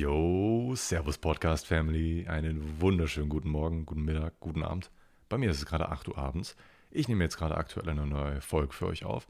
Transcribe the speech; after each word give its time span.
Yo, 0.00 0.72
Servus 0.76 1.18
Podcast 1.18 1.66
Family. 1.66 2.26
Einen 2.26 2.80
wunderschönen 2.80 3.28
guten 3.28 3.50
Morgen, 3.50 3.84
guten 3.84 4.00
Mittag, 4.00 4.40
guten 4.40 4.62
Abend. 4.62 4.90
Bei 5.28 5.36
mir 5.36 5.50
ist 5.50 5.58
es 5.58 5.66
gerade 5.66 5.90
8 5.90 6.08
Uhr 6.08 6.16
abends. 6.16 6.56
Ich 6.90 7.06
nehme 7.06 7.22
jetzt 7.22 7.36
gerade 7.36 7.54
aktuell 7.54 7.86
eine 7.86 8.06
neue 8.06 8.40
Folge 8.40 8.72
für 8.72 8.86
euch 8.86 9.04
auf. 9.04 9.28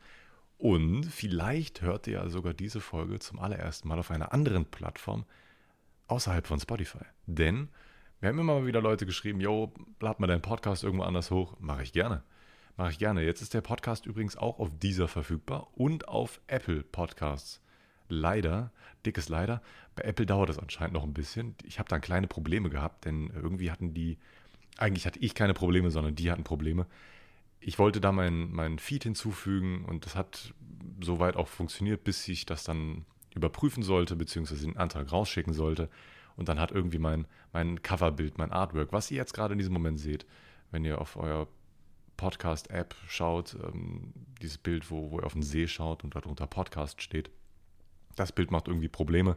Und 0.58 1.06
vielleicht 1.06 1.82
hört 1.82 2.06
ihr 2.06 2.12
ja 2.12 2.28
sogar 2.28 2.54
diese 2.54 2.80
Folge 2.80 3.18
zum 3.18 3.40
allerersten 3.40 3.88
Mal 3.88 3.98
auf 3.98 4.12
einer 4.12 4.32
anderen 4.32 4.64
Plattform 4.64 5.24
außerhalb 6.06 6.46
von 6.46 6.60
Spotify. 6.60 7.04
Denn 7.26 7.70
wir 8.20 8.28
haben 8.28 8.38
immer 8.38 8.60
mal 8.60 8.66
wieder 8.66 8.80
Leute 8.80 9.06
geschrieben, 9.06 9.40
yo, 9.40 9.72
lad 9.98 10.20
mal 10.20 10.28
deinen 10.28 10.40
Podcast 10.40 10.84
irgendwo 10.84 11.02
anders 11.02 11.32
hoch. 11.32 11.56
Mache 11.58 11.82
ich 11.82 11.92
gerne. 11.92 12.22
Mache 12.76 12.92
ich 12.92 13.00
gerne. 13.00 13.24
Jetzt 13.24 13.42
ist 13.42 13.54
der 13.54 13.60
Podcast 13.60 14.06
übrigens 14.06 14.36
auch 14.36 14.60
auf 14.60 14.70
dieser 14.78 15.08
verfügbar 15.08 15.66
und 15.74 16.06
auf 16.06 16.40
Apple 16.46 16.84
Podcasts 16.84 17.60
leider, 18.10 18.72
dickes 19.06 19.28
Leider, 19.28 19.62
bei 19.94 20.02
Apple 20.02 20.26
dauert 20.26 20.48
das 20.48 20.58
anscheinend 20.58 20.94
noch 20.94 21.04
ein 21.04 21.14
bisschen. 21.14 21.54
Ich 21.64 21.78
habe 21.78 21.88
da 21.88 21.98
kleine 21.98 22.26
Probleme 22.26 22.70
gehabt, 22.70 23.04
denn 23.04 23.30
irgendwie 23.34 23.70
hatten 23.70 23.94
die, 23.94 24.18
eigentlich 24.76 25.06
hatte 25.06 25.18
ich 25.18 25.34
keine 25.34 25.54
Probleme, 25.54 25.90
sondern 25.90 26.14
die 26.14 26.30
hatten 26.30 26.44
Probleme. 26.44 26.86
Ich 27.60 27.78
wollte 27.78 28.00
da 28.00 28.12
meinen 28.12 28.52
mein 28.52 28.78
Feed 28.78 29.04
hinzufügen 29.04 29.84
und 29.84 30.06
das 30.06 30.14
hat 30.14 30.54
soweit 31.02 31.36
auch 31.36 31.48
funktioniert, 31.48 32.04
bis 32.04 32.26
ich 32.28 32.46
das 32.46 32.64
dann 32.64 33.04
überprüfen 33.34 33.82
sollte, 33.82 34.16
beziehungsweise 34.16 34.66
den 34.66 34.76
Antrag 34.76 35.12
rausschicken 35.12 35.52
sollte. 35.52 35.88
Und 36.36 36.48
dann 36.48 36.58
hat 36.58 36.70
irgendwie 36.70 36.98
mein, 36.98 37.26
mein 37.52 37.82
Coverbild, 37.82 38.38
mein 38.38 38.52
Artwork, 38.52 38.92
was 38.92 39.10
ihr 39.10 39.18
jetzt 39.18 39.34
gerade 39.34 39.52
in 39.52 39.58
diesem 39.58 39.74
Moment 39.74 40.00
seht, 40.00 40.26
wenn 40.70 40.84
ihr 40.84 41.00
auf 41.00 41.16
euer 41.16 41.48
Podcast-App 42.16 42.94
schaut, 43.08 43.56
ähm, 43.62 44.12
dieses 44.42 44.58
Bild, 44.58 44.90
wo, 44.90 45.10
wo 45.10 45.20
ihr 45.20 45.26
auf 45.26 45.32
den 45.32 45.42
See 45.42 45.66
schaut 45.66 46.04
und 46.04 46.14
darunter 46.14 46.46
Podcast 46.46 47.02
steht, 47.02 47.30
das 48.20 48.32
Bild 48.32 48.50
macht 48.50 48.68
irgendwie 48.68 48.88
Probleme. 48.88 49.36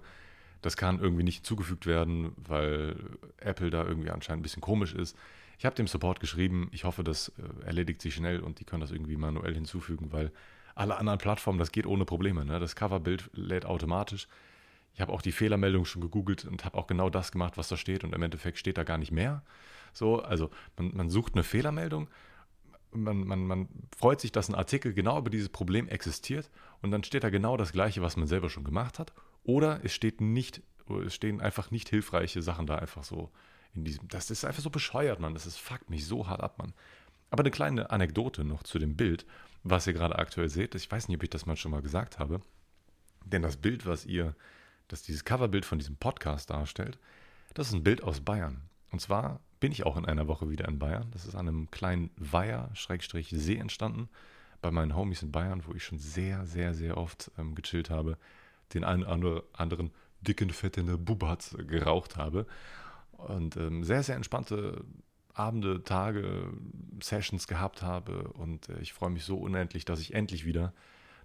Das 0.62 0.78
kann 0.78 1.00
irgendwie 1.00 1.24
nicht 1.24 1.46
zugefügt 1.46 1.86
werden, 1.86 2.34
weil 2.38 2.96
Apple 3.38 3.70
da 3.70 3.84
irgendwie 3.84 4.12
anscheinend 4.12 4.42
ein 4.42 4.44
bisschen 4.44 4.62
komisch 4.62 4.94
ist. 4.94 5.18
Ich 5.58 5.66
habe 5.66 5.76
dem 5.76 5.88
Support 5.88 6.20
geschrieben. 6.20 6.70
Ich 6.72 6.84
hoffe, 6.84 7.04
das 7.04 7.30
äh, 7.38 7.66
erledigt 7.66 8.02
sich 8.02 8.16
schnell 8.16 8.40
und 8.40 8.60
die 8.60 8.66
können 8.66 8.82
das 8.82 8.92
irgendwie 8.92 9.18
manuell 9.18 9.54
hinzufügen, 9.54 10.12
weil 10.12 10.32
alle 10.76 10.98
anderen 10.98 11.20
Plattformen, 11.20 11.60
das 11.60 11.72
geht 11.72 11.86
ohne 11.86 12.06
Probleme. 12.06 12.46
Ne? 12.46 12.60
Das 12.60 12.76
Coverbild 12.76 13.30
lädt 13.34 13.66
automatisch. 13.66 14.28
Ich 14.94 15.02
habe 15.02 15.12
auch 15.12 15.22
die 15.22 15.32
Fehlermeldung 15.32 15.86
schon 15.86 16.02
gegoogelt 16.02 16.46
und 16.46 16.66
habe 16.66 16.78
auch 16.78 16.88
genau 16.88 17.10
das 17.10 17.32
gemacht, 17.32 17.58
was 17.58 17.68
da 17.68 17.78
steht. 17.78 18.04
Und 18.04 18.14
im 18.14 18.22
Endeffekt 18.22 18.58
steht 18.58 18.78
da 18.78 18.84
gar 18.84 18.98
nicht 18.98 19.12
mehr. 19.12 19.44
So, 19.92 20.22
also 20.22 20.50
man, 20.78 20.96
man 20.96 21.10
sucht 21.10 21.34
eine 21.34 21.44
Fehlermeldung 21.44 22.08
man, 22.96 23.26
man, 23.26 23.46
man 23.46 23.68
freut 23.98 24.22
sich, 24.22 24.32
dass 24.32 24.50
ein 24.50 24.56
Artikel 24.56 24.94
genau 24.94 25.18
über 25.20 25.30
dieses 25.30 25.50
Problem 25.50 25.88
existiert 25.88 26.50
und 26.82 26.92
dann 26.92 27.04
steht 27.04 27.24
da 27.24 27.30
genau 27.30 27.58
das 27.58 27.72
Gleiche, 27.72 28.02
was 28.02 28.18
man 28.18 28.28
selber 28.28 28.50
schon 28.50 28.64
gemacht 28.64 29.00
hat. 29.00 29.14
Oder 29.44 29.84
es 29.84 29.94
steht 29.94 30.22
nicht, 30.22 30.62
es 31.06 31.14
stehen 31.14 31.42
einfach 31.42 31.72
nicht 31.72 31.90
hilfreiche 31.90 32.42
Sachen 32.42 32.66
da 32.66 32.76
einfach 32.76 33.04
so 33.04 33.32
in 33.74 33.84
diesem. 33.84 34.08
Das 34.08 34.32
ist 34.32 34.46
einfach 34.46 34.64
so 34.64 34.70
bescheuert, 34.70 35.20
man. 35.20 35.34
Das 35.34 35.46
ist, 35.46 35.58
fuckt 35.58 35.90
mich 35.90 36.06
so 36.06 36.28
hart 36.28 36.42
ab, 36.42 36.58
man. 36.58 36.74
Aber 37.30 37.42
eine 37.42 37.52
kleine 37.52 37.90
Anekdote 37.90 38.44
noch 38.44 38.64
zu 38.64 38.80
dem 38.80 38.96
Bild, 38.96 39.26
was 39.64 39.88
ihr 39.88 39.94
gerade 39.94 40.18
aktuell 40.18 40.50
seht. 40.50 40.76
Ich 40.76 40.92
weiß 40.92 41.08
nicht, 41.08 41.18
ob 41.18 41.24
ich 41.24 41.30
das 41.30 41.46
mal 41.46 41.58
schon 41.58 41.72
mal 41.72 41.82
gesagt 41.82 42.20
habe. 42.20 42.42
Denn 43.26 43.42
das 43.42 43.58
Bild, 43.58 43.86
was 43.86 44.06
ihr, 44.06 44.36
das 44.88 45.04
dieses 45.04 45.26
Coverbild 45.26 45.66
von 45.66 45.80
diesem 45.80 45.96
Podcast 45.96 46.50
darstellt, 46.50 47.00
das 47.54 47.68
ist 47.68 47.74
ein 47.74 47.84
Bild 47.84 48.04
aus 48.04 48.22
Bayern. 48.22 48.62
Und 48.92 49.00
zwar 49.00 49.40
bin 49.64 49.72
ich 49.72 49.86
auch 49.86 49.96
in 49.96 50.06
einer 50.06 50.28
Woche 50.28 50.50
wieder 50.50 50.68
in 50.68 50.78
Bayern. 50.78 51.10
Das 51.12 51.26
ist 51.26 51.36
an 51.36 51.48
einem 51.48 51.72
kleinen 51.72 52.10
Weiher, 52.18 52.70
Schrägstrich 52.74 53.30
See 53.30 53.56
entstanden, 53.56 54.10
bei 54.62 54.72
meinen 54.72 54.94
Homies 54.94 55.24
in 55.24 55.32
Bayern, 55.32 55.64
wo 55.66 55.74
ich 55.74 55.86
schon 55.86 56.00
sehr, 56.00 56.46
sehr, 56.46 56.74
sehr 56.74 56.98
oft 56.98 57.32
ähm, 57.38 57.56
gechillt 57.56 57.90
habe, 57.90 58.18
den 58.74 58.84
einen 58.84 59.06
oder 59.06 59.44
anderen 59.54 59.92
dicken, 60.20 60.50
fetten 60.50 61.06
Bubat 61.06 61.56
geraucht 61.66 62.18
habe. 62.18 62.46
Und 63.14 63.56
ähm, 63.56 63.86
sehr, 63.86 64.04
sehr 64.04 64.18
entspannte 64.18 64.84
Abende, 65.34 65.82
Tage, 65.82 66.52
Sessions 67.02 67.48
gehabt 67.48 67.82
habe. 67.82 68.34
Und 68.34 68.68
äh, 68.68 68.82
ich 68.82 68.92
freue 68.92 69.12
mich 69.12 69.24
so 69.24 69.38
unendlich, 69.38 69.86
dass 69.86 70.02
ich 70.02 70.14
endlich 70.14 70.44
wieder 70.44 70.74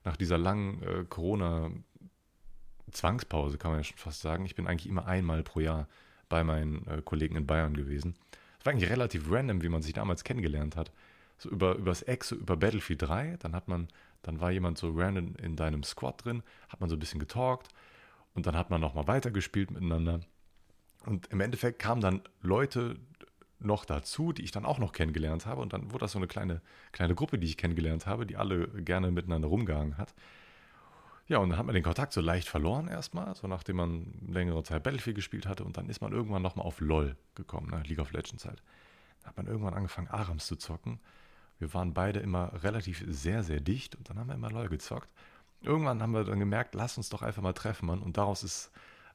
nach 0.05 0.17
dieser 0.17 0.39
langen 0.39 0.81
äh, 0.85 1.05
Corona-Zwangspause, 1.09 3.59
kann 3.59 3.73
man 3.73 3.81
ja 3.81 3.85
schon 3.85 3.99
fast 3.99 4.21
sagen, 4.21 4.45
ich 4.45 4.55
bin 4.55 4.69
eigentlich 4.69 4.89
immer 4.89 5.07
einmal 5.07 5.43
pro 5.43 5.59
Jahr 5.59 5.89
bei 6.29 6.45
meinen 6.45 6.87
äh, 6.87 7.03
Kollegen 7.03 7.37
in 7.37 7.47
Bayern 7.47 7.75
gewesen. 7.75 8.15
Es 8.59 8.67
war 8.67 8.73
eigentlich 8.73 8.91
relativ 8.91 9.31
random, 9.31 9.63
wie 9.63 9.69
man 9.69 9.83
sich 9.83 9.93
damals 9.93 10.25
kennengelernt 10.25 10.77
hat. 10.77 10.93
So 11.39 11.51
über 11.51 11.77
übers 11.77 12.03
Eck, 12.03 12.25
so 12.25 12.35
über 12.37 12.57
Battlefield 12.57 13.03
3, 13.03 13.37
dann 13.39 13.55
hat 13.55 13.69
man, 13.69 13.89
dann 14.23 14.41
war 14.41 14.51
jemand 14.51 14.79
so 14.79 14.91
random 14.91 15.37
in 15.37 15.57
deinem 15.57 15.85
Squad 15.85 16.25
drin, 16.25 16.43
hat 16.69 16.81
man 16.81 16.91
so 16.91 16.97
ein 16.97 16.99
bisschen 16.99 17.21
getalkt 17.21 17.69
und 18.35 18.47
dann 18.47 18.57
hat 18.57 18.71
man 18.71 18.81
nochmal 18.81 19.07
weitergespielt 19.07 19.71
miteinander. 19.71 20.21
Und 21.07 21.29
im 21.29 21.41
Endeffekt 21.41 21.79
kamen 21.79 22.01
dann 22.01 22.23
Leute 22.43 22.97
noch 23.61 23.85
dazu, 23.85 24.33
die 24.33 24.43
ich 24.43 24.51
dann 24.51 24.65
auch 24.65 24.79
noch 24.79 24.93
kennengelernt 24.93 25.47
habe. 25.47 25.61
Und 25.61 25.73
dann 25.73 25.91
wurde 25.93 26.05
das 26.05 26.13
so 26.13 26.19
eine 26.19 26.27
kleine, 26.27 26.61
kleine 26.93 27.15
Gruppe, 27.15 27.39
die 27.39 27.47
ich 27.47 27.57
kennengelernt 27.57 28.07
habe, 28.07 28.27
die 28.27 28.37
alle 28.37 28.69
gerne 28.69 29.11
miteinander 29.11 29.49
rumgehangen 29.49 29.99
hat. 29.99 30.15
Ja, 31.29 31.39
und 31.39 31.51
dann 31.51 31.59
hat 31.59 31.67
man 31.67 31.75
den 31.75 31.85
Kontakt 31.85 32.15
so 32.15 32.23
leicht 32.23 32.49
verloren 32.49 32.89
erstmal, 32.89 33.35
so 33.35 33.47
nachdem 33.47 33.77
man 33.77 34.15
längere 34.27 34.63
Zeit 34.65 34.83
Battlefield 34.83 35.17
gespielt 35.17 35.47
hatte 35.47 35.63
und 35.63 35.77
dann 35.77 35.91
ist 35.91 36.01
man 36.01 36.13
irgendwann 36.13 36.41
nochmal 36.41 36.67
auf 36.67 36.81
LOL 36.81 37.17
gekommen, 37.35 37.69
ne? 37.71 37.83
League 37.87 37.99
of 37.99 38.13
Legends 38.13 38.47
halt. 38.47 38.63
Da 39.21 39.29
hat 39.29 39.37
man 39.37 39.47
irgendwann 39.47 39.75
angefangen, 39.75 40.09
Arams 40.09 40.47
zu 40.47 40.57
zocken. 40.57 41.01
Wir 41.59 41.75
waren 41.75 41.93
beide 41.93 42.21
immer 42.21 42.63
relativ 42.63 43.05
sehr, 43.07 43.43
sehr 43.43 43.61
dicht 43.61 43.95
und 43.95 44.09
dann 44.09 44.19
haben 44.19 44.29
wir 44.29 44.35
immer 44.37 44.51
LOL 44.51 44.71
gezockt. 44.71 45.11
Irgendwann 45.61 46.01
haben 46.01 46.13
wir 46.13 46.25
dann 46.25 46.39
gemerkt, 46.39 46.75
lass 46.75 46.97
uns 46.97 47.11
doch 47.11 47.21
einfach 47.21 47.43
mal 47.43 47.53
treffen, 47.53 47.87
Mann. 47.87 48.01
Und 48.01 48.17
daraus 48.17 48.43
ist 48.43 48.71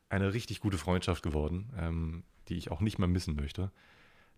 eine 0.09 0.33
richtig 0.33 0.59
gute 0.59 0.77
Freundschaft 0.77 1.23
geworden, 1.23 1.73
ähm, 1.77 2.23
die 2.47 2.57
ich 2.57 2.69
auch 2.69 2.81
nicht 2.81 2.99
mehr 2.99 3.07
missen 3.07 3.35
möchte. 3.35 3.71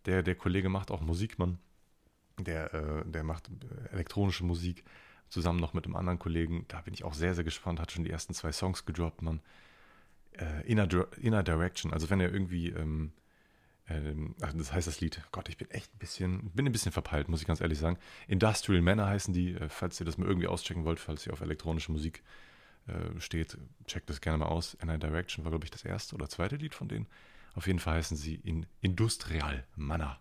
Der, 0.06 0.24
der 0.24 0.36
Kollege 0.36 0.70
macht 0.70 0.92
auch 0.92 1.02
Musik, 1.02 1.40
Mann. 1.40 1.58
Der, 2.40 2.74
äh, 2.74 3.04
der 3.06 3.24
macht 3.24 3.50
elektronische 3.92 4.46
Musik 4.46 4.86
zusammen 5.36 5.60
noch 5.60 5.74
mit 5.74 5.84
einem 5.84 5.98
anderen 5.98 6.18
Kollegen. 6.18 6.64
Da 6.70 6.80
bin 6.80 6.94
ich 6.94 7.04
auch 7.04 7.14
sehr, 7.14 7.36
sehr 7.36 7.44
gespannt. 7.44 7.82
Hat 7.82 7.92
schon 7.92 8.06
die 8.06 8.10
ersten 8.10 8.34
zwei 8.34 8.54
Songs 8.54 8.86
gedroppt, 8.86 9.22
man. 9.22 9.42
Äh, 10.32 10.66
Inner, 10.66 10.88
Inner 11.18 11.44
Direction. 11.44 11.92
Also 11.92 12.10
wenn 12.10 12.22
er 12.22 12.32
irgendwie, 12.32 12.70
ähm, 12.70 13.12
ähm, 13.90 14.34
ach, 14.40 14.54
das 14.54 14.72
heißt 14.72 14.88
das 14.88 15.02
Lied. 15.02 15.22
Gott, 15.34 15.50
ich 15.50 15.58
bin 15.58 15.70
echt 15.72 15.94
ein 15.94 16.00
bisschen, 16.00 16.52
bin 16.52 16.66
ein 16.66 16.72
bisschen 16.72 16.94
verpeilt, 16.94 17.28
muss 17.28 17.42
ich 17.42 17.48
ganz 17.48 17.60
ehrlich 17.60 17.80
sagen. 17.80 17.98
Industrial 18.30 18.82
Manor 18.82 19.08
heißen 19.08 19.34
die. 19.34 19.56
Äh, 19.56 19.68
falls 19.68 20.00
ihr 20.00 20.06
das 20.06 20.18
mal 20.18 20.26
irgendwie 20.26 20.48
auschecken 20.48 20.86
wollt, 20.86 21.02
falls 21.02 21.28
ihr 21.28 21.34
auf 21.34 21.42
elektronische 21.42 21.92
Musik 21.92 22.24
äh, 22.88 23.20
steht, 23.20 23.58
checkt 23.88 24.10
das 24.10 24.22
gerne 24.22 24.38
mal 24.38 24.48
aus. 24.48 24.76
Inner 24.76 24.98
Direction 24.98 25.44
war, 25.44 25.52
glaube 25.52 25.66
ich, 25.66 25.72
das 25.72 25.84
erste 25.84 26.16
oder 26.16 26.30
zweite 26.30 26.56
Lied 26.56 26.74
von 26.74 26.88
denen. 26.88 27.08
Auf 27.56 27.68
jeden 27.68 27.80
Fall 27.80 27.96
heißen 27.96 28.16
sie 28.16 28.36
in 28.36 28.66
Industrial 28.80 29.66
Manor. 29.76 30.18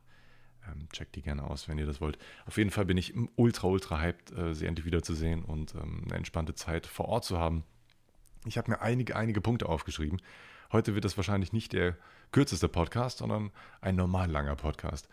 Ähm, 0.71 0.89
checkt 0.93 1.15
die 1.17 1.23
gerne 1.23 1.45
aus, 1.45 1.69
wenn 1.69 1.79
ihr 1.79 1.87
das 1.87 2.01
wollt. 2.01 2.19
Auf 2.47 2.57
jeden 2.57 2.71
Fall 2.71 2.85
bin 2.85 2.97
ich 2.97 3.15
ultra, 3.37 3.69
ultra 3.69 4.01
hyped, 4.01 4.37
äh, 4.37 4.55
sie 4.55 4.67
endlich 4.67 4.87
wiederzusehen 4.87 5.45
und 5.45 5.75
ähm, 5.75 6.03
eine 6.07 6.15
entspannte 6.15 6.55
Zeit 6.55 6.87
vor 6.87 7.07
Ort 7.07 7.25
zu 7.25 7.39
haben. 7.39 7.65
Ich 8.47 8.59
habe 8.59 8.71
mir 8.71 8.81
einige, 8.81 9.17
einige 9.17 9.41
Punkte 9.41 9.69
aufgeschrieben. 9.69 10.21
Heute 10.73 10.95
wird 10.95 11.05
das 11.05 11.17
wahrscheinlich 11.17 11.53
nicht 11.53 11.73
der 11.73 11.97
kürzeste 12.33 12.69
Podcast, 12.69 13.19
sondern 13.19 13.51
ein 13.81 13.97
normal 13.97 14.31
langer 14.31 14.57
Podcast. 14.57 15.09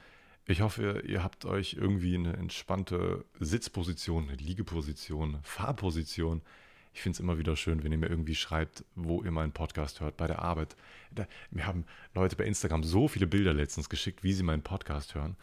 Ich 0.46 0.62
hoffe, 0.62 1.04
ihr 1.06 1.24
habt 1.24 1.46
euch 1.46 1.74
irgendwie 1.74 2.16
eine 2.16 2.34
entspannte 2.34 3.26
Sitzposition, 3.40 4.28
Liegeposition, 4.30 5.38
Fahrposition, 5.44 6.42
ich 6.94 7.02
finde 7.02 7.16
es 7.16 7.20
immer 7.20 7.38
wieder 7.38 7.56
schön, 7.56 7.84
wenn 7.84 7.92
ihr 7.92 7.98
mir 7.98 8.10
irgendwie 8.10 8.36
schreibt, 8.36 8.84
wo 8.96 9.24
ihr 9.24 9.32
meinen 9.32 9.52
Podcast 9.52 10.02
hört, 10.02 10.18
bei 10.18 10.28
der 10.28 10.40
Arbeit. 10.40 10.76
Da, 11.12 11.26
mir 11.50 11.66
haben 11.66 11.86
Leute 12.14 12.36
bei 12.36 12.46
Instagram 12.46 12.84
so 12.84 13.08
viele 13.08 13.28
Bilder 13.28 13.54
letztens 13.54 13.90
geschickt, 13.90 14.24
wie 14.24 14.34
sie 14.34 14.44
meinen 14.44 14.64
Podcast 14.64 15.16
hören. 15.16 15.38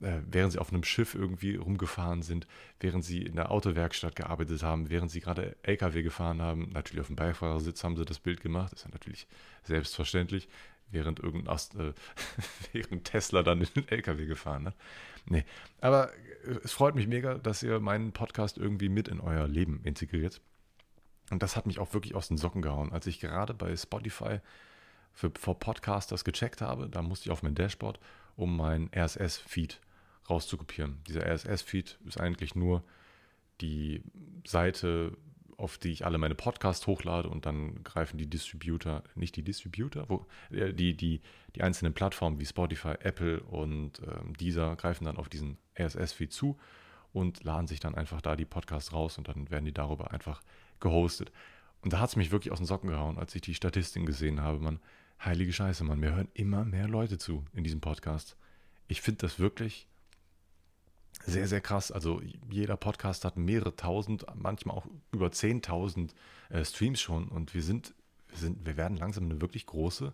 Äh, 0.00 0.20
während 0.26 0.52
sie 0.52 0.58
auf 0.58 0.72
einem 0.72 0.84
Schiff 0.84 1.14
irgendwie 1.14 1.56
rumgefahren 1.56 2.22
sind, 2.22 2.46
während 2.80 3.04
sie 3.04 3.22
in 3.22 3.36
der 3.36 3.50
Autowerkstatt 3.50 4.16
gearbeitet 4.16 4.62
haben, 4.62 4.90
während 4.90 5.10
sie 5.10 5.20
gerade 5.20 5.56
LKW 5.62 6.02
gefahren 6.02 6.40
haben. 6.40 6.70
Natürlich 6.72 7.02
auf 7.02 7.06
dem 7.08 7.16
Beifahrersitz 7.16 7.84
haben 7.84 7.96
sie 7.96 8.04
das 8.04 8.18
Bild 8.18 8.40
gemacht, 8.40 8.72
ist 8.72 8.84
ja 8.84 8.90
natürlich 8.90 9.26
selbstverständlich, 9.62 10.48
während 10.90 11.20
irgendein 11.20 11.52
Ast, 11.52 11.74
äh, 11.76 11.92
während 12.72 13.04
Tesla 13.04 13.42
dann 13.42 13.60
in 13.60 13.68
den 13.74 13.88
LKW 13.88 14.26
gefahren 14.26 14.66
hat. 14.66 14.74
Nee, 15.26 15.44
aber 15.80 16.12
äh, 16.44 16.58
es 16.64 16.72
freut 16.72 16.94
mich 16.94 17.06
mega, 17.06 17.34
dass 17.34 17.62
ihr 17.62 17.80
meinen 17.80 18.12
Podcast 18.12 18.58
irgendwie 18.58 18.88
mit 18.88 19.08
in 19.08 19.20
euer 19.20 19.46
Leben 19.46 19.80
integriert. 19.84 20.40
Und 21.30 21.42
das 21.42 21.56
hat 21.56 21.66
mich 21.66 21.78
auch 21.78 21.94
wirklich 21.94 22.14
aus 22.14 22.28
den 22.28 22.36
Socken 22.36 22.62
gehauen. 22.62 22.92
Als 22.92 23.06
ich 23.06 23.20
gerade 23.20 23.54
bei 23.54 23.74
Spotify 23.76 24.40
für, 25.12 25.30
für 25.38 25.54
Podcasters 25.54 26.24
gecheckt 26.24 26.60
habe, 26.60 26.88
da 26.88 27.02
musste 27.02 27.26
ich 27.26 27.32
auf 27.32 27.42
mein 27.42 27.54
Dashboard, 27.54 27.98
um 28.36 28.56
meinen 28.56 28.90
RSS-Feed 28.94 29.80
rauszukopieren. 30.28 31.02
Dieser 31.06 31.26
RSS-Feed 31.26 31.98
ist 32.06 32.20
eigentlich 32.20 32.54
nur 32.54 32.82
die 33.60 34.02
Seite, 34.46 35.16
auf 35.56 35.78
die 35.78 35.92
ich 35.92 36.04
alle 36.04 36.18
meine 36.18 36.34
Podcasts 36.34 36.86
hochlade 36.86 37.28
und 37.28 37.46
dann 37.46 37.82
greifen 37.84 38.18
die 38.18 38.28
Distributor, 38.28 39.04
nicht 39.14 39.36
die 39.36 39.44
Distributor, 39.44 40.08
wo, 40.08 40.26
äh, 40.50 40.72
die, 40.72 40.96
die, 40.96 41.20
die 41.54 41.62
einzelnen 41.62 41.94
Plattformen 41.94 42.40
wie 42.40 42.46
Spotify, 42.46 42.94
Apple 43.00 43.40
und 43.40 44.00
ähm, 44.00 44.34
Deezer 44.36 44.76
greifen 44.76 45.04
dann 45.04 45.16
auf 45.16 45.28
diesen 45.28 45.58
RSS-Feed 45.78 46.32
zu 46.32 46.58
und 47.12 47.44
laden 47.44 47.68
sich 47.68 47.78
dann 47.78 47.94
einfach 47.94 48.20
da 48.20 48.34
die 48.34 48.44
Podcasts 48.44 48.92
raus 48.92 49.18
und 49.18 49.28
dann 49.28 49.50
werden 49.50 49.64
die 49.64 49.72
darüber 49.72 50.10
einfach 50.10 50.42
gehostet. 50.80 51.32
Und 51.82 51.92
da 51.92 52.00
hat 52.00 52.10
es 52.10 52.16
mich 52.16 52.30
wirklich 52.30 52.52
aus 52.52 52.58
den 52.58 52.66
Socken 52.66 52.90
gehauen, 52.90 53.18
als 53.18 53.34
ich 53.34 53.42
die 53.42 53.54
Statistiken 53.54 54.06
gesehen 54.06 54.40
habe. 54.40 54.58
Man 54.58 54.80
heilige 55.22 55.52
Scheiße, 55.52 55.84
Mann, 55.84 56.00
mir 56.00 56.14
hören 56.14 56.28
immer 56.34 56.64
mehr 56.64 56.88
Leute 56.88 57.18
zu 57.18 57.44
in 57.52 57.64
diesem 57.64 57.80
Podcast. 57.80 58.36
Ich 58.88 59.00
finde 59.00 59.26
das 59.26 59.38
wirklich 59.38 59.86
sehr, 61.26 61.46
sehr 61.46 61.60
krass. 61.60 61.90
Also 61.90 62.20
jeder 62.50 62.76
Podcast 62.76 63.24
hat 63.24 63.36
mehrere 63.36 63.76
tausend, 63.76 64.26
manchmal 64.34 64.76
auch 64.76 64.86
über 65.12 65.32
zehntausend 65.32 66.14
äh, 66.50 66.64
Streams 66.64 67.00
schon 67.00 67.28
und 67.28 67.54
wir 67.54 67.62
sind, 67.62 67.94
wir 68.28 68.38
sind, 68.38 68.66
wir 68.66 68.76
werden 68.76 68.96
langsam 68.96 69.24
eine 69.24 69.40
wirklich 69.40 69.66
große 69.66 70.12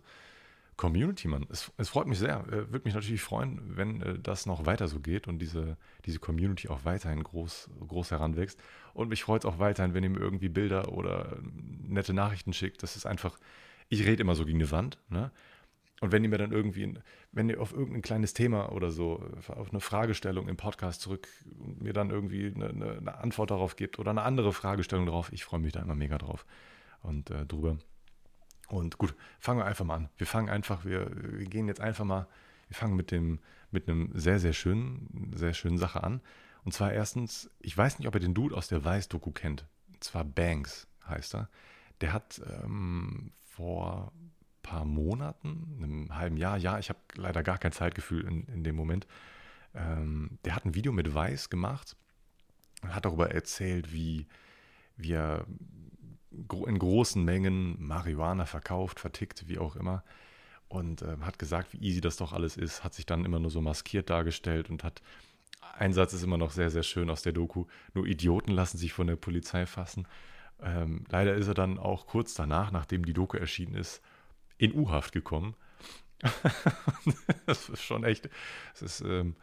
Community, 0.81 1.27
Mann. 1.27 1.45
Es, 1.51 1.71
es 1.77 1.89
freut 1.89 2.07
mich 2.07 2.17
sehr. 2.17 2.39
Äh, 2.47 2.71
Würde 2.71 2.81
mich 2.85 2.95
natürlich 2.95 3.21
freuen, 3.21 3.61
wenn 3.77 4.01
äh, 4.01 4.17
das 4.17 4.47
noch 4.47 4.65
weiter 4.65 4.87
so 4.87 4.99
geht 4.99 5.27
und 5.27 5.37
diese, 5.37 5.77
diese 6.05 6.17
Community 6.17 6.69
auch 6.69 6.85
weiterhin 6.85 7.21
groß, 7.21 7.69
groß 7.87 8.09
heranwächst. 8.09 8.59
Und 8.95 9.09
mich 9.09 9.21
freut 9.21 9.43
es 9.43 9.45
auch 9.45 9.59
weiterhin, 9.59 9.93
wenn 9.93 10.03
ihr 10.03 10.09
mir 10.09 10.19
irgendwie 10.19 10.49
Bilder 10.49 10.91
oder 10.91 11.37
nette 11.87 12.15
Nachrichten 12.15 12.51
schickt. 12.51 12.81
Das 12.81 12.95
ist 12.95 13.05
einfach, 13.05 13.37
ich 13.89 14.07
rede 14.07 14.23
immer 14.23 14.33
so 14.33 14.43
gegen 14.43 14.57
eine 14.57 14.71
Wand, 14.71 14.97
ne? 15.09 15.31
Und 15.99 16.11
wenn 16.11 16.23
ihr 16.23 16.31
mir 16.31 16.39
dann 16.39 16.51
irgendwie, 16.51 16.95
wenn 17.31 17.47
ihr 17.47 17.61
auf 17.61 17.73
irgendein 17.73 18.01
kleines 18.01 18.33
Thema 18.33 18.71
oder 18.71 18.89
so, 18.89 19.23
auf 19.49 19.69
eine 19.69 19.81
Fragestellung 19.81 20.47
im 20.47 20.57
Podcast 20.57 21.01
zurück 21.01 21.27
mir 21.79 21.93
dann 21.93 22.09
irgendwie 22.09 22.51
eine, 22.55 22.69
eine 22.97 23.19
Antwort 23.19 23.51
darauf 23.51 23.75
gibt 23.75 23.99
oder 23.99 24.09
eine 24.09 24.23
andere 24.23 24.51
Fragestellung 24.51 25.05
drauf, 25.05 25.31
ich 25.31 25.43
freue 25.43 25.59
mich 25.59 25.73
da 25.73 25.79
immer 25.79 25.93
mega 25.93 26.17
drauf 26.17 26.47
und 27.03 27.29
äh, 27.29 27.45
drüber. 27.45 27.77
Und 28.71 28.97
gut, 28.97 29.15
fangen 29.39 29.59
wir 29.59 29.65
einfach 29.65 29.85
mal 29.85 29.95
an. 29.95 30.09
Wir 30.17 30.27
fangen 30.27 30.49
einfach, 30.49 30.85
wir, 30.85 31.11
wir 31.13 31.45
gehen 31.45 31.67
jetzt 31.67 31.81
einfach 31.81 32.05
mal, 32.05 32.27
wir 32.67 32.75
fangen 32.75 32.95
mit 32.95 33.11
dem, 33.11 33.39
mit 33.69 33.87
einem 33.87 34.11
sehr, 34.13 34.39
sehr 34.39 34.53
schönen, 34.53 35.31
sehr 35.35 35.53
schönen 35.53 35.77
Sache 35.77 36.03
an. 36.03 36.21
Und 36.63 36.73
zwar 36.73 36.93
erstens, 36.93 37.49
ich 37.59 37.77
weiß 37.77 37.99
nicht, 37.99 38.07
ob 38.07 38.15
ihr 38.15 38.21
den 38.21 38.33
Dude 38.33 38.55
aus 38.55 38.67
der 38.67 38.85
Weiß-Doku 38.85 39.31
kennt. 39.31 39.65
Und 39.89 40.03
zwar 40.03 40.23
Banks 40.23 40.87
heißt 41.07 41.35
er. 41.35 41.49
Der 41.99 42.13
hat 42.13 42.41
ähm, 42.63 43.31
vor 43.43 44.13
paar 44.63 44.85
Monaten, 44.85 45.77
einem 45.77 46.15
halben 46.15 46.37
Jahr, 46.37 46.57
ja, 46.57 46.79
ich 46.79 46.89
habe 46.89 46.99
leider 47.15 47.43
gar 47.43 47.57
kein 47.57 47.71
Zeitgefühl 47.71 48.25
in, 48.25 48.45
in 48.45 48.63
dem 48.63 48.75
Moment. 48.75 49.05
Ähm, 49.73 50.37
der 50.45 50.55
hat 50.55 50.65
ein 50.65 50.75
Video 50.75 50.93
mit 50.93 51.13
Weiß 51.13 51.49
gemacht 51.49 51.97
und 52.83 52.95
hat 52.95 53.05
darüber 53.05 53.31
erzählt, 53.31 53.91
wie, 53.91 54.27
wie 54.95 55.13
er 55.13 55.45
in 56.31 56.79
großen 56.79 57.23
Mengen 57.23 57.75
Marihuana 57.85 58.45
verkauft, 58.45 58.99
vertickt, 58.99 59.47
wie 59.47 59.59
auch 59.59 59.75
immer. 59.75 60.03
Und 60.67 61.01
äh, 61.01 61.17
hat 61.21 61.37
gesagt, 61.37 61.73
wie 61.73 61.85
easy 61.85 61.99
das 61.99 62.15
doch 62.15 62.31
alles 62.31 62.55
ist, 62.55 62.83
hat 62.83 62.93
sich 62.93 63.05
dann 63.05 63.25
immer 63.25 63.39
nur 63.39 63.51
so 63.51 63.61
maskiert 63.61 64.09
dargestellt 64.09 64.69
und 64.69 64.83
hat, 64.83 65.01
ein 65.73 65.93
Satz 65.93 66.13
ist 66.13 66.23
immer 66.23 66.37
noch 66.37 66.51
sehr, 66.51 66.69
sehr 66.69 66.83
schön 66.83 67.09
aus 67.09 67.21
der 67.21 67.33
Doku, 67.33 67.65
nur 67.93 68.05
Idioten 68.05 68.51
lassen 68.51 68.77
sich 68.77 68.93
von 68.93 69.07
der 69.07 69.17
Polizei 69.17 69.65
fassen. 69.65 70.07
Ähm, 70.61 71.03
leider 71.09 71.35
ist 71.35 71.47
er 71.47 71.53
dann 71.53 71.77
auch 71.77 72.07
kurz 72.07 72.33
danach, 72.33 72.71
nachdem 72.71 73.05
die 73.05 73.13
Doku 73.13 73.35
erschienen 73.35 73.75
ist, 73.75 74.01
in 74.57 74.73
U-Haft 74.73 75.11
gekommen. 75.11 75.55
das 77.45 77.67
ist 77.67 77.81
schon 77.81 78.03
echt. 78.03 78.29
Das 78.73 78.81
ist, 78.81 79.01
ähm, 79.01 79.35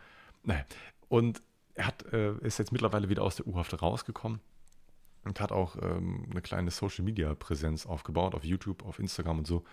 naja. 0.45 0.65
Und 1.09 1.43
er 1.75 1.89
hat, 1.89 2.11
äh, 2.13 2.37
ist 2.39 2.59
jetzt 2.59 2.73
mittlerweile 2.73 3.09
wieder 3.09 3.23
aus 3.23 3.37
der 3.37 3.47
U-Haft 3.47 3.83
rausgekommen 3.83 4.41
und 5.25 5.41
hat 5.41 5.53
auch 5.53 5.77
ähm, 5.83 6.27
eine 6.31 6.43
kleine 6.43 6.71
Social 6.71 7.05
Media 7.05 7.35
Präsenz 7.35 7.87
aufgebaut 7.87 8.35
auf 8.35 8.45
YouTube, 8.45 8.85
auf 8.85 8.99
Instagram 8.99 9.39
und 9.39 9.47
so. 9.47 9.65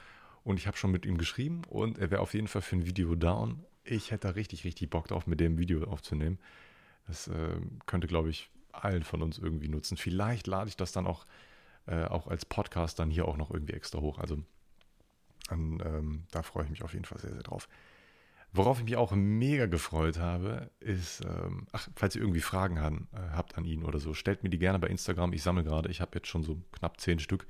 Und 0.43 0.59
ich 0.59 0.67
habe 0.67 0.77
schon 0.77 0.91
mit 0.91 1.05
ihm 1.05 1.17
geschrieben 1.17 1.63
und 1.67 1.97
er 1.97 2.11
wäre 2.11 2.21
auf 2.21 2.33
jeden 2.33 2.47
Fall 2.47 2.61
für 2.61 2.75
ein 2.75 2.85
Video 2.85 3.15
down. 3.15 3.63
Ich 3.83 4.11
hätte 4.11 4.27
da 4.27 4.33
richtig, 4.33 4.63
richtig 4.63 4.89
Bock 4.89 5.07
drauf, 5.07 5.27
mit 5.27 5.39
dem 5.39 5.57
Video 5.57 5.83
aufzunehmen. 5.85 6.39
Das 7.07 7.27
äh, 7.27 7.59
könnte, 7.85 8.07
glaube 8.07 8.29
ich, 8.29 8.49
allen 8.71 9.03
von 9.03 9.21
uns 9.21 9.37
irgendwie 9.37 9.69
nutzen. 9.69 9.97
Vielleicht 9.97 10.47
lade 10.47 10.67
ich 10.69 10.77
das 10.77 10.91
dann 10.91 11.07
auch, 11.07 11.25
äh, 11.87 12.05
auch 12.05 12.27
als 12.27 12.45
Podcast 12.45 12.99
dann 12.99 13.09
hier 13.09 13.27
auch 13.27 13.37
noch 13.37 13.51
irgendwie 13.51 13.73
extra 13.73 13.99
hoch. 13.99 14.19
Also 14.19 14.37
und, 15.49 15.81
ähm, 15.85 16.23
da 16.31 16.41
freue 16.41 16.65
ich 16.65 16.69
mich 16.69 16.83
auf 16.83 16.93
jeden 16.93 17.05
Fall 17.05 17.19
sehr, 17.19 17.33
sehr 17.33 17.43
drauf. 17.43 17.67
Worauf 18.57 18.79
ich 18.79 18.85
mich 18.85 18.95
auch 18.95 19.11
mega 19.11 19.65
gefreut 19.65 20.17
habe, 20.17 20.71
ist, 20.79 21.21
ähm, 21.25 21.67
ach, 21.73 21.89
falls 21.93 22.15
ihr 22.15 22.21
irgendwie 22.21 22.39
Fragen 22.39 22.79
haben, 22.79 23.09
äh, 23.11 23.17
habt 23.35 23.57
an 23.57 23.65
ihn 23.65 23.83
oder 23.83 23.99
so, 23.99 24.13
stellt 24.13 24.43
mir 24.43 24.49
die 24.49 24.59
gerne 24.59 24.79
bei 24.79 24.87
Instagram. 24.87 25.33
Ich 25.33 25.43
sammle 25.43 25.65
gerade, 25.65 25.89
ich 25.89 25.99
habe 25.99 26.11
jetzt 26.15 26.29
schon 26.29 26.43
so 26.43 26.61
knapp 26.71 27.01
zehn 27.01 27.19
Stück. 27.19 27.47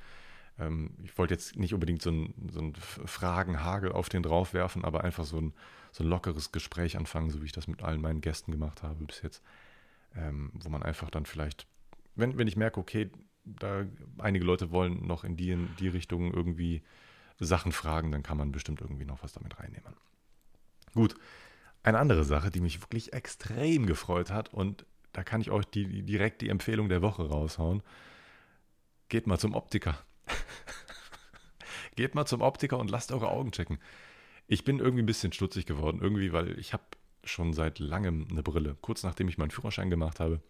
Ähm, 0.57 0.95
ich 1.03 1.15
wollte 1.19 1.35
jetzt 1.35 1.57
nicht 1.57 1.75
unbedingt 1.75 2.01
so 2.01 2.09
ein, 2.09 2.33
so 2.49 2.71
Fragenhagel 3.05 3.91
auf 3.91 4.09
den 4.09 4.23
drauf 4.23 4.55
werfen, 4.55 4.83
aber 4.83 5.03
einfach 5.03 5.25
so 5.25 5.39
ein, 5.39 5.53
so 5.91 6.03
ein 6.03 6.07
lockeres 6.07 6.51
Gespräch 6.51 6.97
anfangen, 6.97 7.29
so 7.29 7.41
wie 7.41 7.45
ich 7.45 7.51
das 7.51 7.67
mit 7.67 7.83
allen 7.83 8.01
meinen 8.01 8.21
Gästen 8.21 8.51
gemacht 8.51 8.81
habe 8.81 9.05
bis 9.05 9.21
jetzt. 9.21 9.43
Ähm, 10.15 10.51
wo 10.55 10.69
man 10.69 10.81
einfach 10.81 11.11
dann 11.11 11.27
vielleicht, 11.27 11.67
wenn, 12.15 12.35
wenn 12.39 12.47
ich 12.47 12.57
merke, 12.57 12.79
okay, 12.79 13.11
da 13.43 13.85
einige 14.17 14.43
Leute 14.43 14.71
wollen 14.71 15.05
noch 15.05 15.23
in 15.23 15.37
die, 15.37 15.51
in 15.51 15.69
die 15.79 15.89
Richtung 15.89 16.33
irgendwie 16.33 16.81
Sachen 17.39 17.71
fragen, 17.71 18.11
dann 18.11 18.23
kann 18.23 18.37
man 18.37 18.51
bestimmt 18.51 18.81
irgendwie 18.81 19.05
noch 19.05 19.21
was 19.21 19.33
damit 19.33 19.59
reinnehmen. 19.59 19.93
Gut, 20.95 21.15
eine 21.83 21.99
andere 21.99 22.23
Sache, 22.23 22.49
die 22.49 22.61
mich 22.61 22.81
wirklich 22.81 23.13
extrem 23.13 23.85
gefreut 23.85 24.31
hat 24.31 24.51
und 24.53 24.85
da 25.13 25.23
kann 25.23 25.39
ich 25.39 25.51
euch 25.51 25.65
die, 25.65 26.03
direkt 26.03 26.41
die 26.41 26.49
Empfehlung 26.49 26.89
der 26.89 27.01
Woche 27.01 27.29
raushauen. 27.29 27.83
Geht 29.07 29.27
mal 29.27 29.37
zum 29.37 29.53
Optiker. 29.53 29.97
Geht 31.95 32.15
mal 32.15 32.25
zum 32.25 32.41
Optiker 32.41 32.79
und 32.79 32.89
lasst 32.89 33.11
eure 33.11 33.29
Augen 33.29 33.51
checken. 33.51 33.77
Ich 34.47 34.63
bin 34.63 34.79
irgendwie 34.79 35.03
ein 35.03 35.07
bisschen 35.07 35.31
stutzig 35.31 35.65
geworden, 35.65 35.99
irgendwie, 36.01 36.33
weil 36.33 36.57
ich 36.59 36.73
habe 36.73 36.83
schon 37.23 37.53
seit 37.53 37.79
langem 37.79 38.27
eine 38.29 38.43
Brille. 38.43 38.75
Kurz 38.81 39.03
nachdem 39.03 39.27
ich 39.27 39.37
meinen 39.37 39.51
Führerschein 39.51 39.89
gemacht 39.89 40.19
habe. 40.19 40.41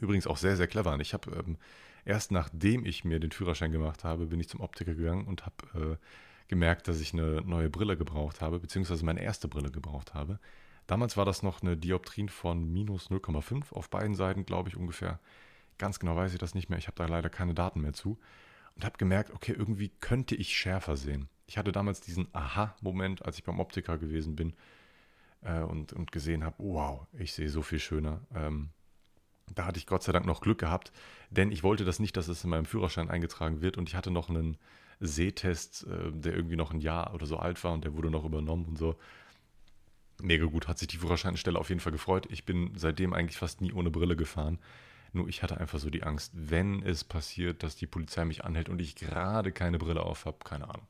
Übrigens 0.00 0.26
auch 0.26 0.36
sehr, 0.36 0.56
sehr 0.56 0.66
clever. 0.66 0.92
Und 0.92 1.00
ich 1.00 1.14
habe 1.14 1.30
ähm, 1.32 1.56
erst 2.04 2.32
nachdem 2.32 2.84
ich 2.84 3.04
mir 3.04 3.20
den 3.20 3.32
Führerschein 3.32 3.72
gemacht 3.72 4.04
habe, 4.04 4.26
bin 4.26 4.40
ich 4.40 4.48
zum 4.48 4.60
Optiker 4.60 4.94
gegangen 4.94 5.26
und 5.26 5.46
habe 5.46 5.98
äh, 6.00 6.06
gemerkt, 6.48 6.88
dass 6.88 7.00
ich 7.00 7.12
eine 7.12 7.42
neue 7.42 7.70
Brille 7.70 7.96
gebraucht 7.96 8.40
habe, 8.40 8.58
beziehungsweise 8.58 9.04
meine 9.04 9.22
erste 9.22 9.48
Brille 9.48 9.70
gebraucht 9.70 10.14
habe. 10.14 10.38
Damals 10.86 11.16
war 11.16 11.24
das 11.24 11.42
noch 11.42 11.62
eine 11.62 11.76
Dioptrin 11.76 12.28
von 12.28 12.70
minus 12.70 13.10
0,5 13.10 13.72
auf 13.72 13.88
beiden 13.88 14.14
Seiten, 14.14 14.44
glaube 14.44 14.68
ich 14.68 14.76
ungefähr. 14.76 15.18
Ganz 15.78 15.98
genau 15.98 16.14
weiß 16.16 16.32
ich 16.32 16.38
das 16.38 16.54
nicht 16.54 16.68
mehr. 16.68 16.78
Ich 16.78 16.86
habe 16.86 16.96
da 16.96 17.06
leider 17.06 17.30
keine 17.30 17.54
Daten 17.54 17.80
mehr 17.80 17.94
zu. 17.94 18.18
Und 18.76 18.84
habe 18.84 18.98
gemerkt, 18.98 19.30
okay, 19.30 19.52
irgendwie 19.52 19.88
könnte 19.88 20.34
ich 20.34 20.56
schärfer 20.56 20.96
sehen. 20.96 21.28
Ich 21.46 21.58
hatte 21.58 21.72
damals 21.72 22.00
diesen 22.00 22.28
Aha-Moment, 22.34 23.24
als 23.24 23.38
ich 23.38 23.44
beim 23.44 23.60
Optiker 23.60 23.98
gewesen 23.98 24.34
bin 24.34 24.54
äh, 25.42 25.60
und, 25.60 25.92
und 25.92 26.12
gesehen 26.12 26.44
habe, 26.44 26.56
wow, 26.58 27.06
ich 27.12 27.32
sehe 27.32 27.48
so 27.48 27.62
viel 27.62 27.78
schöner. 27.78 28.20
Ähm, 28.34 28.70
da 29.54 29.66
hatte 29.66 29.78
ich 29.78 29.86
Gott 29.86 30.02
sei 30.02 30.12
Dank 30.12 30.26
noch 30.26 30.40
Glück 30.40 30.58
gehabt, 30.58 30.92
denn 31.30 31.52
ich 31.52 31.62
wollte 31.62 31.84
das 31.84 31.98
nicht, 31.98 32.16
dass 32.16 32.28
es 32.28 32.44
in 32.44 32.50
meinem 32.50 32.64
Führerschein 32.64 33.10
eingetragen 33.10 33.60
wird 33.60 33.76
und 33.76 33.88
ich 33.88 33.94
hatte 33.94 34.10
noch 34.10 34.28
einen 34.28 34.56
Sehtest, 35.00 35.86
äh, 35.86 36.12
der 36.12 36.34
irgendwie 36.34 36.56
noch 36.56 36.72
ein 36.72 36.80
Jahr 36.80 37.14
oder 37.14 37.26
so 37.26 37.36
alt 37.36 37.62
war 37.64 37.72
und 37.72 37.84
der 37.84 37.94
wurde 37.94 38.10
noch 38.10 38.24
übernommen 38.24 38.66
und 38.66 38.78
so. 38.78 38.96
Mega 40.22 40.46
gut, 40.46 40.68
hat 40.68 40.78
sich 40.78 40.88
die 40.88 40.96
Führerscheinstelle 40.98 41.58
auf 41.58 41.68
jeden 41.68 41.80
Fall 41.80 41.92
gefreut. 41.92 42.26
Ich 42.30 42.44
bin 42.44 42.72
seitdem 42.76 43.12
eigentlich 43.12 43.36
fast 43.36 43.60
nie 43.60 43.72
ohne 43.72 43.90
Brille 43.90 44.16
gefahren. 44.16 44.58
Nur 45.12 45.28
ich 45.28 45.42
hatte 45.42 45.58
einfach 45.58 45.78
so 45.78 45.90
die 45.90 46.02
Angst, 46.02 46.32
wenn 46.34 46.82
es 46.82 47.04
passiert, 47.04 47.62
dass 47.62 47.76
die 47.76 47.86
Polizei 47.86 48.24
mich 48.24 48.44
anhält 48.44 48.68
und 48.68 48.80
ich 48.80 48.96
gerade 48.96 49.52
keine 49.52 49.78
Brille 49.78 50.02
auf 50.02 50.24
habe, 50.24 50.38
keine 50.44 50.68
Ahnung. 50.68 50.86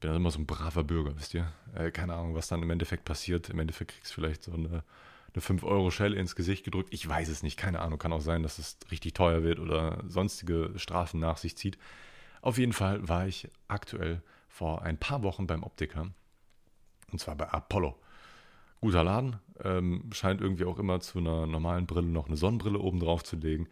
Bin 0.00 0.10
dann 0.10 0.16
immer 0.16 0.30
so 0.30 0.38
ein 0.38 0.46
braver 0.46 0.84
Bürger, 0.84 1.16
wisst 1.16 1.34
ihr? 1.34 1.52
Äh, 1.74 1.90
keine 1.90 2.14
Ahnung, 2.14 2.34
was 2.34 2.48
dann 2.48 2.62
im 2.62 2.70
Endeffekt 2.70 3.04
passiert. 3.04 3.50
Im 3.50 3.58
Endeffekt 3.58 3.92
kriegst 3.92 4.12
du 4.12 4.14
vielleicht 4.20 4.44
so 4.44 4.52
eine 4.52 4.84
eine 5.34 5.42
5-Euro-Shell 5.42 6.14
ins 6.14 6.36
Gesicht 6.36 6.64
gedrückt. 6.64 6.92
Ich 6.92 7.08
weiß 7.08 7.28
es 7.28 7.42
nicht, 7.42 7.56
keine 7.56 7.80
Ahnung. 7.80 7.98
Kann 7.98 8.12
auch 8.12 8.20
sein, 8.20 8.42
dass 8.42 8.58
es 8.58 8.78
richtig 8.90 9.14
teuer 9.14 9.42
wird 9.42 9.58
oder 9.58 10.02
sonstige 10.06 10.72
Strafen 10.76 11.20
nach 11.20 11.38
sich 11.38 11.56
zieht. 11.56 11.76
Auf 12.44 12.58
jeden 12.58 12.74
Fall 12.74 13.08
war 13.08 13.26
ich 13.26 13.48
aktuell 13.68 14.20
vor 14.48 14.82
ein 14.82 14.98
paar 14.98 15.22
Wochen 15.22 15.46
beim 15.46 15.62
Optiker. 15.62 16.10
Und 17.10 17.18
zwar 17.18 17.36
bei 17.36 17.48
Apollo. 17.48 17.98
Guter 18.82 19.02
Laden. 19.02 19.36
Ähm, 19.62 20.10
scheint 20.12 20.42
irgendwie 20.42 20.66
auch 20.66 20.78
immer 20.78 21.00
zu 21.00 21.20
einer 21.20 21.46
normalen 21.46 21.86
Brille 21.86 22.06
noch 22.06 22.26
eine 22.26 22.36
Sonnenbrille 22.36 22.78
oben 22.78 23.00
drauf 23.00 23.24
zu 23.24 23.36
legen. 23.36 23.66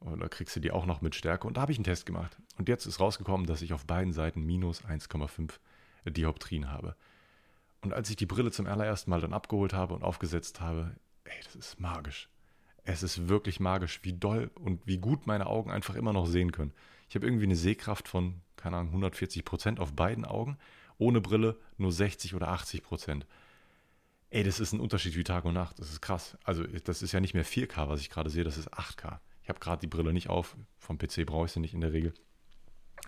Und 0.00 0.20
da 0.20 0.28
kriegst 0.28 0.56
du 0.56 0.60
die 0.60 0.70
auch 0.70 0.86
noch 0.86 1.02
mit 1.02 1.14
Stärke. 1.14 1.46
Und 1.46 1.58
da 1.58 1.60
habe 1.60 1.72
ich 1.72 1.78
einen 1.78 1.84
Test 1.84 2.06
gemacht. 2.06 2.38
Und 2.56 2.70
jetzt 2.70 2.86
ist 2.86 3.00
rausgekommen, 3.00 3.46
dass 3.46 3.60
ich 3.60 3.74
auf 3.74 3.84
beiden 3.84 4.14
Seiten 4.14 4.46
minus 4.46 4.82
1,5 4.82 5.50
Dioptrien 6.06 6.70
habe. 6.70 6.96
Und 7.82 7.92
als 7.92 8.08
ich 8.08 8.16
die 8.16 8.24
Brille 8.24 8.50
zum 8.50 8.66
allerersten 8.66 9.10
Mal 9.10 9.20
dann 9.20 9.34
abgeholt 9.34 9.74
habe 9.74 9.92
und 9.92 10.02
aufgesetzt 10.02 10.62
habe, 10.62 10.96
ey, 11.24 11.38
das 11.44 11.54
ist 11.54 11.80
magisch. 11.80 12.30
Es 12.82 13.02
ist 13.02 13.28
wirklich 13.28 13.60
magisch, 13.60 14.00
wie 14.04 14.14
doll 14.14 14.50
und 14.54 14.86
wie 14.86 14.96
gut 14.96 15.26
meine 15.26 15.48
Augen 15.48 15.70
einfach 15.70 15.96
immer 15.96 16.14
noch 16.14 16.24
sehen 16.24 16.52
können. 16.52 16.72
Ich 17.08 17.14
habe 17.14 17.26
irgendwie 17.26 17.44
eine 17.44 17.56
Sehkraft 17.56 18.08
von, 18.08 18.42
keine 18.56 18.76
Ahnung, 18.76 18.88
140 18.88 19.44
Prozent 19.44 19.80
auf 19.80 19.92
beiden 19.92 20.24
Augen. 20.24 20.58
Ohne 20.98 21.20
Brille 21.20 21.58
nur 21.76 21.92
60 21.92 22.34
oder 22.34 22.48
80 22.48 22.82
Prozent. 22.82 23.26
Ey, 24.30 24.42
das 24.42 24.60
ist 24.60 24.72
ein 24.72 24.80
Unterschied 24.80 25.16
wie 25.16 25.24
Tag 25.24 25.44
und 25.44 25.54
Nacht. 25.54 25.78
Das 25.78 25.90
ist 25.90 26.00
krass. 26.00 26.36
Also, 26.42 26.64
das 26.64 27.02
ist 27.02 27.12
ja 27.12 27.20
nicht 27.20 27.34
mehr 27.34 27.44
4K, 27.44 27.88
was 27.88 28.00
ich 28.00 28.10
gerade 28.10 28.30
sehe, 28.30 28.44
das 28.44 28.56
ist 28.56 28.72
8K. 28.72 29.18
Ich 29.42 29.48
habe 29.48 29.60
gerade 29.60 29.80
die 29.80 29.86
Brille 29.86 30.12
nicht 30.12 30.28
auf. 30.28 30.56
Vom 30.78 30.98
PC 30.98 31.26
brauche 31.26 31.46
ich 31.46 31.52
sie 31.52 31.60
nicht 31.60 31.74
in 31.74 31.80
der 31.80 31.92
Regel. 31.92 32.12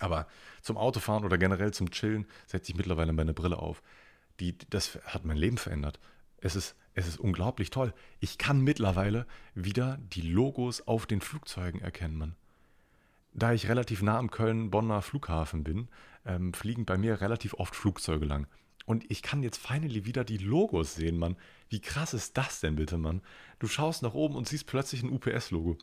Aber 0.01 0.29
zum 0.63 0.77
Autofahren 0.77 1.25
oder 1.25 1.39
generell 1.39 1.73
zum 1.73 1.91
Chillen 1.91 2.27
setze 2.47 2.71
ich 2.71 2.77
mittlerweile 2.77 3.13
meine 3.13 3.35
Brille 3.35 3.59
auf 3.59 3.83
die, 4.41 4.57
das 4.71 4.99
hat 5.05 5.25
mein 5.25 5.37
Leben 5.37 5.59
verändert. 5.59 5.99
Es 6.41 6.55
ist, 6.55 6.77
es 6.95 7.09
ist 7.09 7.19
unglaublich 7.19 7.71
toll. 7.71 7.93
Ich 8.21 8.39
kann 8.39 8.61
mittlerweile 8.61 9.27
wieder 9.55 9.99
die 10.01 10.23
Logos 10.23 10.87
auf 10.87 11.07
den 11.07 11.21
Flugzeugen 11.21 11.81
erkennen, 11.81 12.17
Mann. 12.17 12.37
Da 13.33 13.53
ich 13.53 13.69
relativ 13.69 14.03
nah 14.03 14.19
am 14.19 14.31
Köln-Bonner 14.31 15.03
Flughafen 15.03 15.65
bin, 15.65 15.89
ähm, 16.25 16.53
fliegen 16.53 16.85
bei 16.85 16.99
mir 16.99 17.21
relativ 17.21 17.55
oft 17.55 17.77
Flugzeuge 17.77 18.25
lang. 18.25 18.47
Und 18.87 19.11
ich 19.11 19.23
kann 19.23 19.43
jetzt 19.43 19.59
finally 19.59 20.07
wieder 20.07 20.25
die 20.25 20.39
Logos 20.39 20.95
sehen, 20.95 21.19
Mann. 21.19 21.37
Wie 21.69 21.81
krass 21.81 22.15
ist 22.15 22.39
das 22.39 22.61
denn 22.61 22.77
bitte, 22.77 22.97
Mann? 22.97 23.21
Du 23.59 23.67
schaust 23.67 24.03
nach 24.03 24.15
oben 24.15 24.35
und 24.35 24.49
siehst 24.49 24.67
plötzlich 24.67 25.03
ein 25.03 25.13
UPS-Logo. 25.13 25.77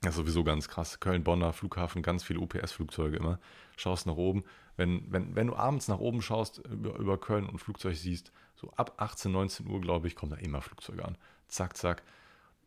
Das 0.00 0.12
ist 0.12 0.16
sowieso 0.16 0.42
ganz 0.42 0.68
krass. 0.68 0.98
Köln-Bonner 0.98 1.52
Flughafen, 1.52 2.02
ganz 2.02 2.24
viele 2.24 2.40
UPS-Flugzeuge 2.40 3.16
immer. 3.16 3.38
Schaust 3.76 4.06
nach 4.06 4.16
oben. 4.16 4.44
Wenn, 4.76 5.12
wenn, 5.12 5.36
wenn 5.36 5.48
du 5.48 5.56
abends 5.56 5.88
nach 5.88 5.98
oben 5.98 6.22
schaust, 6.22 6.58
über, 6.66 6.98
über 6.98 7.18
Köln 7.18 7.46
und 7.46 7.58
Flugzeug 7.58 7.96
siehst, 7.96 8.32
so 8.56 8.70
ab 8.76 8.94
18, 8.96 9.30
19 9.30 9.66
Uhr, 9.68 9.80
glaube 9.80 10.08
ich, 10.08 10.16
kommen 10.16 10.32
da 10.32 10.38
immer 10.38 10.62
Flugzeuge 10.62 11.04
an. 11.04 11.18
Zack, 11.48 11.76
zack. 11.76 12.02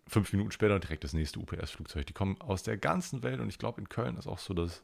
Fünf 0.08 0.32
Minuten 0.34 0.52
später 0.52 0.80
direkt 0.80 1.04
das 1.04 1.14
nächste 1.14 1.40
UPS-Flugzeug. 1.40 2.06
Die 2.06 2.14
kommen 2.14 2.40
aus 2.40 2.64
der 2.64 2.78
ganzen 2.78 3.24
Welt 3.24 3.40
und 3.40 3.50
ich 3.50 3.58
glaube, 3.58 3.82
in 3.82 3.90
Köln 3.90 4.18
ist 4.18 4.28
auch 4.28 4.38
so 4.38 4.54
das, 4.54 4.84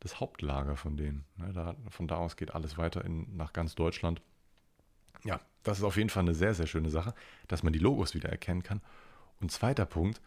das 0.00 0.20
Hauptlager 0.20 0.76
von 0.76 0.96
denen. 0.96 1.24
Ne, 1.36 1.52
da, 1.52 1.76
von 1.90 2.08
da 2.08 2.16
aus 2.16 2.36
geht 2.36 2.54
alles 2.54 2.78
weiter 2.78 3.04
in, 3.04 3.36
nach 3.36 3.52
ganz 3.52 3.74
Deutschland. 3.74 4.22
Ja, 5.22 5.40
das 5.62 5.78
ist 5.78 5.84
auf 5.84 5.96
jeden 5.96 6.10
Fall 6.10 6.22
eine 6.22 6.34
sehr, 6.34 6.54
sehr 6.54 6.66
schöne 6.66 6.90
Sache, 6.90 7.14
dass 7.46 7.62
man 7.62 7.72
die 7.72 7.78
Logos 7.78 8.14
wieder 8.14 8.30
erkennen 8.30 8.62
kann. 8.62 8.80
Und 9.40 9.52
zweiter 9.52 9.84
Punkt, 9.84 10.22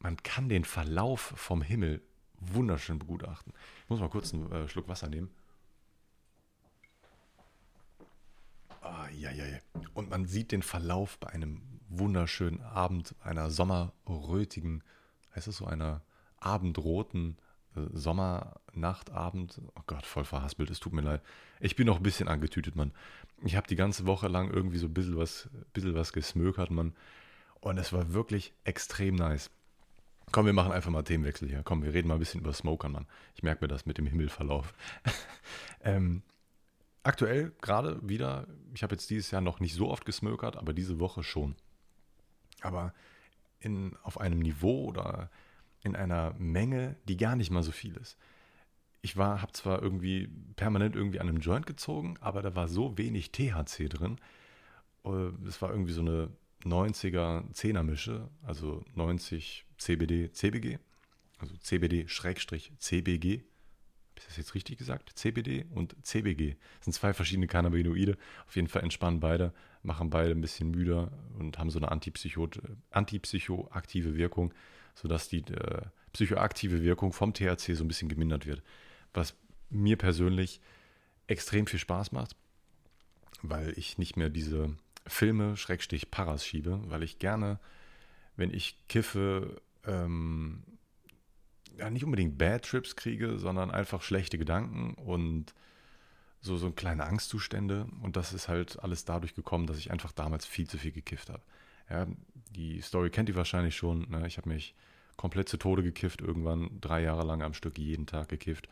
man 0.00 0.16
kann 0.22 0.48
den 0.48 0.64
Verlauf 0.64 1.20
vom 1.36 1.62
Himmel 1.62 2.02
wunderschön 2.40 2.98
begutachten. 2.98 3.52
Ich 3.84 3.90
muss 3.90 4.00
mal 4.00 4.08
kurz 4.08 4.34
einen 4.34 4.50
äh, 4.50 4.68
Schluck 4.68 4.88
Wasser 4.88 5.08
nehmen. 5.08 5.30
Ah, 8.80 9.08
ja, 9.10 9.30
ja, 9.30 9.46
ja. 9.46 9.58
Und 9.94 10.10
man 10.10 10.26
sieht 10.26 10.52
den 10.52 10.62
Verlauf 10.62 11.18
bei 11.18 11.28
einem 11.28 11.60
wunderschönen 11.90 12.62
Abend, 12.62 13.14
einer 13.22 13.50
sommerrötigen, 13.50 14.82
heißt 15.34 15.48
es 15.48 15.58
so, 15.58 15.66
einer 15.66 16.02
abendroten 16.38 17.36
äh, 17.76 17.80
Sommernachtabend. 17.92 19.60
Oh 19.76 19.82
Gott, 19.86 20.06
voll 20.06 20.24
verhaspelt, 20.24 20.70
es 20.70 20.80
tut 20.80 20.92
mir 20.92 21.02
leid. 21.02 21.22
Ich 21.60 21.76
bin 21.76 21.86
noch 21.86 21.98
ein 21.98 22.02
bisschen 22.02 22.28
angetütet, 22.28 22.76
Mann. 22.76 22.92
Ich 23.42 23.56
habe 23.56 23.66
die 23.66 23.76
ganze 23.76 24.06
Woche 24.06 24.28
lang 24.28 24.50
irgendwie 24.50 24.78
so 24.78 24.86
ein 24.86 24.94
bisschen 24.94 25.16
was, 25.16 25.48
bisschen 25.72 25.94
was 25.94 26.12
gesmökert, 26.12 26.70
Mann. 26.70 26.94
Und 27.60 27.78
es 27.78 27.92
war 27.92 28.12
wirklich 28.12 28.54
extrem 28.64 29.16
nice. 29.16 29.50
Komm, 30.32 30.46
wir 30.46 30.52
machen 30.52 30.72
einfach 30.72 30.90
mal 30.90 31.02
Themenwechsel 31.02 31.48
hier. 31.48 31.62
Komm, 31.64 31.82
wir 31.82 31.92
reden 31.92 32.08
mal 32.08 32.14
ein 32.14 32.20
bisschen 32.20 32.40
über 32.40 32.52
Smokern, 32.52 32.92
Mann. 32.92 33.06
Ich 33.34 33.42
merke 33.42 33.64
mir 33.64 33.68
das 33.68 33.84
mit 33.84 33.98
dem 33.98 34.06
Himmelverlauf. 34.06 34.72
ähm, 35.82 36.22
aktuell 37.02 37.52
gerade 37.60 37.98
wieder, 38.08 38.46
ich 38.72 38.82
habe 38.82 38.94
jetzt 38.94 39.10
dieses 39.10 39.30
Jahr 39.30 39.40
noch 39.40 39.60
nicht 39.60 39.74
so 39.74 39.90
oft 39.90 40.04
gesmokert, 40.04 40.56
aber 40.56 40.72
diese 40.72 41.00
Woche 41.00 41.22
schon. 41.22 41.56
Aber 42.62 42.94
in, 43.60 43.96
auf 44.02 44.20
einem 44.20 44.40
Niveau 44.40 44.86
oder 44.86 45.30
in 45.82 45.96
einer 45.96 46.34
Menge, 46.38 46.96
die 47.08 47.16
gar 47.16 47.36
nicht 47.36 47.50
mal 47.50 47.62
so 47.62 47.72
viel 47.72 47.96
ist. 47.96 48.18
Ich 49.02 49.16
war, 49.16 49.40
habe 49.40 49.52
zwar 49.52 49.82
irgendwie 49.82 50.28
permanent 50.56 50.94
irgendwie 50.94 51.20
an 51.20 51.28
einem 51.28 51.40
Joint 51.40 51.66
gezogen, 51.66 52.16
aber 52.20 52.42
da 52.42 52.54
war 52.54 52.68
so 52.68 52.98
wenig 52.98 53.32
THC 53.32 53.88
drin. 53.88 54.18
Äh, 55.04 55.30
es 55.46 55.62
war 55.62 55.70
irgendwie 55.70 55.92
so 55.92 56.02
eine 56.02 56.28
90er 56.64 57.50
10er 57.52 57.82
Mische, 57.82 58.28
also 58.42 58.84
90 58.94 59.64
CBD, 59.78 60.30
CBG, 60.32 60.78
also 61.38 61.54
CBD-CBG. 61.56 63.42
Ist 64.20 64.28
das 64.28 64.36
jetzt 64.36 64.54
richtig 64.54 64.76
gesagt? 64.76 65.18
CBD 65.18 65.64
und 65.70 65.96
CBG. 66.06 66.56
Das 66.76 66.84
sind 66.84 66.92
zwei 66.92 67.14
verschiedene 67.14 67.46
Cannabinoide. 67.46 68.18
Auf 68.46 68.54
jeden 68.54 68.68
Fall 68.68 68.82
entspannen 68.82 69.18
beide, 69.18 69.54
machen 69.82 70.10
beide 70.10 70.32
ein 70.32 70.42
bisschen 70.42 70.70
müder 70.70 71.10
und 71.38 71.58
haben 71.58 71.70
so 71.70 71.78
eine 71.78 71.90
antipsychoaktive 71.90 74.16
Wirkung, 74.16 74.52
sodass 74.94 75.28
die 75.28 75.38
äh, 75.38 75.86
psychoaktive 76.12 76.82
Wirkung 76.82 77.14
vom 77.14 77.32
THC 77.32 77.74
so 77.74 77.82
ein 77.82 77.88
bisschen 77.88 78.10
gemindert 78.10 78.44
wird. 78.44 78.62
Was 79.14 79.34
mir 79.70 79.96
persönlich 79.96 80.60
extrem 81.26 81.66
viel 81.66 81.78
Spaß 81.78 82.12
macht, 82.12 82.36
weil 83.40 83.72
ich 83.78 83.96
nicht 83.96 84.18
mehr 84.18 84.28
diese 84.28 84.76
Filme, 85.06 85.56
Schrägstich 85.56 86.10
Paras 86.10 86.44
schiebe, 86.44 86.78
weil 86.90 87.02
ich 87.02 87.18
gerne, 87.18 87.58
wenn 88.36 88.52
ich 88.52 88.76
kiffe, 88.88 89.62
ähm, 89.86 90.62
ja, 91.80 91.90
nicht 91.90 92.04
unbedingt 92.04 92.38
Bad 92.38 92.64
Trips 92.64 92.94
kriege, 92.94 93.38
sondern 93.38 93.70
einfach 93.70 94.02
schlechte 94.02 94.38
Gedanken 94.38 94.94
und 94.94 95.54
so, 96.40 96.56
so 96.56 96.70
kleine 96.70 97.04
Angstzustände. 97.04 97.86
Und 98.02 98.16
das 98.16 98.32
ist 98.32 98.48
halt 98.48 98.78
alles 98.82 99.04
dadurch 99.04 99.34
gekommen, 99.34 99.66
dass 99.66 99.78
ich 99.78 99.90
einfach 99.90 100.12
damals 100.12 100.46
viel 100.46 100.68
zu 100.68 100.78
viel 100.78 100.92
gekifft 100.92 101.30
habe. 101.30 101.42
Ja, 101.88 102.06
die 102.50 102.80
Story 102.82 103.10
kennt 103.10 103.28
ihr 103.28 103.34
wahrscheinlich 103.34 103.76
schon. 103.76 104.08
Ne? 104.10 104.26
Ich 104.26 104.36
habe 104.36 104.48
mich 104.48 104.74
komplett 105.16 105.48
zu 105.48 105.56
Tode 105.56 105.82
gekifft, 105.82 106.20
irgendwann 106.20 106.80
drei 106.80 107.02
Jahre 107.02 107.24
lang 107.24 107.42
am 107.42 107.54
Stück 107.54 107.78
jeden 107.78 108.06
Tag 108.06 108.28
gekifft. 108.28 108.68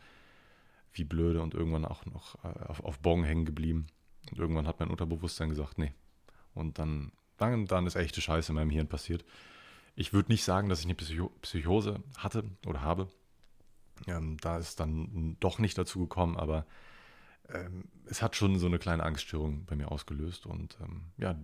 Wie 0.93 1.03
blöde 1.03 1.41
und 1.41 1.53
irgendwann 1.53 1.85
auch 1.85 2.05
noch 2.05 2.43
äh, 2.43 2.63
auf, 2.67 2.83
auf 2.83 2.99
Bong 2.99 3.23
hängen 3.23 3.45
geblieben. 3.45 3.87
Und 4.31 4.39
irgendwann 4.39 4.67
hat 4.67 4.79
mein 4.79 4.89
Unterbewusstsein 4.89 5.49
gesagt, 5.49 5.77
nee, 5.77 5.93
und 6.53 6.77
dann, 6.77 7.11
dann, 7.37 7.65
dann 7.65 7.87
ist 7.87 7.95
echte 7.95 8.21
Scheiße 8.21 8.51
in 8.51 8.55
meinem 8.55 8.69
Hirn 8.69 8.87
passiert. 8.87 9.25
Ich 9.99 10.13
würde 10.13 10.31
nicht 10.31 10.45
sagen, 10.45 10.69
dass 10.69 10.79
ich 10.79 10.85
eine 10.85 10.95
Psycho 10.95 11.27
Psychose 11.41 12.01
hatte 12.17 12.45
oder 12.65 12.81
habe. 12.81 13.09
Ähm, 14.07 14.37
da 14.39 14.57
ist 14.57 14.79
dann 14.79 15.35
doch 15.41 15.59
nicht 15.59 15.77
dazu 15.77 15.99
gekommen, 15.99 16.37
aber 16.37 16.65
ähm, 17.49 17.83
es 18.05 18.21
hat 18.21 18.37
schon 18.37 18.57
so 18.59 18.67
eine 18.67 18.79
kleine 18.79 19.03
Angststörung 19.03 19.65
bei 19.65 19.75
mir 19.75 19.91
ausgelöst. 19.91 20.45
Und 20.45 20.77
ähm, 20.81 21.01
ja, 21.17 21.37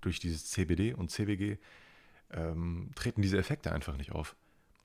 durch 0.00 0.20
dieses 0.20 0.48
CBD 0.48 0.94
und 0.94 1.10
CBG 1.10 1.58
ähm, 2.30 2.92
treten 2.94 3.20
diese 3.20 3.36
Effekte 3.36 3.70
einfach 3.72 3.98
nicht 3.98 4.12
auf. 4.12 4.36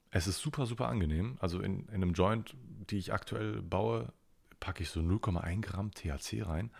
Es 0.10 0.28
ist 0.28 0.40
super, 0.40 0.66
super 0.66 0.90
angenehm. 0.90 1.38
Also 1.40 1.62
in, 1.62 1.88
in 1.88 1.96
einem 1.96 2.12
Joint, 2.12 2.58
die 2.90 2.98
ich 2.98 3.14
aktuell 3.14 3.62
baue, 3.62 4.12
packe 4.60 4.84
ich 4.84 4.90
so 4.90 5.00
0,1 5.00 5.62
Gramm 5.62 5.92
THC 5.92 6.46
rein 6.46 6.72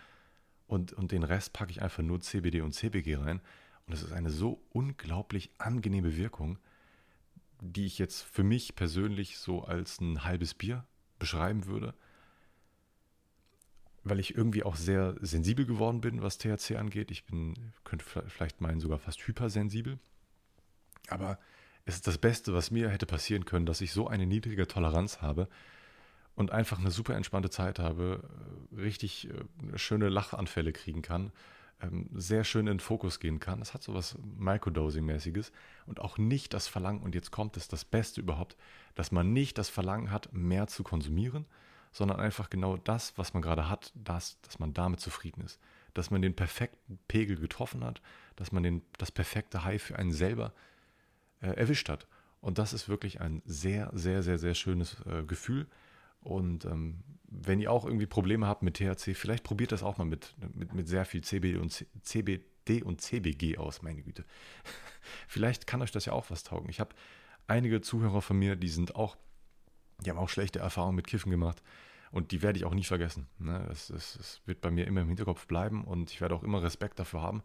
und, 0.66 0.92
und 0.92 1.10
den 1.10 1.22
Rest 1.22 1.54
packe 1.54 1.70
ich 1.70 1.80
einfach 1.80 2.02
nur 2.02 2.20
CBD 2.20 2.60
und 2.60 2.72
CBG 2.72 3.16
rein. 3.16 3.40
Und 3.86 3.94
es 3.94 4.02
ist 4.02 4.12
eine 4.12 4.30
so 4.30 4.62
unglaublich 4.70 5.50
angenehme 5.58 6.16
Wirkung, 6.16 6.58
die 7.60 7.86
ich 7.86 7.98
jetzt 7.98 8.22
für 8.22 8.42
mich 8.42 8.74
persönlich 8.74 9.38
so 9.38 9.64
als 9.64 10.00
ein 10.00 10.24
halbes 10.24 10.54
Bier 10.54 10.84
beschreiben 11.18 11.66
würde. 11.66 11.94
Weil 14.04 14.18
ich 14.18 14.34
irgendwie 14.36 14.64
auch 14.64 14.76
sehr 14.76 15.16
sensibel 15.20 15.64
geworden 15.64 16.00
bin, 16.00 16.22
was 16.22 16.38
THC 16.38 16.76
angeht. 16.76 17.10
Ich 17.10 17.24
bin, 17.24 17.54
könnte 17.84 18.04
vielleicht 18.04 18.60
meinen, 18.60 18.80
sogar 18.80 18.98
fast 18.98 19.26
hypersensibel. 19.26 19.98
Aber 21.08 21.38
es 21.84 21.96
ist 21.96 22.06
das 22.06 22.18
Beste, 22.18 22.52
was 22.52 22.70
mir 22.70 22.90
hätte 22.90 23.06
passieren 23.06 23.44
können, 23.44 23.66
dass 23.66 23.80
ich 23.80 23.92
so 23.92 24.08
eine 24.08 24.26
niedrige 24.26 24.66
Toleranz 24.66 25.20
habe, 25.20 25.48
und 26.34 26.50
einfach 26.50 26.78
eine 26.78 26.90
super 26.90 27.14
entspannte 27.14 27.50
Zeit 27.50 27.78
habe, 27.78 28.22
äh, 28.72 28.80
richtig 28.80 29.28
äh, 29.28 29.78
schöne 29.78 30.08
Lachanfälle 30.08 30.72
kriegen 30.72 31.02
kann, 31.02 31.32
ähm, 31.82 32.08
sehr 32.12 32.44
schön 32.44 32.66
in 32.66 32.74
den 32.74 32.80
Fokus 32.80 33.20
gehen 33.20 33.40
kann. 33.40 33.60
Es 33.60 33.74
hat 33.74 33.82
so 33.82 33.94
was 33.94 34.16
Microdosing-mäßiges 34.38 35.52
und 35.86 36.00
auch 36.00 36.18
nicht 36.18 36.54
das 36.54 36.68
Verlangen, 36.68 37.02
und 37.02 37.14
jetzt 37.14 37.30
kommt 37.30 37.56
es 37.56 37.68
das 37.68 37.84
Beste 37.84 38.20
überhaupt, 38.20 38.56
dass 38.94 39.12
man 39.12 39.32
nicht 39.32 39.58
das 39.58 39.68
Verlangen 39.68 40.10
hat, 40.10 40.32
mehr 40.32 40.66
zu 40.68 40.82
konsumieren, 40.82 41.46
sondern 41.92 42.20
einfach 42.20 42.48
genau 42.48 42.76
das, 42.76 43.16
was 43.18 43.34
man 43.34 43.42
gerade 43.42 43.68
hat, 43.68 43.92
das, 43.94 44.40
dass 44.42 44.58
man 44.58 44.72
damit 44.72 45.00
zufrieden 45.00 45.42
ist. 45.42 45.60
Dass 45.92 46.10
man 46.10 46.22
den 46.22 46.34
perfekten 46.34 46.98
Pegel 47.06 47.36
getroffen 47.36 47.84
hat, 47.84 48.00
dass 48.36 48.50
man 48.50 48.62
den, 48.62 48.82
das 48.96 49.12
perfekte 49.12 49.64
High 49.64 49.82
für 49.82 49.98
einen 49.98 50.12
selber 50.12 50.54
äh, 51.40 51.48
erwischt 51.48 51.90
hat. 51.90 52.06
Und 52.40 52.58
das 52.58 52.72
ist 52.72 52.88
wirklich 52.88 53.20
ein 53.20 53.42
sehr, 53.44 53.90
sehr, 53.92 54.22
sehr, 54.22 54.38
sehr 54.38 54.54
schönes 54.54 54.96
äh, 55.06 55.22
Gefühl 55.22 55.66
und 56.20 56.64
ähm, 56.64 57.02
wenn 57.40 57.60
ihr 57.60 57.72
auch 57.72 57.84
irgendwie 57.84 58.06
Probleme 58.06 58.46
habt 58.46 58.62
mit 58.62 58.76
THC, 58.76 59.14
vielleicht 59.14 59.44
probiert 59.44 59.72
das 59.72 59.82
auch 59.82 59.98
mal 59.98 60.04
mit, 60.04 60.34
mit, 60.54 60.74
mit 60.74 60.88
sehr 60.88 61.04
viel 61.04 61.22
CBD 61.22 61.58
und, 61.58 61.86
CBD 62.02 62.82
und 62.82 63.00
CBG 63.00 63.58
aus, 63.58 63.82
meine 63.82 64.02
Güte. 64.02 64.24
vielleicht 65.28 65.66
kann 65.66 65.82
euch 65.82 65.90
das 65.90 66.04
ja 66.04 66.12
auch 66.12 66.30
was 66.30 66.44
taugen. 66.44 66.68
Ich 66.68 66.80
habe 66.80 66.94
einige 67.46 67.80
Zuhörer 67.80 68.20
von 68.20 68.38
mir, 68.38 68.56
die 68.56 68.68
sind 68.68 68.96
auch, 68.96 69.16
die 70.00 70.10
haben 70.10 70.18
auch 70.18 70.28
schlechte 70.28 70.58
Erfahrungen 70.58 70.96
mit 70.96 71.06
Kiffen 71.06 71.30
gemacht. 71.30 71.62
Und 72.10 72.30
die 72.30 72.42
werde 72.42 72.58
ich 72.58 72.66
auch 72.66 72.74
nie 72.74 72.84
vergessen. 72.84 73.26
Ne? 73.38 73.64
Das, 73.68 73.88
das, 73.88 74.18
das 74.18 74.42
wird 74.44 74.60
bei 74.60 74.70
mir 74.70 74.86
immer 74.86 75.00
im 75.00 75.08
Hinterkopf 75.08 75.46
bleiben 75.46 75.82
und 75.84 76.10
ich 76.10 76.20
werde 76.20 76.34
auch 76.34 76.42
immer 76.42 76.62
Respekt 76.62 76.98
dafür 76.98 77.22
haben. 77.22 77.42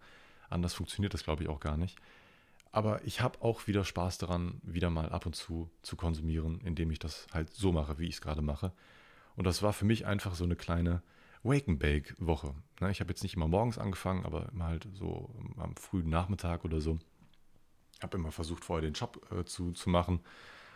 Anders 0.49 0.73
funktioniert 0.73 1.13
das, 1.13 1.23
glaube 1.23 1.43
ich, 1.43 1.49
auch 1.49 1.61
gar 1.61 1.77
nicht. 1.77 1.97
Aber 2.73 3.03
ich 3.05 3.21
habe 3.21 3.41
auch 3.41 3.67
wieder 3.67 3.85
Spaß 3.85 4.17
daran, 4.17 4.59
wieder 4.63 4.89
mal 4.89 5.09
ab 5.09 5.25
und 5.25 5.37
zu 5.37 5.69
zu 5.83 5.95
konsumieren, 5.95 6.59
indem 6.65 6.91
ich 6.91 6.99
das 6.99 7.27
halt 7.31 7.53
so 7.53 7.71
mache, 7.71 7.97
wie 7.97 8.07
ich 8.07 8.15
es 8.15 8.21
gerade 8.21 8.41
mache. 8.41 8.73
Und 9.37 9.47
das 9.47 9.63
war 9.63 9.71
für 9.71 9.85
mich 9.85 10.05
einfach 10.05 10.35
so 10.35 10.43
eine 10.43 10.57
kleine 10.57 11.01
Wake-and-Bake-Woche. 11.43 12.53
Ne, 12.81 12.91
ich 12.91 12.99
habe 12.99 13.09
jetzt 13.11 13.23
nicht 13.23 13.35
immer 13.35 13.47
morgens 13.47 13.77
angefangen, 13.77 14.25
aber 14.25 14.49
immer 14.51 14.65
halt 14.65 14.85
so 14.93 15.33
am 15.57 15.75
frühen 15.77 16.09
Nachmittag 16.09 16.65
oder 16.65 16.81
so. 16.81 16.99
Habe 18.01 18.17
immer 18.17 18.33
versucht, 18.33 18.65
vorher 18.65 18.81
den 18.81 18.93
Job 18.93 19.25
äh, 19.31 19.45
zu, 19.45 19.71
zu 19.71 19.89
machen. 19.89 20.19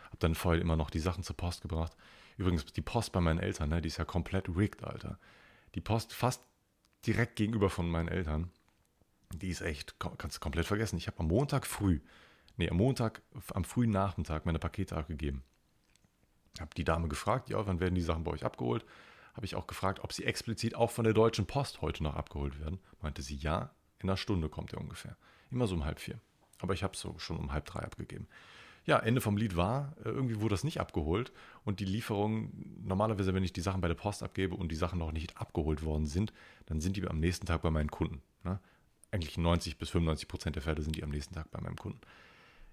Habe 0.05 0.17
dann 0.19 0.35
vorher 0.35 0.61
immer 0.61 0.77
noch 0.77 0.89
die 0.89 0.99
Sachen 0.99 1.23
zur 1.23 1.35
Post 1.35 1.61
gebracht. 1.61 1.97
Übrigens, 2.37 2.63
die 2.65 2.81
Post 2.81 3.11
bei 3.11 3.19
meinen 3.19 3.39
Eltern, 3.39 3.69
ne, 3.69 3.81
die 3.81 3.87
ist 3.89 3.97
ja 3.97 4.05
komplett 4.05 4.47
rigged, 4.47 4.85
Alter. 4.85 5.19
Die 5.75 5.81
Post 5.81 6.13
fast 6.13 6.41
direkt 7.05 7.35
gegenüber 7.35 7.69
von 7.69 7.89
meinen 7.89 8.07
Eltern 8.07 8.51
die 9.37 9.49
ist 9.49 9.61
echt, 9.61 9.95
kannst 10.17 10.37
du 10.37 10.39
komplett 10.39 10.65
vergessen. 10.65 10.97
Ich 10.97 11.07
habe 11.07 11.19
am 11.19 11.27
Montag 11.27 11.65
früh, 11.65 11.99
nee, 12.57 12.69
am 12.69 12.77
Montag, 12.77 13.21
am 13.53 13.63
frühen 13.63 13.91
Nachmittag 13.91 14.45
meine 14.45 14.59
Pakete 14.59 14.95
abgegeben. 14.95 15.43
Habe 16.59 16.75
die 16.75 16.83
Dame 16.83 17.07
gefragt, 17.07 17.49
ja, 17.49 17.65
wann 17.65 17.79
werden 17.79 17.95
die 17.95 18.01
Sachen 18.01 18.23
bei 18.23 18.31
euch 18.31 18.45
abgeholt? 18.45 18.85
habe 19.33 19.45
ich 19.45 19.55
auch 19.55 19.67
gefragt, 19.67 20.01
ob 20.03 20.13
sie 20.13 20.25
explizit 20.25 20.75
auch 20.75 20.91
von 20.91 21.03
der 21.03 21.13
Deutschen 21.13 21.45
Post 21.45 21.81
heute 21.81 22.03
noch 22.03 22.15
abgeholt 22.15 22.59
werden. 22.59 22.79
Meinte 23.01 23.21
sie, 23.21 23.35
ja, 23.35 23.71
in 23.99 24.09
einer 24.09 24.17
Stunde 24.17 24.49
kommt 24.49 24.73
er 24.73 24.81
ungefähr. 24.81 25.15
Immer 25.51 25.67
so 25.67 25.75
um 25.75 25.85
halb 25.85 25.99
vier. 25.99 26.19
Aber 26.59 26.73
ich 26.73 26.83
habe 26.83 26.93
es 26.93 26.99
so 26.99 27.17
schon 27.17 27.37
um 27.37 27.51
halb 27.51 27.65
drei 27.65 27.81
abgegeben. 27.81 28.27
Ja, 28.83 28.97
Ende 28.97 29.21
vom 29.21 29.37
Lied 29.37 29.55
war, 29.55 29.95
äh, 30.03 30.09
irgendwie 30.09 30.41
wurde 30.41 30.53
das 30.53 30.63
nicht 30.63 30.79
abgeholt 30.79 31.31
und 31.63 31.79
die 31.79 31.85
Lieferung, 31.85 32.51
normalerweise, 32.83 33.33
wenn 33.33 33.43
ich 33.43 33.53
die 33.53 33.61
Sachen 33.61 33.79
bei 33.79 33.87
der 33.87 33.95
Post 33.95 34.23
abgebe 34.23 34.55
und 34.55 34.71
die 34.71 34.75
Sachen 34.75 34.97
noch 34.97 35.11
nicht 35.11 35.37
abgeholt 35.37 35.83
worden 35.83 36.07
sind, 36.07 36.33
dann 36.65 36.81
sind 36.81 36.97
die 36.97 37.07
am 37.07 37.19
nächsten 37.19 37.45
Tag 37.45 37.61
bei 37.61 37.69
meinen 37.69 37.91
Kunden. 37.91 38.23
Ne? 38.43 38.59
Eigentlich 39.11 39.37
90 39.37 39.77
bis 39.77 39.91
95 39.91 40.27
Prozent 40.27 40.55
der 40.55 40.63
Fälle 40.63 40.81
sind 40.81 40.95
die 40.95 41.03
am 41.03 41.11
nächsten 41.11 41.35
Tag 41.35 41.51
bei 41.51 41.61
meinem 41.61 41.75
Kunden. 41.75 42.01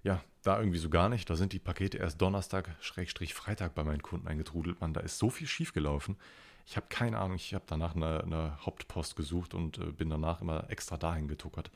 Ja, 0.03 0.23
da 0.43 0.59
irgendwie 0.59 0.79
so 0.79 0.89
gar 0.89 1.09
nicht. 1.09 1.29
Da 1.29 1.35
sind 1.35 1.53
die 1.53 1.59
Pakete 1.59 1.97
erst 1.97 2.21
Donnerstag, 2.21 2.69
Schrägstrich 2.79 3.33
Freitag 3.33 3.75
bei 3.75 3.83
meinen 3.83 4.01
Kunden 4.01 4.27
eingetrudelt. 4.27 4.79
Man, 4.79 4.93
da 4.93 5.01
ist 5.01 5.17
so 5.17 5.29
viel 5.29 5.47
schiefgelaufen. 5.47 6.17
Ich 6.65 6.77
habe 6.77 6.87
keine 6.89 7.17
Ahnung. 7.19 7.35
Ich 7.35 7.53
habe 7.53 7.65
danach 7.67 7.95
eine, 7.95 8.23
eine, 8.23 8.65
Hauptpost 8.65 9.15
gesucht 9.15 9.53
und 9.53 9.77
äh, 9.79 9.91
bin 9.91 10.09
danach 10.09 10.41
immer 10.41 10.69
extra 10.69 10.97
dahin 10.97 11.27
getuckert, 11.27 11.71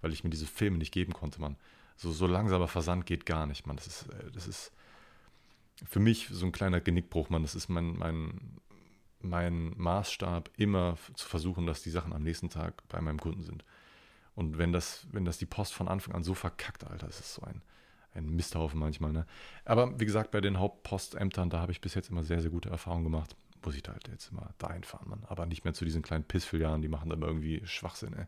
weil 0.00 0.12
ich 0.12 0.22
mir 0.22 0.30
diese 0.30 0.46
Filme 0.46 0.78
nicht 0.78 0.92
geben 0.92 1.12
konnte, 1.12 1.40
man. 1.40 1.56
So, 1.96 2.12
so 2.12 2.26
langsamer 2.26 2.68
Versand 2.68 3.06
geht 3.06 3.26
gar 3.26 3.46
nicht, 3.46 3.66
man. 3.66 3.76
Das 3.76 3.86
ist, 3.86 4.08
äh, 4.08 4.30
das 4.32 4.46
ist 4.46 4.72
für 5.88 6.00
mich 6.00 6.28
so 6.30 6.46
ein 6.46 6.52
kleiner 6.52 6.80
Genickbruch, 6.80 7.30
man. 7.30 7.42
Das 7.42 7.54
ist 7.54 7.68
mein, 7.68 7.96
mein, 7.96 8.60
mein 9.20 9.72
Maßstab, 9.76 10.50
immer 10.56 10.96
zu 11.14 11.26
versuchen, 11.26 11.66
dass 11.66 11.82
die 11.82 11.90
Sachen 11.90 12.12
am 12.12 12.22
nächsten 12.22 12.50
Tag 12.50 12.86
bei 12.88 13.00
meinem 13.00 13.18
Kunden 13.18 13.42
sind. 13.42 13.64
Und 14.34 14.58
wenn 14.58 14.72
das, 14.72 15.06
wenn 15.12 15.24
das 15.24 15.38
die 15.38 15.46
Post 15.46 15.74
von 15.74 15.88
Anfang 15.88 16.14
an 16.14 16.24
so 16.24 16.34
verkackt, 16.34 16.84
Alter, 16.84 17.06
das 17.06 17.20
ist 17.20 17.34
so 17.34 17.42
ein, 17.42 17.62
ein 18.14 18.28
Misthaufen 18.28 18.80
manchmal. 18.80 19.12
Ne? 19.12 19.26
Aber 19.64 19.98
wie 19.98 20.06
gesagt, 20.06 20.30
bei 20.30 20.40
den 20.40 20.58
Hauptpostämtern, 20.58 21.50
da 21.50 21.60
habe 21.60 21.72
ich 21.72 21.80
bis 21.80 21.94
jetzt 21.94 22.10
immer 22.10 22.24
sehr, 22.24 22.40
sehr 22.40 22.50
gute 22.50 22.68
Erfahrungen 22.68 23.04
gemacht. 23.04 23.36
Muss 23.64 23.76
ich 23.76 23.82
da 23.82 23.92
halt 23.92 24.08
jetzt 24.08 24.30
immer 24.30 24.50
dahin 24.58 24.84
fahren, 24.84 25.08
Mann. 25.08 25.22
Aber 25.28 25.46
nicht 25.46 25.64
mehr 25.64 25.72
zu 25.72 25.84
diesen 25.84 26.02
kleinen 26.02 26.24
Pissfilialen, 26.24 26.82
die 26.82 26.88
machen 26.88 27.08
da 27.08 27.16
immer 27.16 27.28
irgendwie 27.28 27.62
Schwachsinn, 27.64 28.12
ey. 28.14 28.26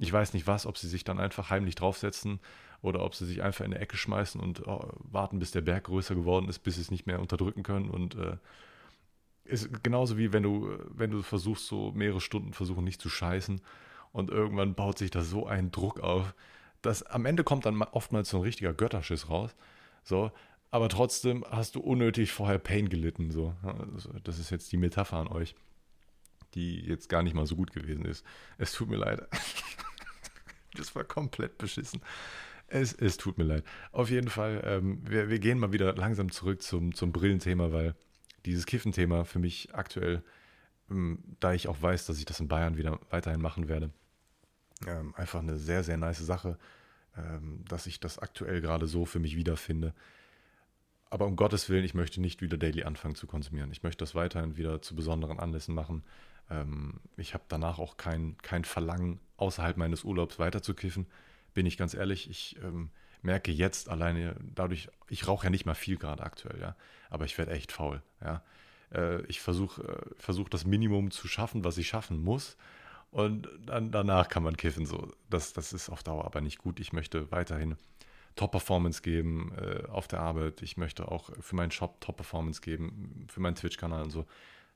Ich 0.00 0.12
weiß 0.12 0.32
nicht 0.32 0.46
was, 0.46 0.64
ob 0.64 0.78
sie 0.78 0.86
sich 0.86 1.02
dann 1.02 1.18
einfach 1.18 1.50
heimlich 1.50 1.74
draufsetzen 1.74 2.38
oder 2.82 3.02
ob 3.02 3.16
sie 3.16 3.26
sich 3.26 3.42
einfach 3.42 3.64
in 3.64 3.72
eine 3.72 3.80
Ecke 3.80 3.96
schmeißen 3.96 4.40
und 4.40 4.64
oh, 4.68 4.92
warten, 4.98 5.40
bis 5.40 5.50
der 5.50 5.60
Berg 5.60 5.84
größer 5.84 6.14
geworden 6.14 6.48
ist, 6.48 6.60
bis 6.60 6.76
sie 6.76 6.82
es 6.82 6.92
nicht 6.92 7.08
mehr 7.08 7.20
unterdrücken 7.20 7.64
können. 7.64 7.90
Und 7.90 8.14
äh, 8.14 8.36
ist 9.44 9.82
genauso 9.82 10.16
wie 10.16 10.32
wenn 10.32 10.44
du, 10.44 10.78
wenn 10.90 11.10
du 11.10 11.22
versuchst, 11.22 11.66
so 11.66 11.90
mehrere 11.92 12.20
Stunden 12.20 12.52
versuchen, 12.52 12.84
nicht 12.84 13.00
zu 13.00 13.08
scheißen 13.08 13.60
und 14.12 14.30
irgendwann 14.30 14.74
baut 14.74 14.98
sich 14.98 15.10
da 15.10 15.22
so 15.22 15.46
ein 15.46 15.70
Druck 15.70 16.00
auf, 16.00 16.34
dass 16.82 17.02
am 17.02 17.26
Ende 17.26 17.44
kommt 17.44 17.66
dann 17.66 17.80
oftmals 17.82 18.30
so 18.30 18.38
ein 18.38 18.42
richtiger 18.42 18.72
Götterschiss 18.72 19.28
raus. 19.28 19.54
So, 20.04 20.30
aber 20.70 20.88
trotzdem 20.88 21.44
hast 21.50 21.74
du 21.74 21.80
unnötig 21.80 22.32
vorher 22.32 22.58
Pain 22.58 22.88
gelitten. 22.88 23.30
So. 23.30 23.54
Also, 23.62 24.12
das 24.24 24.38
ist 24.38 24.50
jetzt 24.50 24.70
die 24.72 24.76
Metapher 24.76 25.16
an 25.16 25.28
euch, 25.28 25.54
die 26.54 26.80
jetzt 26.80 27.08
gar 27.08 27.22
nicht 27.22 27.34
mal 27.34 27.46
so 27.46 27.56
gut 27.56 27.72
gewesen 27.72 28.04
ist. 28.04 28.24
Es 28.58 28.72
tut 28.72 28.88
mir 28.88 28.96
leid. 28.96 29.26
das 30.74 30.94
war 30.94 31.04
komplett 31.04 31.58
beschissen. 31.58 32.00
Es, 32.66 32.92
es 32.92 33.16
tut 33.16 33.38
mir 33.38 33.44
leid. 33.44 33.64
Auf 33.92 34.10
jeden 34.10 34.28
Fall, 34.28 34.62
ähm, 34.64 35.00
wir, 35.08 35.30
wir 35.30 35.38
gehen 35.38 35.58
mal 35.58 35.72
wieder 35.72 35.94
langsam 35.94 36.30
zurück 36.30 36.62
zum, 36.62 36.94
zum 36.94 37.12
Brillenthema, 37.12 37.72
weil 37.72 37.94
dieses 38.44 38.66
Kiffenthema 38.66 39.24
für 39.24 39.38
mich 39.38 39.74
aktuell, 39.74 40.22
ähm, 40.90 41.22
da 41.40 41.54
ich 41.54 41.66
auch 41.68 41.80
weiß, 41.80 42.04
dass 42.04 42.18
ich 42.18 42.26
das 42.26 42.40
in 42.40 42.48
Bayern 42.48 42.76
wieder 42.76 43.00
weiterhin 43.08 43.40
machen 43.40 43.68
werde, 43.68 43.90
ähm, 44.86 45.14
einfach 45.16 45.40
eine 45.40 45.58
sehr, 45.58 45.82
sehr 45.82 45.96
nice 45.96 46.18
Sache, 46.18 46.58
ähm, 47.16 47.64
dass 47.68 47.86
ich 47.86 48.00
das 48.00 48.18
aktuell 48.18 48.60
gerade 48.60 48.86
so 48.86 49.04
für 49.04 49.18
mich 49.18 49.36
wiederfinde. 49.36 49.94
Aber 51.10 51.26
um 51.26 51.36
Gottes 51.36 51.68
Willen, 51.70 51.84
ich 51.84 51.94
möchte 51.94 52.20
nicht 52.20 52.42
wieder 52.42 52.58
daily 52.58 52.84
anfangen 52.84 53.14
zu 53.14 53.26
konsumieren. 53.26 53.72
Ich 53.72 53.82
möchte 53.82 54.02
das 54.02 54.14
weiterhin 54.14 54.56
wieder 54.56 54.82
zu 54.82 54.94
besonderen 54.94 55.40
Anlässen 55.40 55.74
machen. 55.74 56.04
Ähm, 56.50 57.00
ich 57.16 57.34
habe 57.34 57.44
danach 57.48 57.78
auch 57.78 57.96
kein, 57.96 58.36
kein 58.42 58.64
Verlangen, 58.64 59.20
außerhalb 59.36 59.76
meines 59.76 60.04
Urlaubs 60.04 60.38
weiterzukiffen. 60.38 61.06
Bin 61.54 61.66
ich 61.66 61.76
ganz 61.76 61.94
ehrlich, 61.94 62.28
ich 62.28 62.56
ähm, 62.62 62.90
merke 63.22 63.50
jetzt 63.50 63.88
alleine 63.88 64.36
dadurch, 64.54 64.88
ich 65.08 65.26
rauche 65.26 65.44
ja 65.44 65.50
nicht 65.50 65.66
mal 65.66 65.74
viel 65.74 65.96
gerade 65.96 66.22
aktuell, 66.22 66.60
ja, 66.60 66.76
aber 67.10 67.24
ich 67.24 67.36
werde 67.38 67.52
echt 67.52 67.72
faul, 67.72 68.02
ja. 68.20 68.42
Äh, 68.92 69.22
ich 69.26 69.40
versuche 69.40 69.82
äh, 69.82 70.14
versuch 70.16 70.48
das 70.48 70.64
Minimum 70.64 71.10
zu 71.10 71.26
schaffen, 71.26 71.64
was 71.64 71.78
ich 71.78 71.88
schaffen 71.88 72.22
muss 72.22 72.56
und 73.10 73.48
dann, 73.64 73.90
danach 73.90 74.28
kann 74.28 74.42
man 74.42 74.56
kiffen. 74.56 74.86
So. 74.86 75.10
Das, 75.30 75.52
das 75.52 75.72
ist 75.72 75.88
auf 75.88 76.02
Dauer 76.02 76.24
aber 76.24 76.40
nicht 76.40 76.58
gut. 76.58 76.80
Ich 76.80 76.92
möchte 76.92 77.30
weiterhin 77.30 77.76
Top-Performance 78.36 79.02
geben 79.02 79.52
äh, 79.56 79.86
auf 79.88 80.08
der 80.08 80.20
Arbeit. 80.20 80.62
Ich 80.62 80.76
möchte 80.76 81.10
auch 81.10 81.30
für 81.40 81.56
meinen 81.56 81.70
Shop 81.70 82.00
Top-Performance 82.00 82.60
geben, 82.60 83.26
für 83.28 83.40
meinen 83.40 83.56
Twitch-Kanal 83.56 84.04
und 84.04 84.10
so. 84.10 84.26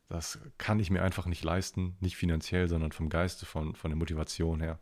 Das 0.09 0.41
kann 0.59 0.81
ich 0.81 0.91
mir 0.91 1.03
einfach 1.03 1.27
nicht 1.27 1.45
leisten, 1.45 1.97
nicht 2.01 2.17
finanziell, 2.17 2.69
sondern 2.69 2.93
vom 2.93 3.09
Geiste, 3.09 3.47
von, 3.47 3.75
von 3.75 3.91
der 3.91 3.97
Motivation 3.97 4.61
her. 4.61 4.79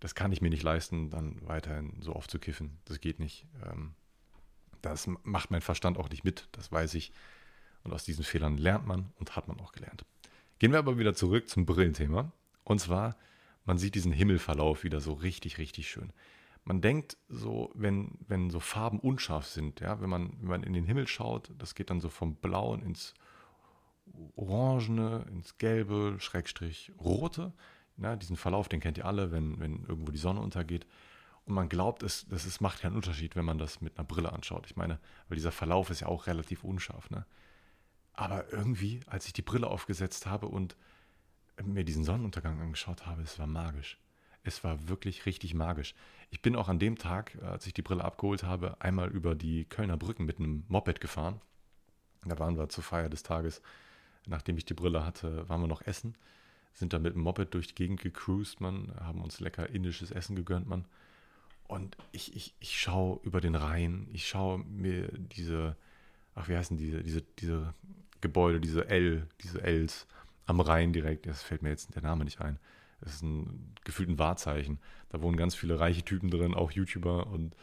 Das 0.00 0.14
kann 0.14 0.32
ich 0.32 0.40
mir 0.40 0.50
nicht 0.50 0.62
leisten, 0.62 1.10
dann 1.10 1.36
weiterhin 1.46 2.00
so 2.00 2.14
oft 2.14 2.30
zu 2.30 2.38
kiffen. 2.38 2.78
Das 2.84 3.00
geht 3.00 3.18
nicht. 3.18 3.46
Ähm, 3.68 3.94
das 4.80 5.08
macht 5.24 5.50
mein 5.50 5.60
Verstand 5.60 5.98
auch 5.98 6.08
nicht 6.08 6.24
mit, 6.24 6.48
das 6.52 6.70
weiß 6.70 6.94
ich. 6.94 7.12
Und 7.82 7.92
aus 7.92 8.04
diesen 8.04 8.24
Fehlern 8.24 8.56
lernt 8.58 8.86
man 8.86 9.12
und 9.18 9.34
hat 9.34 9.48
man 9.48 9.58
auch 9.60 9.72
gelernt. 9.72 10.04
Gehen 10.58 10.72
wir 10.72 10.78
aber 10.78 10.98
wieder 10.98 11.14
zurück 11.14 11.48
zum 11.48 11.66
Brillenthema. 11.66 12.32
Und 12.68 12.80
zwar, 12.80 13.16
man 13.64 13.78
sieht 13.78 13.94
diesen 13.94 14.12
Himmelverlauf 14.12 14.84
wieder 14.84 15.00
so 15.00 15.14
richtig, 15.14 15.56
richtig 15.56 15.88
schön. 15.88 16.12
Man 16.64 16.82
denkt 16.82 17.16
so, 17.30 17.72
wenn, 17.74 18.18
wenn 18.28 18.50
so 18.50 18.60
Farben 18.60 19.00
unscharf 19.00 19.46
sind, 19.46 19.80
ja, 19.80 20.02
wenn 20.02 20.10
man, 20.10 20.36
wenn 20.40 20.48
man 20.48 20.62
in 20.64 20.74
den 20.74 20.84
Himmel 20.84 21.06
schaut, 21.08 21.50
das 21.56 21.74
geht 21.74 21.88
dann 21.88 22.02
so 22.02 22.10
vom 22.10 22.34
Blauen 22.36 22.82
ins 22.82 23.14
Orangene, 24.36 25.24
ins 25.30 25.56
Gelbe, 25.56 26.16
Schrägstrich 26.18 26.92
Rote. 27.00 27.54
Ja, 27.96 28.16
diesen 28.16 28.36
Verlauf, 28.36 28.68
den 28.68 28.80
kennt 28.80 28.98
ihr 28.98 29.06
alle, 29.06 29.32
wenn, 29.32 29.58
wenn 29.60 29.86
irgendwo 29.86 30.12
die 30.12 30.18
Sonne 30.18 30.42
untergeht. 30.42 30.86
Und 31.46 31.54
man 31.54 31.70
glaubt, 31.70 32.02
es, 32.02 32.26
das 32.28 32.44
ist, 32.44 32.60
macht 32.60 32.82
keinen 32.82 32.96
Unterschied, 32.96 33.34
wenn 33.34 33.46
man 33.46 33.56
das 33.56 33.80
mit 33.80 33.96
einer 33.96 34.06
Brille 34.06 34.30
anschaut. 34.30 34.66
Ich 34.66 34.76
meine, 34.76 35.00
weil 35.28 35.36
dieser 35.36 35.52
Verlauf 35.52 35.88
ist 35.88 36.00
ja 36.00 36.08
auch 36.08 36.26
relativ 36.26 36.64
unscharf. 36.64 37.08
Ne? 37.08 37.24
Aber 38.12 38.52
irgendwie, 38.52 39.00
als 39.06 39.26
ich 39.26 39.32
die 39.32 39.40
Brille 39.40 39.68
aufgesetzt 39.68 40.26
habe 40.26 40.48
und 40.48 40.76
mir 41.64 41.84
diesen 41.84 42.04
Sonnenuntergang 42.04 42.60
angeschaut 42.60 43.06
habe, 43.06 43.22
es 43.22 43.38
war 43.38 43.46
magisch. 43.46 43.98
Es 44.44 44.64
war 44.64 44.88
wirklich 44.88 45.26
richtig 45.26 45.54
magisch. 45.54 45.94
Ich 46.30 46.42
bin 46.42 46.56
auch 46.56 46.68
an 46.68 46.78
dem 46.78 46.96
Tag, 46.96 47.36
als 47.42 47.66
ich 47.66 47.74
die 47.74 47.82
Brille 47.82 48.04
abgeholt 48.04 48.42
habe, 48.42 48.80
einmal 48.80 49.10
über 49.10 49.34
die 49.34 49.64
Kölner 49.64 49.96
Brücken 49.96 50.24
mit 50.24 50.38
einem 50.38 50.64
Moped 50.68 51.00
gefahren. 51.00 51.40
Da 52.24 52.38
waren 52.38 52.56
wir 52.56 52.68
zur 52.68 52.84
Feier 52.84 53.08
des 53.08 53.22
Tages. 53.22 53.62
Nachdem 54.26 54.56
ich 54.56 54.64
die 54.64 54.74
Brille 54.74 55.04
hatte, 55.04 55.48
waren 55.48 55.60
wir 55.60 55.68
noch 55.68 55.82
essen. 55.82 56.14
Sind 56.74 56.92
dann 56.92 57.02
mit 57.02 57.14
dem 57.14 57.22
Moped 57.22 57.54
durch 57.54 57.68
die 57.68 57.74
Gegend 57.74 58.00
gecruised, 58.00 58.60
man. 58.60 58.94
Haben 59.00 59.22
uns 59.22 59.40
lecker 59.40 59.68
indisches 59.68 60.10
Essen 60.10 60.36
gegönnt, 60.36 60.68
man. 60.68 60.84
Und 61.66 61.96
ich, 62.12 62.34
ich, 62.34 62.54
ich 62.60 62.78
schaue 62.78 63.20
über 63.24 63.40
den 63.40 63.54
Rhein. 63.54 64.08
Ich 64.12 64.28
schaue 64.28 64.58
mir 64.58 65.08
diese, 65.12 65.76
ach, 66.34 66.48
wie 66.48 66.56
heißen 66.56 66.76
diese, 66.76 67.02
diese, 67.02 67.22
diese 67.38 67.74
Gebäude, 68.20 68.60
diese 68.60 68.88
L, 68.88 69.26
diese 69.42 69.62
Ls 69.62 70.06
am 70.48 70.60
Rhein 70.60 70.92
direkt, 70.92 71.26
das 71.26 71.42
fällt 71.42 71.62
mir 71.62 71.68
jetzt 71.68 71.94
der 71.94 72.02
Name 72.02 72.24
nicht 72.24 72.40
ein. 72.40 72.58
Das 73.00 73.14
ist 73.14 73.22
ein 73.22 73.74
gefühlten 73.84 74.18
Wahrzeichen. 74.18 74.80
Da 75.10 75.20
wohnen 75.22 75.36
ganz 75.36 75.54
viele 75.54 75.78
reiche 75.78 76.02
Typen 76.02 76.30
drin, 76.30 76.54
auch 76.54 76.72
YouTuber 76.72 77.28
und 77.28 77.54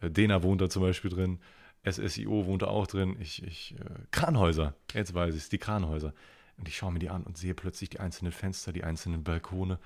äh, 0.00 0.10
Dena 0.10 0.42
wohnt 0.42 0.60
da 0.60 0.68
zum 0.68 0.82
Beispiel 0.82 1.10
drin. 1.10 1.40
SSIO 1.84 2.46
wohnt 2.46 2.62
da 2.62 2.66
auch 2.66 2.86
drin. 2.86 3.16
Ich, 3.20 3.42
ich, 3.42 3.74
äh, 3.80 3.84
Kranhäuser, 4.10 4.74
jetzt 4.92 5.14
weiß 5.14 5.34
ich 5.34 5.42
es, 5.42 5.48
die 5.48 5.58
Kranhäuser. 5.58 6.12
Und 6.58 6.68
ich 6.68 6.76
schaue 6.76 6.92
mir 6.92 6.98
die 6.98 7.10
an 7.10 7.22
und 7.22 7.36
sehe 7.36 7.54
plötzlich 7.54 7.90
die 7.90 8.00
einzelnen 8.00 8.32
Fenster, 8.32 8.72
die 8.72 8.84
einzelnen 8.84 9.24
Balkone. 9.24 9.78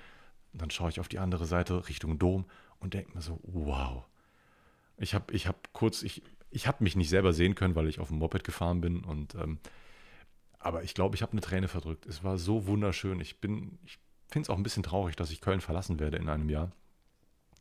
Und 0.53 0.61
dann 0.61 0.69
schaue 0.69 0.89
ich 0.89 0.99
auf 0.99 1.07
die 1.07 1.19
andere 1.19 1.45
Seite 1.45 1.87
Richtung 1.87 2.19
Dom 2.19 2.45
und 2.79 2.93
denke 2.93 3.15
mir 3.15 3.21
so, 3.21 3.39
wow. 3.43 4.05
Ich 4.97 5.13
habe 5.13 5.33
ich 5.33 5.47
hab 5.47 5.71
kurz, 5.73 6.03
ich, 6.03 6.21
ich 6.49 6.67
habe 6.67 6.83
mich 6.83 6.95
nicht 6.95 7.09
selber 7.09 7.33
sehen 7.33 7.55
können, 7.55 7.75
weil 7.75 7.87
ich 7.87 7.99
auf 7.99 8.09
dem 8.09 8.17
Moped 8.17 8.43
gefahren 8.43 8.81
bin 8.81 9.03
und 9.03 9.35
ähm, 9.35 9.59
aber 10.61 10.83
ich 10.83 10.93
glaube, 10.93 11.15
ich 11.15 11.21
habe 11.21 11.31
eine 11.31 11.41
Träne 11.41 11.67
verdrückt. 11.67 12.05
Es 12.05 12.23
war 12.23 12.37
so 12.37 12.67
wunderschön. 12.67 13.19
Ich 13.19 13.39
bin, 13.39 13.79
ich 13.85 13.99
finde 14.27 14.45
es 14.45 14.49
auch 14.49 14.57
ein 14.57 14.63
bisschen 14.63 14.83
traurig, 14.83 15.15
dass 15.15 15.31
ich 15.31 15.41
Köln 15.41 15.61
verlassen 15.61 15.99
werde 15.99 16.17
in 16.17 16.29
einem 16.29 16.49
Jahr. 16.49 16.71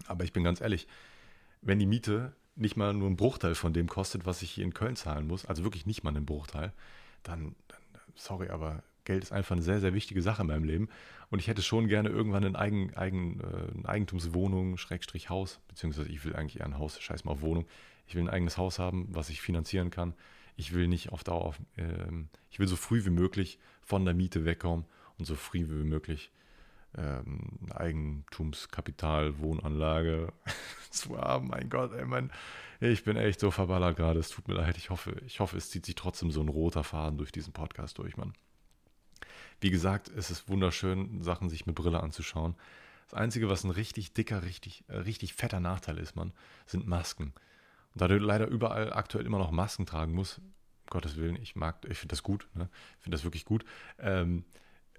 Aber 0.07 0.25
ich 0.25 0.33
bin 0.33 0.45
ganz 0.45 0.61
ehrlich, 0.61 0.87
wenn 1.63 1.79
die 1.79 1.87
Miete 1.87 2.35
nicht 2.57 2.77
mal 2.77 2.93
nur 2.93 3.07
einen 3.07 3.17
Bruchteil 3.17 3.55
von 3.55 3.73
dem 3.73 3.89
kostet, 3.89 4.27
was 4.27 4.43
ich 4.43 4.51
hier 4.51 4.65
in 4.65 4.75
Köln 4.75 4.97
zahlen 4.97 5.27
muss, 5.27 5.47
also 5.47 5.65
wirklich 5.65 5.87
nicht 5.87 6.05
mal 6.05 6.11
einen 6.11 6.27
Bruchteil, 6.27 6.73
dann, 7.23 7.55
dann 7.69 7.81
sorry, 8.15 8.51
aber 8.51 8.83
Geld 9.05 9.23
ist 9.23 9.33
einfach 9.33 9.53
eine 9.53 9.63
sehr, 9.63 9.81
sehr 9.81 9.95
wichtige 9.95 10.21
Sache 10.21 10.43
in 10.43 10.49
meinem 10.49 10.65
Leben. 10.65 10.89
Und 11.31 11.39
ich 11.39 11.49
hätte 11.49 11.63
schon 11.63 11.89
gerne 11.89 12.11
irgendwann 12.11 12.45
eine, 12.45 12.59
Eigen, 12.59 12.95
Eigen, 12.95 13.41
äh, 13.41 13.79
eine 13.79 13.89
Eigentumswohnung, 13.89 14.77
Schrägstrich 14.77 15.31
Haus, 15.31 15.61
beziehungsweise 15.69 16.11
ich 16.11 16.23
will 16.25 16.37
eigentlich 16.37 16.61
eher 16.61 16.67
ein 16.67 16.79
Haus, 16.79 17.01
scheiß 17.01 17.25
mal 17.25 17.33
auf 17.33 17.41
Wohnung. 17.41 17.67
Ich 18.07 18.15
will 18.15 18.23
ein 18.23 18.29
eigenes 18.29 18.59
Haus 18.59 18.79
haben, 18.79 19.09
was 19.11 19.31
ich 19.31 19.41
finanzieren 19.41 19.91
kann 19.91 20.15
ich 20.61 20.75
will 20.75 20.89
nicht 20.89 21.11
auf 21.11 21.25
Dauer, 21.25 21.45
auf, 21.45 21.59
ähm, 21.77 22.29
ich 22.51 22.59
will 22.59 22.69
so 22.69 22.77
früh 22.77 23.05
wie 23.05 23.11
möglich 23.11 23.59
von 23.83 24.05
der 24.05 24.15
Miete 24.15 24.45
wegkommen 24.45 24.85
und 25.19 25.25
so 25.25 25.35
früh 25.35 25.69
wie 25.69 25.85
möglich 25.85 26.31
ähm, 26.97 27.59
Eigentumskapital, 27.75 29.39
Wohnanlage 29.39 30.33
zu 30.91 31.19
haben. 31.19 31.49
Mein 31.49 31.71
Gott, 31.71 31.93
ey, 31.93 32.05
mein, 32.05 32.31
ich 32.81 33.05
bin 33.05 33.17
echt 33.17 33.41
so 33.41 33.51
verballert 33.51 33.97
gerade. 33.97 34.21
Es 34.21 34.29
tut 34.29 34.49
mir 34.49 34.55
leid. 34.55 34.77
Ich 34.77 34.91
hoffe, 34.91 35.17
ich 35.27 35.41
hoffe, 35.41 35.57
es 35.57 35.71
zieht 35.71 35.87
sich 35.87 35.95
trotzdem 35.95 36.31
so 36.31 36.43
ein 36.43 36.49
roter 36.49 36.85
Faden 36.85 37.19
durch 37.19 37.33
diesen 37.33 37.53
Podcast 37.53 37.99
durch, 37.99 38.17
Mann. 38.17 38.35
Wie 39.61 39.71
gesagt, 39.71 40.09
es 40.09 40.31
ist 40.31 40.49
wunderschön, 40.49 41.23
Sachen 41.23 41.49
sich 41.49 41.67
mit 41.67 41.75
Brille 41.75 42.03
anzuschauen. 42.03 42.55
Das 43.09 43.15
Einzige, 43.15 43.49
was 43.49 43.65
ein 43.65 43.71
richtig 43.71 44.13
dicker, 44.13 44.43
richtig, 44.43 44.85
äh, 44.89 44.97
richtig 44.99 45.35
fetter 45.35 45.61
Nachteil 45.61 45.99
ist, 45.99 46.17
man, 46.17 46.33
sind 46.67 46.87
Masken. 46.87 47.33
Und 47.95 48.01
da 48.01 48.09
du 48.09 48.19
leider 48.19 48.47
überall 48.47 48.93
aktuell 48.93 49.27
immer 49.27 49.39
noch 49.39 49.51
Masken 49.51 49.87
tragen 49.87 50.13
musst, 50.13 50.39
um 50.39 50.53
Gottes 50.89 51.17
Willen, 51.17 51.37
ich 51.37 51.57
mag, 51.57 51.85
ich 51.89 51.99
finde 51.99 52.13
das 52.13 52.23
gut, 52.23 52.49
ne? 52.55 52.69
ich 52.99 53.03
finde 53.03 53.17
das 53.17 53.25
wirklich 53.25 53.45
gut. 53.45 53.65
Ähm, 53.99 54.45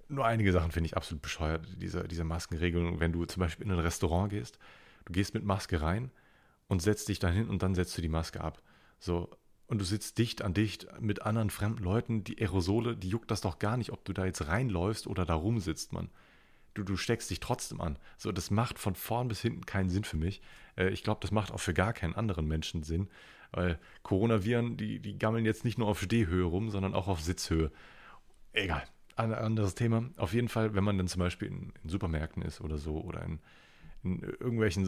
nur 0.08 0.26
einige 0.26 0.52
Sachen 0.52 0.72
finde 0.72 0.86
ich 0.86 0.96
absolut 0.96 1.22
bescheuert, 1.22 1.66
diese, 1.76 2.06
diese 2.06 2.24
Maskenregelung. 2.24 3.00
Wenn 3.00 3.12
du 3.12 3.24
zum 3.24 3.40
Beispiel 3.40 3.66
in 3.66 3.72
ein 3.72 3.78
Restaurant 3.78 4.30
gehst, 4.30 4.58
du 5.06 5.12
gehst 5.12 5.34
mit 5.34 5.44
Maske 5.44 5.80
rein 5.80 6.10
und 6.68 6.82
setzt 6.82 7.08
dich 7.08 7.18
dann 7.18 7.32
hin 7.32 7.48
und 7.48 7.62
dann 7.62 7.74
setzt 7.74 7.96
du 7.96 8.02
die 8.02 8.08
Maske 8.08 8.40
ab. 8.40 8.62
So, 8.98 9.30
und 9.66 9.78
du 9.78 9.84
sitzt 9.84 10.18
dicht 10.18 10.42
an 10.42 10.52
dicht 10.52 10.86
mit 11.00 11.22
anderen 11.22 11.48
fremden 11.48 11.82
Leuten, 11.82 12.24
die 12.24 12.38
Aerosole, 12.38 12.94
die 12.94 13.08
juckt 13.08 13.30
das 13.30 13.40
doch 13.40 13.58
gar 13.58 13.78
nicht, 13.78 13.90
ob 13.90 14.04
du 14.04 14.12
da 14.12 14.26
jetzt 14.26 14.46
reinläufst 14.46 15.06
oder 15.06 15.24
da 15.24 15.34
rumsitzt, 15.34 15.92
man. 15.92 16.10
Du, 16.74 16.82
du 16.84 16.96
steckst 16.96 17.30
dich 17.30 17.40
trotzdem 17.40 17.80
an. 17.80 17.98
So, 18.16 18.32
das 18.32 18.50
macht 18.50 18.78
von 18.78 18.94
vorn 18.94 19.28
bis 19.28 19.40
hinten 19.40 19.66
keinen 19.66 19.90
Sinn 19.90 20.04
für 20.04 20.16
mich. 20.16 20.40
Äh, 20.76 20.88
ich 20.90 21.02
glaube, 21.02 21.20
das 21.20 21.30
macht 21.30 21.52
auch 21.52 21.60
für 21.60 21.74
gar 21.74 21.92
keinen 21.92 22.14
anderen 22.14 22.46
Menschen 22.46 22.82
Sinn, 22.82 23.08
weil 23.50 23.78
Coronaviren, 24.02 24.76
die, 24.76 25.00
die 25.00 25.18
gammeln 25.18 25.44
jetzt 25.44 25.64
nicht 25.64 25.78
nur 25.78 25.88
auf 25.88 26.00
Stehhöhe 26.00 26.44
rum, 26.44 26.70
sondern 26.70 26.94
auch 26.94 27.08
auf 27.08 27.20
Sitzhöhe. 27.20 27.70
Egal, 28.52 28.84
ein 29.16 29.34
anderes 29.34 29.74
Thema. 29.74 30.10
Auf 30.16 30.32
jeden 30.32 30.48
Fall, 30.48 30.74
wenn 30.74 30.84
man 30.84 30.98
dann 30.98 31.08
zum 31.08 31.20
Beispiel 31.20 31.48
in, 31.48 31.72
in 31.82 31.90
Supermärkten 31.90 32.42
ist 32.42 32.60
oder 32.60 32.78
so 32.78 33.00
oder 33.00 33.22
in, 33.22 33.40
in 34.02 34.20
irgendwelchen 34.20 34.86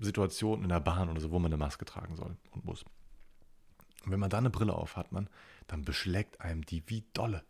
Situationen 0.00 0.64
in 0.64 0.68
der 0.68 0.80
Bahn 0.80 1.08
oder 1.08 1.20
so, 1.20 1.30
wo 1.30 1.38
man 1.38 1.50
eine 1.50 1.58
Maske 1.58 1.84
tragen 1.84 2.16
soll 2.16 2.36
und 2.50 2.64
muss. 2.64 2.84
Und 4.04 4.12
wenn 4.12 4.20
man 4.20 4.30
da 4.30 4.38
eine 4.38 4.50
Brille 4.50 4.74
auf 4.74 4.96
hat, 4.96 5.12
man, 5.12 5.28
dann 5.66 5.84
beschlägt 5.84 6.40
einem 6.40 6.64
die 6.66 6.82
wie 6.86 7.04
dolle. 7.12 7.44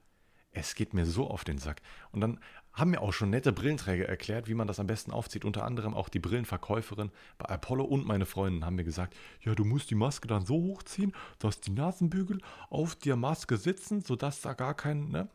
Es 0.53 0.75
geht 0.75 0.93
mir 0.93 1.07
so 1.07 1.29
auf 1.29 1.45
den 1.45 1.59
Sack. 1.59 1.81
Und 2.11 2.21
dann 2.21 2.39
haben 2.73 2.91
mir 2.91 3.03
auch 3.03 3.13
schon 3.13 3.31
nette 3.31 3.53
Brillenträger 3.53 4.09
erklärt, 4.09 4.49
wie 4.49 4.55
man 4.55 4.67
das 4.67 4.81
am 4.81 4.87
besten 4.87 5.11
aufzieht. 5.11 5.45
Unter 5.45 5.65
anderem 5.65 5.95
auch 5.95 6.09
die 6.09 6.19
Brillenverkäuferin 6.19 7.11
bei 7.39 7.47
Apollo 7.47 7.85
und 7.85 8.07
meine 8.07 8.27
Freundin 8.27 8.65
haben 8.65 8.77
mir 8.77 8.85
gesagt, 8.85 9.15
ja, 9.43 9.55
du 9.55 9.65
musst 9.65 9.91
die 9.91 9.95
Maske 9.95 10.27
dann 10.27 10.47
so 10.47 10.55
hochziehen, 10.55 11.13
dass 11.39 11.61
die 11.61 11.71
Nasenbügel 11.71 12.39
auf 12.71 12.95
der 12.95 13.17
Maske 13.17 13.57
sitzen, 13.57 14.01
sodass 14.01 14.41
da 14.41 14.55
gar 14.55 14.75
kein, 14.75 15.09
ne? 15.11 15.29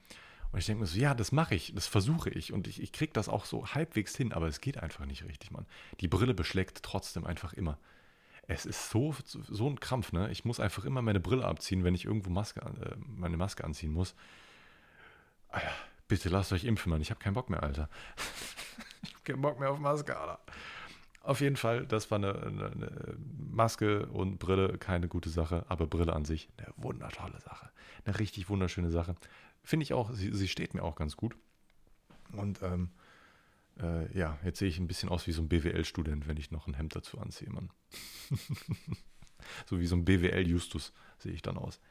Und 0.51 0.59
ich 0.59 0.65
denke 0.65 0.81
mir 0.81 0.87
so, 0.87 0.97
ja, 0.97 1.13
das 1.13 1.31
mache 1.31 1.55
ich, 1.55 1.73
das 1.75 1.87
versuche 1.87 2.29
ich 2.29 2.53
und 2.53 2.67
ich, 2.67 2.81
ich 2.81 2.93
kriege 2.93 3.11
das 3.11 3.27
auch 3.27 3.45
so 3.45 3.67
halbwegs 3.67 4.15
hin, 4.15 4.31
aber 4.31 4.47
es 4.47 4.61
geht 4.61 4.77
einfach 4.77 5.05
nicht 5.05 5.25
richtig, 5.25 5.51
Mann. 5.51 5.65
Die 5.99 6.07
Brille 6.07 6.33
beschlägt 6.33 6.81
trotzdem 6.83 7.25
einfach 7.25 7.53
immer. 7.53 7.77
Es 8.47 8.65
ist 8.65 8.89
so, 8.89 9.13
so 9.25 9.67
ein 9.69 9.79
Krampf, 9.79 10.13
ne? 10.13 10.31
Ich 10.31 10.45
muss 10.45 10.61
einfach 10.61 10.85
immer 10.85 11.01
meine 11.01 11.19
Brille 11.19 11.43
abziehen, 11.43 11.83
wenn 11.83 11.93
ich 11.93 12.05
irgendwo 12.05 12.29
Maske, 12.29 12.61
äh, 12.61 12.95
meine 12.97 13.35
Maske 13.35 13.65
anziehen 13.65 13.91
muss. 13.91 14.15
Alter, 15.49 15.73
bitte 16.07 16.29
lasst 16.29 16.53
euch 16.53 16.63
impfen, 16.63 16.89
Mann. 16.89 17.01
Ich 17.01 17.09
habe 17.09 17.19
keinen 17.19 17.33
Bock 17.33 17.49
mehr, 17.49 17.63
Alter. 17.63 17.89
ich 19.03 19.13
habe 19.13 19.23
keinen 19.23 19.41
Bock 19.41 19.59
mehr 19.59 19.71
auf 19.71 19.79
Maske, 19.79 20.17
Alter. 20.17 20.39
Auf 21.21 21.41
jeden 21.41 21.57
Fall, 21.57 21.85
das 21.85 22.09
war 22.09 22.17
eine, 22.17 22.33
eine, 22.41 22.71
eine, 22.71 23.17
Maske 23.37 24.05
und 24.05 24.39
Brille 24.39 24.77
keine 24.77 25.09
gute 25.09 25.29
Sache, 25.29 25.65
aber 25.67 25.85
Brille 25.85 26.13
an 26.13 26.23
sich 26.23 26.47
eine 26.57 26.73
wundertolle 26.77 27.39
Sache. 27.41 27.69
Eine 28.05 28.17
richtig 28.17 28.47
wunderschöne 28.47 28.91
Sache. 28.91 29.15
Finde 29.61 29.83
ich 29.83 29.93
auch, 29.93 30.11
sie, 30.13 30.33
sie, 30.33 30.47
steht 30.47 30.73
mir 30.73 30.83
auch 30.83 30.95
ganz 30.95 31.17
gut. 31.17 31.35
Und 32.31 32.61
ähm, 32.63 32.91
äh, 33.81 34.17
ja, 34.17 34.37
jetzt 34.45 34.59
sehe 34.59 34.69
ich 34.69 34.79
ein 34.79 34.87
bisschen 34.87 35.09
aus 35.09 35.27
wie 35.27 35.33
so 35.33 35.41
ein 35.41 35.49
BWL-Student, 35.49 36.29
wenn 36.29 36.37
ich 36.37 36.51
noch 36.51 36.67
ein 36.67 36.75
Hemd 36.75 36.95
dazu 36.95 37.19
anziehe, 37.19 37.51
Mann. 37.51 37.71
so 39.65 39.81
wie 39.81 39.87
so 39.87 39.97
ein 39.97 40.05
BWL-Justus 40.05 40.93
sehe 41.17 41.33
ich 41.33 41.41
dann 41.41 41.57
aus. 41.57 41.81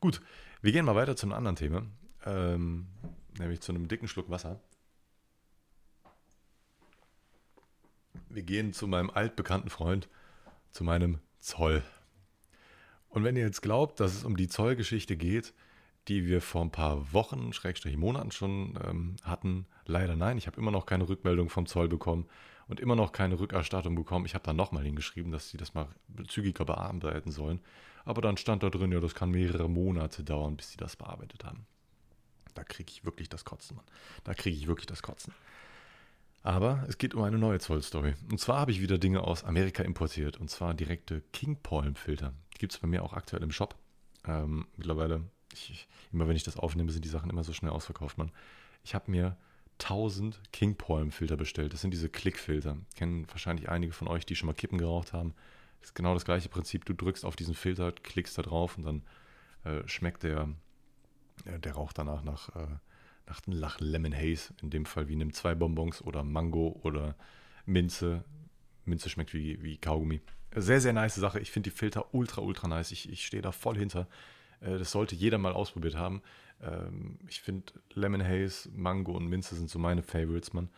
Gut, 0.00 0.22
wir 0.62 0.72
gehen 0.72 0.86
mal 0.86 0.94
weiter 0.94 1.14
zu 1.14 1.26
einem 1.26 1.34
anderen 1.34 1.56
Thema, 1.56 1.82
ähm, 2.24 2.86
nämlich 3.38 3.60
zu 3.60 3.72
einem 3.72 3.88
dicken 3.88 4.08
Schluck 4.08 4.30
Wasser. 4.30 4.60
Wir 8.28 8.42
gehen 8.42 8.72
zu 8.72 8.86
meinem 8.86 9.10
altbekannten 9.10 9.70
Freund, 9.70 10.08
zu 10.70 10.84
meinem 10.84 11.18
Zoll. 11.38 11.82
Und 13.08 13.24
wenn 13.24 13.36
ihr 13.36 13.44
jetzt 13.44 13.62
glaubt, 13.62 14.00
dass 14.00 14.14
es 14.14 14.24
um 14.24 14.36
die 14.36 14.48
Zollgeschichte 14.48 15.16
geht, 15.16 15.54
die 16.08 16.26
wir 16.26 16.40
vor 16.40 16.62
ein 16.62 16.70
paar 16.70 17.12
Wochen, 17.12 17.52
Schrägstrich 17.52 17.96
Monaten 17.96 18.30
schon 18.30 18.78
ähm, 18.86 19.16
hatten. 19.22 19.66
Leider 19.84 20.16
nein, 20.16 20.38
ich 20.38 20.46
habe 20.46 20.58
immer 20.58 20.70
noch 20.70 20.86
keine 20.86 21.08
Rückmeldung 21.08 21.50
vom 21.50 21.66
Zoll 21.66 21.88
bekommen 21.88 22.26
und 22.66 22.80
immer 22.80 22.96
noch 22.96 23.12
keine 23.12 23.38
Rückerstattung 23.38 23.94
bekommen. 23.94 24.24
Ich 24.24 24.34
habe 24.34 24.44
dann 24.44 24.56
nochmal 24.56 24.84
hingeschrieben, 24.84 25.32
dass 25.32 25.50
sie 25.50 25.58
das 25.58 25.74
mal 25.74 25.88
zügiger 26.28 26.64
bearbeiten 26.64 27.30
sollen. 27.30 27.60
Aber 28.04 28.22
dann 28.22 28.38
stand 28.38 28.62
da 28.62 28.70
drin, 28.70 28.90
ja, 28.90 29.00
das 29.00 29.14
kann 29.14 29.30
mehrere 29.30 29.68
Monate 29.68 30.24
dauern, 30.24 30.56
bis 30.56 30.70
sie 30.70 30.78
das 30.78 30.96
bearbeitet 30.96 31.44
haben. 31.44 31.66
Da 32.54 32.64
kriege 32.64 32.90
ich 32.90 33.04
wirklich 33.04 33.28
das 33.28 33.44
Kotzen, 33.44 33.76
Mann. 33.76 33.86
Da 34.24 34.34
kriege 34.34 34.56
ich 34.56 34.66
wirklich 34.66 34.86
das 34.86 35.02
Kotzen. 35.02 35.32
Aber 36.42 36.84
es 36.88 36.98
geht 36.98 37.14
um 37.14 37.22
eine 37.22 37.38
neue 37.38 37.58
Zollstory. 37.58 38.14
Und 38.30 38.40
zwar 38.40 38.60
habe 38.60 38.70
ich 38.70 38.80
wieder 38.80 38.98
Dinge 38.98 39.22
aus 39.22 39.44
Amerika 39.44 39.82
importiert. 39.82 40.36
Und 40.38 40.50
zwar 40.50 40.74
direkte 40.74 41.22
King 41.32 41.56
Palm 41.62 41.94
Filter. 41.94 42.32
Die 42.54 42.58
gibt 42.58 42.72
es 42.72 42.78
bei 42.78 42.86
mir 42.86 43.02
auch 43.02 43.12
aktuell 43.12 43.42
im 43.42 43.50
Shop. 43.50 43.76
Ähm, 44.24 44.66
mittlerweile 44.76 45.24
ich, 45.52 45.88
immer 46.12 46.28
wenn 46.28 46.36
ich 46.36 46.44
das 46.44 46.56
aufnehme, 46.56 46.92
sind 46.92 47.04
die 47.04 47.08
Sachen 47.08 47.30
immer 47.30 47.44
so 47.44 47.52
schnell 47.52 47.72
ausverkauft, 47.72 48.18
man. 48.18 48.30
Ich 48.84 48.94
habe 48.94 49.10
mir 49.10 49.36
1000 49.80 50.40
King 50.52 50.76
Palm 50.76 51.10
Filter 51.10 51.36
bestellt. 51.36 51.72
Das 51.72 51.80
sind 51.80 51.92
diese 51.92 52.08
Klickfilter. 52.08 52.76
Kennen 52.96 53.26
wahrscheinlich 53.28 53.68
einige 53.68 53.92
von 53.92 54.08
euch, 54.08 54.26
die 54.26 54.36
schon 54.36 54.46
mal 54.46 54.54
Kippen 54.54 54.78
geraucht 54.78 55.12
haben. 55.12 55.34
Das 55.80 55.90
ist 55.90 55.94
genau 55.94 56.14
das 56.14 56.24
gleiche 56.24 56.48
Prinzip. 56.48 56.84
Du 56.84 56.92
drückst 56.92 57.24
auf 57.24 57.36
diesen 57.36 57.54
Filter, 57.54 57.92
klickst 57.92 58.36
da 58.38 58.42
drauf 58.42 58.76
und 58.76 58.84
dann 58.84 59.02
äh, 59.64 59.86
schmeckt 59.86 60.24
der, 60.24 60.48
der 61.44 61.72
Rauch 61.72 61.92
danach 61.92 62.22
nach, 62.22 62.54
äh, 62.56 62.66
nach, 63.26 63.40
nach 63.46 63.80
Lemon 63.80 64.14
Haze. 64.14 64.54
In 64.62 64.70
dem 64.70 64.86
Fall 64.86 65.08
wie 65.08 65.16
nimm 65.16 65.32
zwei 65.32 65.54
Bonbons 65.54 66.02
oder 66.02 66.24
Mango 66.24 66.78
oder 66.82 67.14
Minze. 67.66 68.24
Minze 68.84 69.10
schmeckt 69.10 69.34
wie, 69.34 69.62
wie 69.62 69.76
Kaugummi. 69.76 70.20
Sehr, 70.54 70.80
sehr 70.80 70.92
nice 70.92 71.16
Sache. 71.16 71.40
Ich 71.40 71.50
finde 71.50 71.70
die 71.70 71.76
Filter 71.76 72.14
ultra, 72.14 72.40
ultra 72.40 72.68
nice. 72.68 72.90
Ich, 72.90 73.08
ich 73.10 73.26
stehe 73.26 73.42
da 73.42 73.52
voll 73.52 73.76
hinter. 73.76 74.06
Äh, 74.60 74.78
das 74.78 74.90
sollte 74.90 75.14
jeder 75.14 75.38
mal 75.38 75.52
ausprobiert 75.52 75.96
haben. 75.96 76.22
Ähm, 76.62 77.18
ich 77.28 77.40
finde 77.40 77.72
Lemon 77.94 78.22
Haze, 78.22 78.68
Mango 78.72 79.12
und 79.12 79.28
Minze 79.28 79.54
sind 79.54 79.70
so 79.70 79.78
meine 79.78 80.02
Favorites, 80.02 80.52
man. 80.52 80.68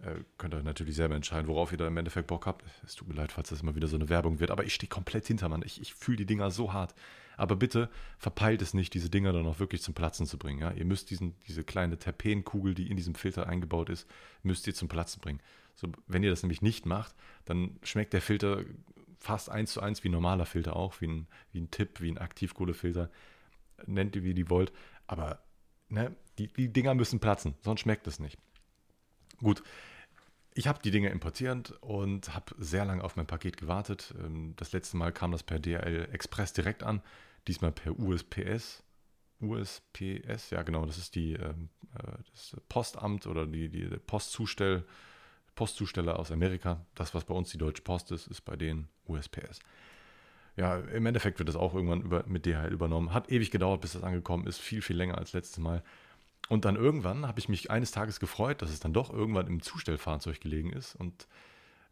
Äh, 0.00 0.16
könnt 0.36 0.54
ihr 0.54 0.62
natürlich 0.62 0.94
selber 0.94 1.14
entscheiden, 1.14 1.48
worauf 1.48 1.72
ihr 1.72 1.78
da 1.78 1.86
im 1.86 1.96
Endeffekt 1.96 2.26
Bock 2.26 2.46
habt. 2.46 2.64
Es 2.84 2.94
tut 2.94 3.08
mir 3.08 3.14
leid, 3.14 3.32
falls 3.32 3.48
das 3.48 3.62
immer 3.62 3.74
wieder 3.74 3.88
so 3.88 3.96
eine 3.96 4.08
Werbung 4.08 4.40
wird, 4.40 4.50
aber 4.50 4.64
ich 4.64 4.74
stehe 4.74 4.88
komplett 4.88 5.26
hinter, 5.26 5.48
man. 5.48 5.62
Ich, 5.62 5.80
ich 5.80 5.94
fühle 5.94 6.18
die 6.18 6.26
Dinger 6.26 6.50
so 6.50 6.72
hart. 6.72 6.94
Aber 7.36 7.56
bitte 7.56 7.90
verpeilt 8.18 8.62
es 8.62 8.74
nicht, 8.74 8.94
diese 8.94 9.10
Dinger 9.10 9.32
dann 9.32 9.46
auch 9.46 9.58
wirklich 9.58 9.82
zum 9.82 9.94
Platzen 9.94 10.26
zu 10.26 10.38
bringen. 10.38 10.60
Ja? 10.60 10.72
Ihr 10.72 10.84
müsst 10.84 11.10
diesen, 11.10 11.34
diese 11.46 11.64
kleine 11.64 11.98
Terpenkugel, 11.98 12.74
die 12.74 12.90
in 12.90 12.96
diesem 12.96 13.14
Filter 13.14 13.46
eingebaut 13.46 13.90
ist, 13.90 14.08
müsst 14.42 14.66
ihr 14.66 14.74
zum 14.74 14.88
Platzen 14.88 15.20
bringen. 15.20 15.40
So, 15.74 15.88
wenn 16.06 16.22
ihr 16.22 16.30
das 16.30 16.42
nämlich 16.42 16.62
nicht 16.62 16.86
macht, 16.86 17.14
dann 17.44 17.78
schmeckt 17.82 18.14
der 18.14 18.22
Filter 18.22 18.64
fast 19.18 19.50
eins 19.50 19.72
zu 19.72 19.80
eins 19.80 20.02
wie 20.04 20.08
ein 20.08 20.12
normaler 20.12 20.46
Filter 20.46 20.76
auch, 20.76 21.00
wie 21.00 21.08
ein, 21.08 21.26
wie 21.52 21.60
ein 21.60 21.70
Tipp, 21.70 22.00
wie 22.00 22.10
ein 22.10 22.18
Aktivkohlefilter. 22.18 23.10
Nennt 23.86 24.16
ihr, 24.16 24.24
wie 24.24 24.32
ihr 24.32 24.50
wollt. 24.50 24.72
Aber 25.06 25.40
ne, 25.88 26.14
die, 26.38 26.48
die 26.48 26.72
Dinger 26.72 26.94
müssen 26.94 27.20
platzen, 27.20 27.54
sonst 27.60 27.80
schmeckt 27.80 28.06
es 28.06 28.18
nicht. 28.18 28.38
Gut, 29.42 29.62
ich 30.56 30.66
habe 30.66 30.80
die 30.82 30.90
Dinge 30.90 31.10
importiert 31.10 31.72
und 31.82 32.34
habe 32.34 32.54
sehr 32.58 32.86
lange 32.86 33.04
auf 33.04 33.16
mein 33.16 33.26
Paket 33.26 33.58
gewartet. 33.58 34.14
Ähm, 34.18 34.54
das 34.56 34.72
letzte 34.72 34.96
Mal 34.96 35.12
kam 35.12 35.32
das 35.32 35.42
per 35.42 35.58
DHL 35.58 36.08
Express 36.12 36.54
direkt 36.54 36.82
an, 36.82 37.02
diesmal 37.46 37.72
per 37.72 37.98
USPS. 37.98 38.82
USPS, 39.38 40.48
ja 40.50 40.62
genau, 40.62 40.86
das 40.86 40.96
ist 40.96 41.14
die 41.14 41.34
ähm, 41.34 41.68
äh, 41.94 42.12
das 42.32 42.56
Postamt 42.70 43.26
oder 43.26 43.46
die, 43.46 43.68
die 43.68 43.84
Postzustell, 44.06 44.84
Postzusteller 45.54 46.18
aus 46.18 46.32
Amerika. 46.32 46.86
Das, 46.94 47.14
was 47.14 47.24
bei 47.24 47.34
uns 47.34 47.50
die 47.50 47.58
Deutsche 47.58 47.82
Post 47.82 48.10
ist, 48.12 48.26
ist 48.26 48.40
bei 48.40 48.56
denen 48.56 48.88
USPS. 49.06 49.60
Ja, 50.56 50.78
im 50.78 51.04
Endeffekt 51.04 51.38
wird 51.38 51.50
das 51.50 51.56
auch 51.56 51.74
irgendwann 51.74 52.00
über, 52.00 52.24
mit 52.26 52.46
DHL 52.46 52.72
übernommen. 52.72 53.12
Hat 53.12 53.30
ewig 53.30 53.50
gedauert, 53.50 53.82
bis 53.82 53.92
das 53.92 54.02
angekommen 54.02 54.46
ist. 54.46 54.58
Viel, 54.58 54.80
viel 54.80 54.96
länger 54.96 55.18
als 55.18 55.34
letztes 55.34 55.58
Mal. 55.58 55.82
Und 56.48 56.64
dann 56.64 56.76
irgendwann 56.76 57.26
habe 57.26 57.40
ich 57.40 57.48
mich 57.48 57.70
eines 57.70 57.90
Tages 57.90 58.20
gefreut, 58.20 58.62
dass 58.62 58.70
es 58.70 58.80
dann 58.80 58.92
doch 58.92 59.12
irgendwann 59.12 59.46
im 59.46 59.62
Zustellfahrzeug 59.62 60.40
gelegen 60.40 60.72
ist 60.72 60.94
und 60.94 61.26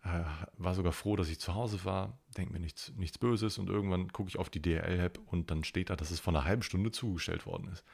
äh, 0.04 0.22
war 0.58 0.74
sogar 0.74 0.92
froh, 0.92 1.16
dass 1.16 1.28
ich 1.28 1.40
zu 1.40 1.54
Hause 1.54 1.84
war. 1.84 2.18
Denke 2.36 2.52
mir 2.52 2.60
nichts, 2.60 2.92
nichts 2.96 3.18
Böses 3.18 3.58
und 3.58 3.68
irgendwann 3.68 4.12
gucke 4.12 4.28
ich 4.28 4.38
auf 4.38 4.50
die 4.50 4.62
DHL-App 4.62 5.18
und 5.26 5.50
dann 5.50 5.64
steht 5.64 5.90
da, 5.90 5.96
dass 5.96 6.10
es 6.10 6.20
vor 6.20 6.32
einer 6.32 6.44
halben 6.44 6.62
Stunde 6.62 6.92
zugestellt 6.92 7.46
worden 7.46 7.68
ist. 7.72 7.84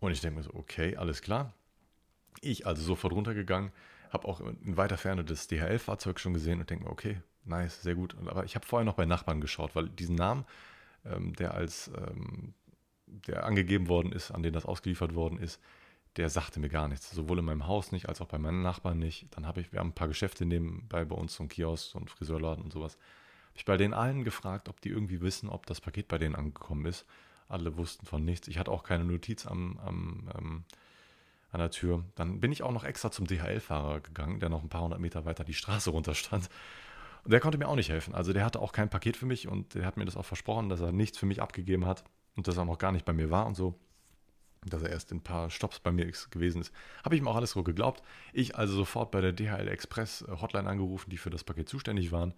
Und 0.00 0.12
ich 0.12 0.20
denke 0.20 0.38
mir 0.38 0.44
so, 0.44 0.54
okay, 0.54 0.96
alles 0.96 1.22
klar. 1.22 1.54
Ich 2.40 2.66
also 2.66 2.82
sofort 2.82 3.14
runtergegangen, 3.14 3.72
habe 4.10 4.28
auch 4.28 4.40
in 4.40 4.76
weiter 4.76 4.98
Ferne 4.98 5.24
das 5.24 5.48
DHL-Fahrzeug 5.48 6.20
schon 6.20 6.34
gesehen 6.34 6.60
und 6.60 6.68
denke 6.70 6.84
mir, 6.84 6.90
okay, 6.90 7.20
nice, 7.44 7.82
sehr 7.82 7.94
gut. 7.94 8.16
Aber 8.26 8.44
ich 8.44 8.54
habe 8.54 8.66
vorher 8.66 8.84
noch 8.84 8.94
bei 8.94 9.06
Nachbarn 9.06 9.40
geschaut, 9.40 9.74
weil 9.74 9.88
diesen 9.88 10.14
Namen, 10.14 10.44
ähm, 11.04 11.32
der 11.34 11.54
als 11.54 11.90
ähm, 11.96 12.54
der 13.26 13.44
angegeben 13.44 13.88
worden 13.88 14.12
ist, 14.12 14.30
an 14.30 14.42
den 14.42 14.52
das 14.52 14.66
ausgeliefert 14.66 15.14
worden 15.14 15.38
ist, 15.38 15.60
der 16.16 16.30
sagte 16.30 16.60
mir 16.60 16.68
gar 16.68 16.88
nichts. 16.88 17.10
Sowohl 17.10 17.40
in 17.40 17.44
meinem 17.44 17.66
Haus 17.66 17.92
nicht, 17.92 18.08
als 18.08 18.20
auch 18.20 18.26
bei 18.26 18.38
meinen 18.38 18.62
Nachbarn 18.62 18.98
nicht. 18.98 19.26
Dann 19.32 19.46
habe 19.46 19.60
ich, 19.60 19.72
wir 19.72 19.80
haben 19.80 19.88
ein 19.88 19.94
paar 19.94 20.08
Geschäfte 20.08 20.44
nebenbei 20.44 21.04
bei 21.04 21.16
uns, 21.16 21.34
so 21.34 21.42
ein 21.42 21.48
Kiosk, 21.48 21.90
so 21.90 22.00
Friseurladen 22.06 22.62
und 22.62 22.72
sowas. 22.72 22.94
Habe 23.48 23.56
ich 23.56 23.64
bei 23.64 23.76
denen 23.76 23.94
allen 23.94 24.24
gefragt, 24.24 24.68
ob 24.68 24.80
die 24.80 24.90
irgendwie 24.90 25.20
wissen, 25.20 25.48
ob 25.48 25.66
das 25.66 25.80
Paket 25.80 26.08
bei 26.08 26.18
denen 26.18 26.34
angekommen 26.34 26.86
ist. 26.86 27.04
Alle 27.48 27.76
wussten 27.76 28.06
von 28.06 28.24
nichts. 28.24 28.48
Ich 28.48 28.58
hatte 28.58 28.70
auch 28.70 28.84
keine 28.84 29.04
Notiz 29.04 29.46
am, 29.46 29.78
am, 29.78 30.30
ähm, 30.38 30.64
an 31.50 31.60
der 31.60 31.70
Tür. 31.70 32.04
Dann 32.14 32.40
bin 32.40 32.52
ich 32.52 32.62
auch 32.62 32.72
noch 32.72 32.84
extra 32.84 33.10
zum 33.10 33.26
DHL-Fahrer 33.26 34.00
gegangen, 34.00 34.40
der 34.40 34.48
noch 34.48 34.62
ein 34.62 34.68
paar 34.68 34.82
hundert 34.82 35.00
Meter 35.00 35.24
weiter 35.24 35.44
die 35.44 35.54
Straße 35.54 35.90
runter 35.90 36.14
stand. 36.14 36.48
Und 37.24 37.32
der 37.32 37.40
konnte 37.40 37.58
mir 37.58 37.68
auch 37.68 37.76
nicht 37.76 37.88
helfen. 37.88 38.14
Also 38.14 38.32
der 38.32 38.44
hatte 38.44 38.60
auch 38.60 38.72
kein 38.72 38.90
Paket 38.90 39.16
für 39.16 39.26
mich 39.26 39.48
und 39.48 39.74
der 39.74 39.84
hat 39.84 39.96
mir 39.96 40.04
das 40.04 40.16
auch 40.16 40.26
versprochen, 40.26 40.68
dass 40.68 40.80
er 40.80 40.92
nichts 40.92 41.18
für 41.18 41.26
mich 41.26 41.42
abgegeben 41.42 41.86
hat 41.86 42.04
und 42.36 42.48
dass 42.48 42.56
er 42.56 42.64
noch 42.64 42.78
gar 42.78 42.92
nicht 42.92 43.04
bei 43.04 43.12
mir 43.12 43.30
war 43.30 43.46
und 43.46 43.54
so. 43.54 43.78
Dass 44.66 44.82
er 44.82 44.90
erst 44.90 45.12
in 45.12 45.18
ein 45.18 45.22
paar 45.22 45.50
Stops 45.50 45.78
bei 45.78 45.92
mir 45.92 46.10
gewesen 46.30 46.62
ist. 46.62 46.72
Habe 47.04 47.14
ich 47.14 47.20
ihm 47.20 47.28
auch 47.28 47.36
alles 47.36 47.50
so 47.50 47.62
geglaubt. 47.62 48.02
Ich 48.32 48.56
also 48.56 48.74
sofort 48.74 49.10
bei 49.10 49.20
der 49.20 49.32
DHL 49.32 49.68
Express 49.68 50.22
äh, 50.22 50.40
Hotline 50.40 50.68
angerufen, 50.68 51.10
die 51.10 51.18
für 51.18 51.30
das 51.30 51.44
Paket 51.44 51.68
zuständig 51.68 52.12
waren. 52.12 52.32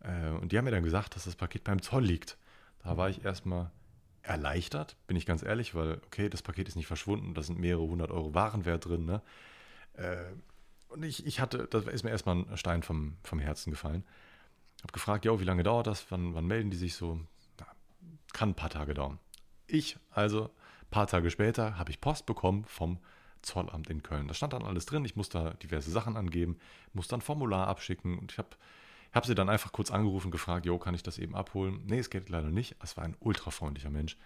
Äh, 0.00 0.30
und 0.30 0.50
die 0.50 0.58
haben 0.58 0.64
mir 0.64 0.72
dann 0.72 0.82
gesagt, 0.82 1.14
dass 1.14 1.24
das 1.24 1.36
Paket 1.36 1.64
beim 1.64 1.80
Zoll 1.80 2.04
liegt. 2.04 2.38
Da 2.82 2.96
war 2.96 3.08
ich 3.08 3.24
erstmal 3.24 3.70
erleichtert, 4.24 4.96
bin 5.06 5.16
ich 5.16 5.26
ganz 5.26 5.42
ehrlich, 5.42 5.74
weil, 5.74 6.00
okay, 6.06 6.28
das 6.28 6.42
Paket 6.42 6.68
ist 6.68 6.76
nicht 6.76 6.86
verschwunden, 6.86 7.34
da 7.34 7.42
sind 7.42 7.58
mehrere 7.58 7.86
hundert 7.86 8.10
Euro 8.10 8.34
Warenwert 8.34 8.86
drin. 8.86 9.04
Ne? 9.04 9.22
Äh, 9.94 10.16
und 10.88 11.02
ich, 11.04 11.26
ich 11.26 11.40
hatte, 11.40 11.66
da 11.70 11.78
ist 11.80 12.04
mir 12.04 12.10
erstmal 12.10 12.36
ein 12.36 12.56
Stein 12.56 12.82
vom, 12.82 13.16
vom 13.22 13.38
Herzen 13.38 13.70
gefallen. 13.70 14.04
Habe 14.82 14.92
gefragt, 14.92 15.24
ja, 15.24 15.38
wie 15.40 15.44
lange 15.44 15.62
dauert 15.62 15.86
das? 15.86 16.10
Wann, 16.10 16.34
wann 16.34 16.46
melden 16.46 16.70
die 16.70 16.76
sich 16.76 16.94
so? 16.94 17.20
Kann 18.34 18.50
ein 18.50 18.54
paar 18.54 18.68
Tage 18.68 18.92
dauern. 18.92 19.18
Ich, 19.66 19.96
also, 20.10 20.44
ein 20.82 20.90
paar 20.90 21.06
Tage 21.06 21.30
später, 21.30 21.78
habe 21.78 21.90
ich 21.90 22.02
Post 22.02 22.26
bekommen 22.26 22.64
vom 22.66 22.98
Zollamt 23.40 23.88
in 23.88 24.02
Köln. 24.02 24.28
Da 24.28 24.34
stand 24.34 24.52
dann 24.52 24.64
alles 24.64 24.84
drin. 24.84 25.04
Ich 25.04 25.16
musste 25.16 25.38
da 25.38 25.50
diverse 25.54 25.90
Sachen 25.90 26.16
angeben, 26.16 26.58
musste 26.92 27.14
ein 27.14 27.20
Formular 27.22 27.68
abschicken 27.68 28.18
und 28.18 28.32
ich 28.32 28.38
habe 28.38 28.50
habe 29.14 29.28
sie 29.28 29.36
dann 29.36 29.48
einfach 29.48 29.70
kurz 29.70 29.92
angerufen 29.92 30.32
gefragt, 30.32 30.66
jo, 30.66 30.76
kann 30.76 30.94
ich 30.96 31.04
das 31.04 31.18
eben 31.18 31.36
abholen? 31.36 31.82
Nee, 31.86 32.00
es 32.00 32.10
geht 32.10 32.28
leider 32.28 32.50
nicht. 32.50 32.74
Es 32.82 32.96
war 32.96 33.04
ein 33.04 33.16
ultrafreundlicher 33.20 33.90
Mensch. 33.90 34.16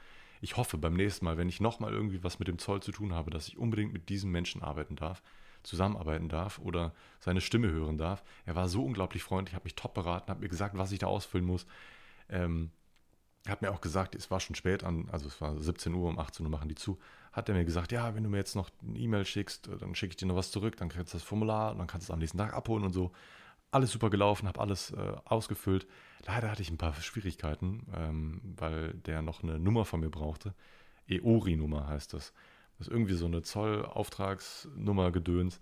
Ich 0.40 0.56
hoffe 0.56 0.78
beim 0.78 0.94
nächsten 0.94 1.26
Mal, 1.26 1.36
wenn 1.36 1.50
ich 1.50 1.60
nochmal 1.60 1.92
irgendwie 1.92 2.24
was 2.24 2.38
mit 2.38 2.48
dem 2.48 2.58
Zoll 2.58 2.80
zu 2.80 2.90
tun 2.90 3.12
habe, 3.12 3.30
dass 3.30 3.48
ich 3.48 3.58
unbedingt 3.58 3.92
mit 3.92 4.08
diesem 4.08 4.30
Menschen 4.30 4.62
arbeiten 4.62 4.96
darf, 4.96 5.22
zusammenarbeiten 5.62 6.30
darf 6.30 6.58
oder 6.58 6.94
seine 7.20 7.42
Stimme 7.42 7.70
hören 7.70 7.98
darf. 7.98 8.24
Er 8.46 8.56
war 8.56 8.68
so 8.68 8.82
unglaublich 8.82 9.22
freundlich, 9.22 9.54
hat 9.54 9.64
mich 9.64 9.74
top 9.74 9.92
beraten, 9.92 10.30
hat 10.30 10.40
mir 10.40 10.48
gesagt, 10.48 10.78
was 10.78 10.90
ich 10.90 11.00
da 11.00 11.08
ausfüllen 11.08 11.46
muss. 11.46 11.66
Ähm, 12.30 12.70
hat 13.46 13.62
mir 13.62 13.70
auch 13.70 13.80
gesagt, 13.80 14.14
es 14.14 14.30
war 14.30 14.40
schon 14.40 14.56
spät 14.56 14.84
an, 14.84 15.08
also 15.10 15.28
es 15.28 15.40
war 15.40 15.58
17 15.58 15.94
Uhr, 15.94 16.08
um 16.08 16.18
18 16.18 16.44
Uhr 16.44 16.50
machen 16.50 16.68
die 16.68 16.74
zu, 16.74 16.98
hat 17.32 17.48
er 17.48 17.54
mir 17.54 17.64
gesagt, 17.64 17.92
ja, 17.92 18.14
wenn 18.14 18.24
du 18.24 18.30
mir 18.30 18.38
jetzt 18.38 18.56
noch 18.56 18.70
eine 18.86 18.98
E-Mail 18.98 19.24
schickst, 19.24 19.68
dann 19.80 19.94
schicke 19.94 20.12
ich 20.12 20.16
dir 20.16 20.26
noch 20.26 20.36
was 20.36 20.50
zurück, 20.50 20.76
dann 20.76 20.88
kriegst 20.88 21.12
du 21.12 21.18
das 21.18 21.22
Formular 21.22 21.72
und 21.72 21.78
dann 21.78 21.86
kannst 21.86 22.08
du 22.08 22.12
es 22.12 22.14
am 22.14 22.18
nächsten 22.18 22.38
Tag 22.38 22.54
abholen 22.54 22.84
und 22.84 22.92
so 22.92 23.12
alles 23.70 23.92
super 23.92 24.10
gelaufen, 24.10 24.48
habe 24.48 24.60
alles 24.60 24.92
äh, 24.92 25.12
ausgefüllt. 25.24 25.86
Leider 26.26 26.50
hatte 26.50 26.62
ich 26.62 26.70
ein 26.70 26.78
paar 26.78 26.94
Schwierigkeiten, 26.94 27.86
ähm, 27.94 28.40
weil 28.56 28.94
der 28.94 29.22
noch 29.22 29.42
eine 29.42 29.58
Nummer 29.58 29.84
von 29.84 30.00
mir 30.00 30.10
brauchte. 30.10 30.54
EORI-Nummer 31.06 31.86
heißt 31.86 32.14
das. 32.14 32.32
Das 32.78 32.86
ist 32.86 32.92
irgendwie 32.92 33.14
so 33.14 33.26
eine 33.26 33.42
Zollauftragsnummer 33.42 35.10
gedöns, 35.12 35.60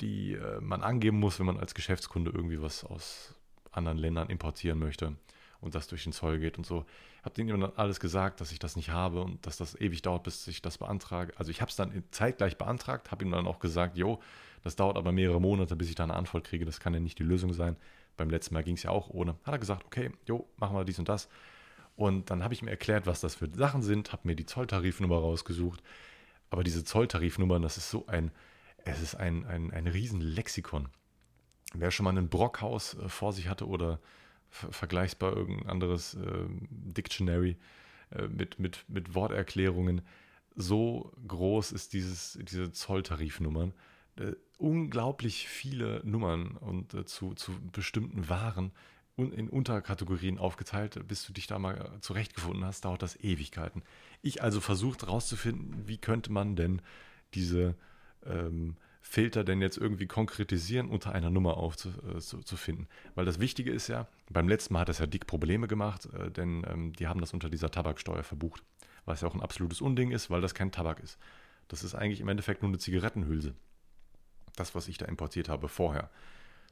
die 0.00 0.32
äh, 0.32 0.60
man 0.60 0.82
angeben 0.82 1.18
muss, 1.18 1.38
wenn 1.38 1.46
man 1.46 1.58
als 1.58 1.74
Geschäftskunde 1.74 2.30
irgendwie 2.30 2.62
was 2.62 2.84
aus 2.84 3.34
anderen 3.70 3.98
Ländern 3.98 4.30
importieren 4.30 4.78
möchte 4.78 5.16
und 5.60 5.74
das 5.74 5.88
durch 5.88 6.04
den 6.04 6.12
Zoll 6.12 6.38
geht 6.38 6.58
und 6.58 6.66
so. 6.66 6.84
Ich 7.18 7.24
habe 7.24 7.34
denen 7.34 7.60
dann 7.60 7.72
alles 7.76 8.00
gesagt, 8.00 8.40
dass 8.40 8.52
ich 8.52 8.58
das 8.58 8.76
nicht 8.76 8.90
habe 8.90 9.22
und 9.22 9.46
dass 9.46 9.56
das 9.56 9.74
ewig 9.80 10.02
dauert, 10.02 10.22
bis 10.22 10.46
ich 10.48 10.62
das 10.62 10.78
beantrage. 10.78 11.32
Also 11.36 11.50
ich 11.50 11.60
habe 11.60 11.70
es 11.70 11.76
dann 11.76 12.04
zeitgleich 12.10 12.56
beantragt, 12.58 13.10
habe 13.10 13.24
ihm 13.24 13.30
dann 13.30 13.46
auch 13.46 13.58
gesagt, 13.58 13.96
jo, 13.96 14.20
das 14.62 14.76
dauert 14.76 14.96
aber 14.96 15.12
mehrere 15.12 15.40
Monate, 15.40 15.76
bis 15.76 15.88
ich 15.88 15.94
da 15.94 16.04
eine 16.04 16.14
Antwort 16.14 16.44
kriege. 16.44 16.64
Das 16.64 16.80
kann 16.80 16.94
ja 16.94 17.00
nicht 17.00 17.18
die 17.18 17.24
Lösung 17.24 17.52
sein. 17.52 17.76
Beim 18.16 18.30
letzten 18.30 18.54
Mal 18.54 18.64
ging 18.64 18.76
es 18.76 18.82
ja 18.82 18.90
auch 18.90 19.10
ohne. 19.10 19.36
Hat 19.44 19.54
er 19.54 19.58
gesagt, 19.58 19.84
okay, 19.84 20.10
jo, 20.26 20.48
machen 20.56 20.76
wir 20.76 20.84
dies 20.84 20.98
und 20.98 21.08
das. 21.08 21.28
Und 21.96 22.30
dann 22.30 22.44
habe 22.44 22.52
ich 22.52 22.62
ihm 22.62 22.68
erklärt, 22.68 23.06
was 23.06 23.20
das 23.20 23.34
für 23.34 23.48
Sachen 23.54 23.82
sind, 23.82 24.12
habe 24.12 24.28
mir 24.28 24.36
die 24.36 24.46
Zolltarifnummer 24.46 25.16
rausgesucht. 25.16 25.82
Aber 26.50 26.62
diese 26.62 26.84
Zolltarifnummern, 26.84 27.62
das 27.62 27.76
ist 27.76 27.90
so 27.90 28.06
ein, 28.06 28.30
es 28.84 29.00
ist 29.00 29.14
ein, 29.14 29.46
ein, 29.46 29.72
ein 29.72 29.86
Riesenlexikon. 29.86 30.88
Wer 31.74 31.90
schon 31.90 32.04
mal 32.04 32.16
ein 32.16 32.28
Brockhaus 32.28 32.94
äh, 32.94 33.08
vor 33.08 33.32
sich 33.32 33.48
hatte 33.48 33.66
oder 33.66 33.98
vergleichbar 34.50 35.36
irgendein 35.36 35.68
anderes 35.68 36.14
äh, 36.14 36.46
Dictionary 36.70 37.56
äh, 38.10 38.28
mit, 38.28 38.58
mit, 38.58 38.84
mit 38.88 39.14
Worterklärungen, 39.14 40.02
so 40.54 41.12
groß 41.26 41.72
ist 41.72 41.92
dieses, 41.92 42.38
diese 42.42 42.72
Zolltarifnummern 42.72 43.74
äh, 44.16 44.32
unglaublich 44.58 45.48
viele 45.48 46.00
Nummern 46.04 46.56
und 46.56 46.94
äh, 46.94 47.04
zu, 47.04 47.34
zu 47.34 47.52
bestimmten 47.72 48.28
Waren 48.28 48.72
in 49.18 49.48
Unterkategorien 49.48 50.38
aufgeteilt, 50.38 51.06
bis 51.08 51.26
du 51.26 51.32
dich 51.32 51.46
da 51.46 51.58
mal 51.58 51.76
äh, 51.76 52.00
zurechtgefunden 52.00 52.64
hast, 52.64 52.84
dauert 52.84 53.02
das 53.02 53.16
Ewigkeiten. 53.20 53.82
Ich 54.22 54.42
also 54.42 54.60
versucht 54.60 55.02
herauszufinden, 55.02 55.86
wie 55.86 55.98
könnte 55.98 56.32
man 56.32 56.56
denn 56.56 56.80
diese 57.34 57.74
ähm, 58.24 58.76
Filter 59.08 59.44
denn 59.44 59.62
jetzt 59.62 59.78
irgendwie 59.78 60.06
konkretisieren, 60.06 60.88
unter 60.88 61.12
einer 61.12 61.30
Nummer 61.30 61.56
aufzufinden. 61.56 62.84
Äh, 62.86 63.10
Weil 63.14 63.24
das 63.24 63.38
Wichtige 63.38 63.70
ist 63.70 63.88
ja, 63.88 64.08
beim 64.30 64.48
letzten 64.48 64.74
Mal 64.74 64.80
hat 64.80 64.88
das 64.88 64.98
ja 64.98 65.06
dick 65.06 65.26
Probleme 65.26 65.68
gemacht, 65.68 66.08
äh, 66.12 66.30
denn 66.30 66.66
ähm, 66.68 66.92
die 66.92 67.06
haben 67.06 67.20
das 67.20 67.32
unter 67.32 67.48
dieser 67.48 67.70
Tabaksteuer 67.70 68.24
verbucht. 68.24 68.62
Was 69.04 69.20
ja 69.20 69.28
auch 69.28 69.34
ein 69.34 69.42
absolutes 69.42 69.80
Unding 69.80 70.10
ist, 70.10 70.30
weil 70.30 70.40
das 70.40 70.54
kein 70.54 70.72
Tabak 70.72 71.00
ist. 71.00 71.18
Das 71.68 71.84
ist 71.84 71.94
eigentlich 71.94 72.20
im 72.20 72.28
Endeffekt 72.28 72.62
nur 72.62 72.68
eine 72.68 72.78
Zigarettenhülse 72.78 73.54
das, 74.56 74.74
was 74.74 74.88
ich 74.88 74.98
da 74.98 75.06
importiert 75.06 75.48
habe 75.48 75.68
vorher. 75.68 76.10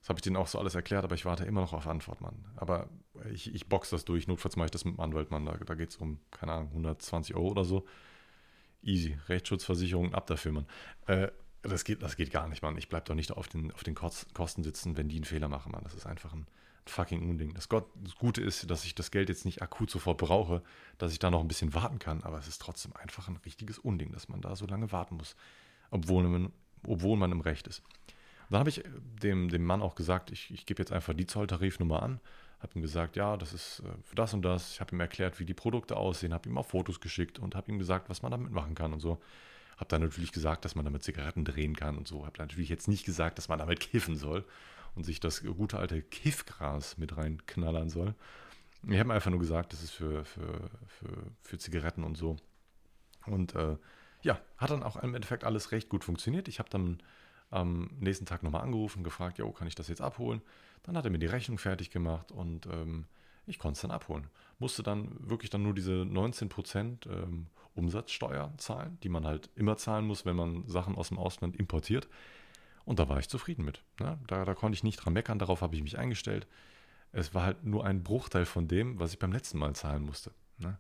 Das 0.01 0.09
habe 0.09 0.18
ich 0.18 0.23
denen 0.23 0.37
auch 0.37 0.49
so 0.49 0.59
alles 0.59 0.75
erklärt, 0.75 1.05
aber 1.05 1.14
ich 1.14 1.25
warte 1.25 1.44
immer 1.44 1.61
noch 1.62 1.73
auf 1.73 1.87
Antwort, 1.87 2.20
Mann. 2.20 2.44
Aber 2.57 2.88
ich, 3.33 3.55
ich 3.55 3.68
box 3.68 3.90
das 3.90 4.05
durch. 4.05 4.27
Notfalls 4.27 4.57
mache 4.57 4.66
ich 4.66 4.70
das 4.70 4.85
mit 4.85 4.97
dem 4.97 5.01
Anwalt, 5.01 5.31
Mann. 5.31 5.47
Da, 5.47 5.57
da 5.57 5.75
geht 5.75 5.90
es 5.90 5.97
um, 5.97 6.18
keine 6.31 6.53
Ahnung, 6.53 6.68
120 6.70 7.35
Euro 7.37 7.49
oder 7.49 7.64
so. 7.64 7.87
Easy. 8.83 9.18
Rechtsschutzversicherung, 9.29 10.12
ab 10.12 10.27
dafür, 10.27 10.53
Mann. 10.53 10.66
Äh, 11.07 11.29
das, 11.68 11.85
geht, 11.85 12.03
das 12.03 12.16
geht 12.16 12.31
gar 12.31 12.48
nicht, 12.48 12.62
Mann. 12.62 12.77
Ich 12.77 12.88
bleibe 12.88 13.07
doch 13.07 13.14
nicht 13.14 13.33
auf 13.33 13.48
den, 13.48 13.72
auf 13.72 13.85
den 13.85 13.94
Kosten 13.94 14.62
sitzen, 14.62 14.96
wenn 14.96 15.09
die 15.09 15.16
einen 15.16 15.24
Fehler 15.24 15.48
machen, 15.48 15.72
Mann. 15.72 15.85
Das 15.85 15.94
ist 15.94 16.07
einfach 16.07 16.33
ein, 16.33 16.46
fucking 16.87 17.29
Unding. 17.29 17.55
Das 17.55 17.68
Gute 17.68 18.42
ist, 18.42 18.70
dass 18.70 18.85
ich 18.85 18.94
das 18.94 19.11
Geld 19.11 19.29
jetzt 19.29 19.44
nicht 19.44 19.62
akut 19.62 19.90
sofort 19.90 20.18
brauche, 20.18 20.62
dass 20.98 21.12
ich 21.12 21.18
da 21.18 21.31
noch 21.31 21.40
ein 21.40 21.48
bisschen 21.48 21.74
warten 21.74 21.98
kann. 21.98 22.22
Aber 22.22 22.38
es 22.38 22.46
ist 22.46 22.61
trotzdem 22.61 22.92
einfach 22.96 23.29
ein 23.29 23.38
richtiges 23.44 23.79
Unding, 23.79 24.12
dass 24.12 24.29
man 24.29 24.40
da 24.40 24.55
so 24.57 24.66
lange 24.66 24.92
warten 24.92 25.16
muss. 25.16 25.35
Obwohl 25.90 26.24
man 26.24 26.53
obwohl 26.87 27.16
man 27.16 27.33
im 27.33 27.40
Recht 27.40 27.66
ist. 27.66 27.83
dann 28.50 28.61
habe 28.61 28.68
ich 28.68 28.83
dem, 29.22 29.48
dem 29.48 29.64
Mann 29.64 29.83
auch 29.83 29.94
gesagt, 29.94 30.31
ich, 30.31 30.53
ich 30.53 30.66
gebe 30.66 30.83
jetzt 30.83 30.92
einfach 30.92 31.14
die 31.14 31.27
Zolltarifnummer 31.27 32.03
an, 32.03 32.20
habe 32.61 32.79
ihm 32.79 32.83
gesagt, 32.83 33.16
ja, 33.16 33.37
das 33.37 33.53
ist 33.53 33.81
äh, 33.81 34.03
für 34.03 34.14
das 34.14 34.35
und 34.35 34.42
das. 34.42 34.72
Ich 34.72 34.81
habe 34.81 34.94
ihm 34.94 35.00
erklärt, 35.00 35.38
wie 35.40 35.44
die 35.44 35.55
Produkte 35.55 35.96
aussehen, 35.96 36.35
habe 36.35 36.48
ihm 36.48 36.59
auch 36.59 36.66
Fotos 36.66 37.00
geschickt 37.00 37.38
und 37.38 37.55
habe 37.55 37.70
ihm 37.70 37.79
gesagt, 37.79 38.09
was 38.09 38.22
man 38.22 38.31
damit 38.31 38.53
machen 38.53 38.74
kann 38.74 38.92
und 38.92 39.00
so. 39.00 39.20
Habe 39.76 39.88
dann 39.88 40.02
natürlich 40.02 40.32
gesagt, 40.32 40.64
dass 40.64 40.74
man 40.74 40.84
damit 40.84 41.02
Zigaretten 41.02 41.44
drehen 41.44 41.76
kann 41.76 41.96
und 41.96 42.06
so. 42.06 42.26
Habe 42.26 42.38
natürlich 42.38 42.68
jetzt 42.68 42.88
nicht 42.88 43.04
gesagt, 43.04 43.38
dass 43.38 43.48
man 43.48 43.58
damit 43.58 43.80
kiffen 43.92 44.16
soll 44.16 44.44
und 44.94 45.04
sich 45.04 45.20
das 45.20 45.42
gute 45.42 45.78
alte 45.78 46.02
Kiffgras 46.02 46.98
mit 46.98 47.16
reinknallern 47.16 47.90
soll. 47.90 48.14
Ich 48.87 48.98
habe 48.98 49.14
einfach 49.14 49.30
nur 49.30 49.40
gesagt, 49.40 49.72
das 49.72 49.82
ist 49.82 49.92
für, 49.92 50.24
für, 50.24 50.70
für, 50.87 51.30
für 51.42 51.58
Zigaretten 51.58 52.04
und 52.04 52.16
so. 52.16 52.37
Und 53.26 53.54
äh, 53.54 53.76
ja, 54.22 54.40
hat 54.58 54.70
dann 54.70 54.82
auch 54.82 54.96
im 54.96 55.14
Endeffekt 55.14 55.44
alles 55.44 55.72
recht 55.72 55.88
gut 55.88 56.04
funktioniert. 56.04 56.48
Ich 56.48 56.58
habe 56.58 56.68
dann 56.70 56.98
am 57.50 57.90
nächsten 58.00 58.26
Tag 58.26 58.42
nochmal 58.42 58.62
angerufen, 58.62 59.04
gefragt, 59.04 59.38
ja, 59.38 59.50
kann 59.52 59.68
ich 59.68 59.74
das 59.74 59.88
jetzt 59.88 60.00
abholen? 60.00 60.42
Dann 60.82 60.96
hat 60.96 61.04
er 61.04 61.10
mir 61.10 61.18
die 61.18 61.26
Rechnung 61.26 61.58
fertig 61.58 61.90
gemacht 61.90 62.32
und 62.32 62.66
ähm, 62.66 63.06
ich 63.46 63.59
konnte 63.59 63.76
es 63.76 63.83
dann 63.83 63.90
abholen. 63.90 64.28
Musste 64.59 64.83
dann 64.83 65.16
wirklich 65.28 65.50
dann 65.50 65.62
nur 65.62 65.74
diese 65.74 65.92
19% 65.92 67.09
ähm, 67.09 67.46
Umsatzsteuer 67.74 68.52
zahlen, 68.57 68.98
die 69.02 69.09
man 69.09 69.26
halt 69.26 69.50
immer 69.54 69.76
zahlen 69.76 70.07
muss, 70.07 70.24
wenn 70.24 70.37
man 70.37 70.66
Sachen 70.66 70.94
aus 70.94 71.09
dem 71.09 71.18
Ausland 71.18 71.57
importiert. 71.57 72.09
Und 72.85 72.98
da 72.98 73.09
war 73.09 73.18
ich 73.18 73.28
zufrieden 73.28 73.64
mit. 73.64 73.83
Ne? 74.00 74.18
Da, 74.26 74.44
da 74.44 74.54
konnte 74.54 74.76
ich 74.76 74.85
nicht 74.85 74.96
dran 74.96 75.12
meckern, 75.12 75.38
darauf 75.38 75.62
habe 75.62 75.74
ich 75.74 75.83
mich 75.83 75.98
eingestellt. 75.98 76.46
Es 77.12 77.35
war 77.35 77.44
halt 77.44 77.64
nur 77.64 77.85
ein 77.85 78.02
Bruchteil 78.02 78.44
von 78.44 78.68
dem, 78.68 78.98
was 78.98 79.12
ich 79.12 79.18
beim 79.18 79.33
letzten 79.33 79.59
Mal 79.59 79.74
zahlen 79.74 80.02
musste. 80.02 80.33
Ne? 80.59 80.78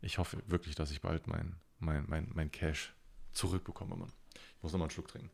Ich 0.00 0.18
hoffe 0.18 0.42
wirklich, 0.46 0.74
dass 0.74 0.90
ich 0.90 1.00
bald 1.00 1.26
mein 1.26 1.56
mein, 1.82 2.04
mein, 2.08 2.30
mein 2.32 2.50
Cash 2.50 2.94
zurückbekomme. 3.32 3.96
Man. 3.96 4.12
Ich 4.56 4.62
muss 4.62 4.72
nochmal 4.72 4.86
einen 4.86 4.90
Schluck 4.90 5.08
trinken. 5.08 5.30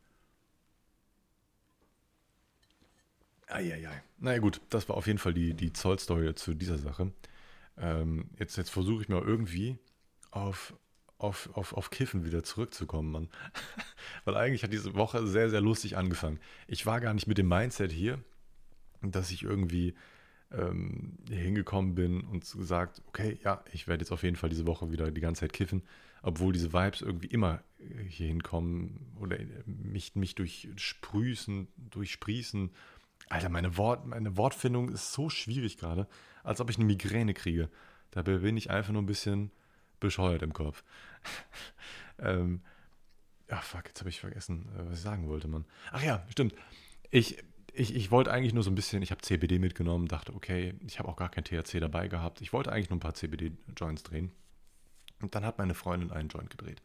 Eieiei. 3.49 4.03
Naja 4.19 4.39
gut, 4.39 4.61
das 4.71 4.89
war 4.89 4.97
auf 4.97 5.07
jeden 5.07 5.19
Fall 5.19 5.35
die, 5.35 5.55
die 5.55 5.73
Zollstory 5.73 6.35
zu 6.35 6.55
dieser 6.55 6.79
Sache. 6.79 7.13
Ähm, 7.77 8.31
jetzt 8.39 8.57
jetzt 8.57 8.71
versuche 8.71 9.03
ich 9.03 9.09
mal 9.09 9.23
irgendwie 9.23 9.79
auf, 10.31 10.75
auf, 11.19 11.51
auf, 11.55 11.73
auf 11.73 11.91
Kiffen 11.91 12.25
wieder 12.25 12.43
zurückzukommen, 12.45 13.11
Mann. 13.11 13.29
Weil 14.25 14.37
eigentlich 14.37 14.63
hat 14.63 14.73
diese 14.73 14.95
Woche 14.95 15.27
sehr, 15.27 15.51
sehr 15.51 15.61
lustig 15.61 15.97
angefangen. 15.97 16.41
Ich 16.67 16.87
war 16.87 17.01
gar 17.01 17.15
nicht 17.15 17.27
mit 17.27 17.39
dem 17.39 17.49
Mindset 17.49 17.93
hier, 17.93 18.19
dass 19.01 19.31
ich 19.31 19.43
irgendwie 19.43 19.95
ähm, 20.51 21.19
hingekommen 21.31 21.95
bin 21.95 22.23
und 22.23 22.51
gesagt, 22.51 23.03
okay, 23.07 23.39
ja, 23.45 23.63
ich 23.73 23.87
werde 23.87 24.03
jetzt 24.03 24.13
auf 24.13 24.23
jeden 24.23 24.37
Fall 24.37 24.51
diese 24.51 24.67
Woche 24.67 24.91
wieder 24.91 25.11
die 25.11 25.21
ganze 25.21 25.41
Zeit 25.41 25.53
kiffen 25.53 25.83
obwohl 26.23 26.53
diese 26.53 26.73
Vibes 26.73 27.01
irgendwie 27.01 27.29
immer 27.29 27.63
äh, 27.79 28.05
hier 28.05 28.27
hinkommen 28.27 29.15
oder 29.21 29.39
äh, 29.39 29.47
mich, 29.67 30.15
mich 30.15 30.35
durchsprüßen, 30.35 31.69
durchsprießen. 31.91 32.71
Alter, 33.31 33.49
meine, 33.49 33.77
Wort, 33.77 34.07
meine 34.07 34.37
Wortfindung 34.37 34.89
ist 34.89 35.13
so 35.13 35.29
schwierig 35.29 35.77
gerade, 35.77 36.07
als 36.43 36.61
ob 36.61 36.71
ich 36.71 36.77
eine 36.77 36.87
Migräne 36.87 37.35
kriege. 37.35 37.69
Dabei 38.11 38.39
bin 38.39 38.57
ich 38.57 38.71
einfach 38.71 38.93
nur 38.93 39.03
ein 39.03 39.07
bisschen 39.07 39.51
bescheuert 40.01 40.43
im 40.43 40.53
Kopf. 40.53 40.83
ähm, 42.19 42.63
ja, 43.51 43.57
fuck, 43.61 43.87
jetzt 43.87 44.01
habe 44.01 44.11
ich 44.11 44.21
vergessen, 44.21 44.69
äh, 44.77 44.87
was 44.87 44.99
ich 44.99 45.03
sagen 45.03 45.29
wollte, 45.29 45.49
Mann. 45.49 45.65
Ach 45.93 46.03
ja, 46.03 46.25
stimmt. 46.31 46.55
Ich, 47.11 47.43
ich, 47.73 47.95
ich 47.95 48.11
wollte 48.11 48.31
eigentlich 48.31 48.55
nur 48.55 48.63
so 48.63 48.71
ein 48.71 48.75
bisschen, 48.75 49.03
ich 49.03 49.11
habe 49.11 49.23
CBD 49.23 49.59
mitgenommen, 49.59 50.09
dachte, 50.09 50.35
okay, 50.35 50.75
ich 50.87 50.99
habe 50.99 51.09
auch 51.09 51.17
gar 51.17 51.31
kein 51.31 51.45
THC 51.45 51.81
dabei 51.81 52.09
gehabt. 52.09 52.41
Ich 52.41 52.53
wollte 52.53 52.73
eigentlich 52.73 52.91
nur 52.91 52.97
ein 52.97 53.01
paar 53.01 53.15
CBD-Joints 53.15 54.03
drehen. 54.03 54.33
Und 55.21 55.35
dann 55.35 55.45
hat 55.45 55.59
meine 55.59 55.75
Freundin 55.75 56.13
einen 56.13 56.29
Joint 56.29 56.51
gedreht. 56.51 56.83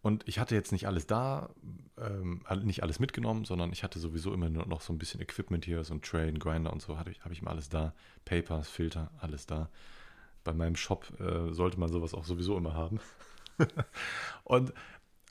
Und 0.00 0.26
ich 0.28 0.38
hatte 0.38 0.54
jetzt 0.54 0.70
nicht 0.70 0.86
alles 0.86 1.06
da, 1.06 1.50
ähm, 1.98 2.44
nicht 2.62 2.82
alles 2.82 3.00
mitgenommen, 3.00 3.44
sondern 3.44 3.72
ich 3.72 3.82
hatte 3.82 3.98
sowieso 3.98 4.32
immer 4.32 4.48
nur 4.48 4.66
noch 4.66 4.80
so 4.80 4.92
ein 4.92 4.98
bisschen 4.98 5.20
Equipment 5.20 5.64
hier, 5.64 5.82
so 5.82 5.94
ein 5.94 6.02
Tray, 6.02 6.32
Grinder 6.32 6.72
und 6.72 6.80
so, 6.80 6.98
habe 6.98 7.10
ich, 7.10 7.24
hab 7.24 7.32
ich 7.32 7.40
immer 7.40 7.50
alles 7.50 7.68
da. 7.68 7.94
Papers, 8.24 8.68
Filter, 8.68 9.10
alles 9.18 9.46
da. 9.46 9.70
Bei 10.44 10.52
meinem 10.52 10.76
Shop 10.76 11.12
äh, 11.20 11.52
sollte 11.52 11.80
man 11.80 11.90
sowas 11.90 12.14
auch 12.14 12.24
sowieso 12.24 12.56
immer 12.56 12.74
haben. 12.74 13.00
und 14.44 14.72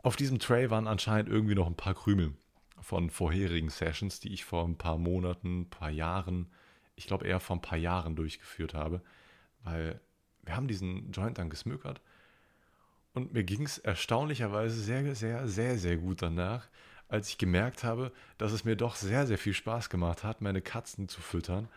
auf 0.03 0.17
diesem 0.17 0.39
Tray 0.39 0.69
waren 0.69 0.88
anscheinend 0.88 1.30
irgendwie 1.30 1.56
noch 1.56 1.67
ein 1.67 1.77
paar 1.77 1.93
Krümel 1.95 2.34
von 2.82 3.10
vorherigen 3.10 3.69
Sessions, 3.69 4.19
die 4.19 4.34
ich 4.34 4.43
vor 4.45 4.65
ein 4.65 4.77
paar 4.77 4.97
Monaten, 4.97 5.62
ein 5.62 5.69
paar 5.69 5.89
Jahren, 5.89 6.51
ich 6.95 7.08
glaube 7.08 7.25
eher 7.25 7.39
vor 7.39 7.56
ein 7.56 7.62
paar 7.62 7.77
Jahren 7.77 8.15
durchgeführt 8.15 8.73
habe, 8.73 9.01
weil 9.63 10.01
wir 10.43 10.56
haben 10.56 10.67
diesen 10.67 11.12
Joint 11.12 11.38
dann 11.38 11.49
gesmökert 11.49 12.01
und 13.17 13.34
mir 13.34 13.43
ging 13.43 13.63
es 13.63 13.80
erstaunlicherweise 13.80 14.80
sehr, 14.80 15.15
sehr, 15.15 15.47
sehr, 15.47 15.80
sehr 15.80 15.97
gut 15.97 16.21
danach, 16.21 16.67
als 17.10 17.30
ich 17.30 17.39
gemerkt 17.39 17.84
habe, 17.84 18.12
dass 18.38 18.51
es 18.51 18.63
mir 18.63 18.75
doch 18.75 18.95
sehr, 18.95 19.25
sehr 19.25 19.39
viel 19.39 19.56
Spaß 19.56 19.89
gemacht 19.89 20.23
hat, 20.23 20.41
meine 20.41 20.62
Katzen 20.62 21.10
zu 21.10 21.19
füttern. 21.19 21.67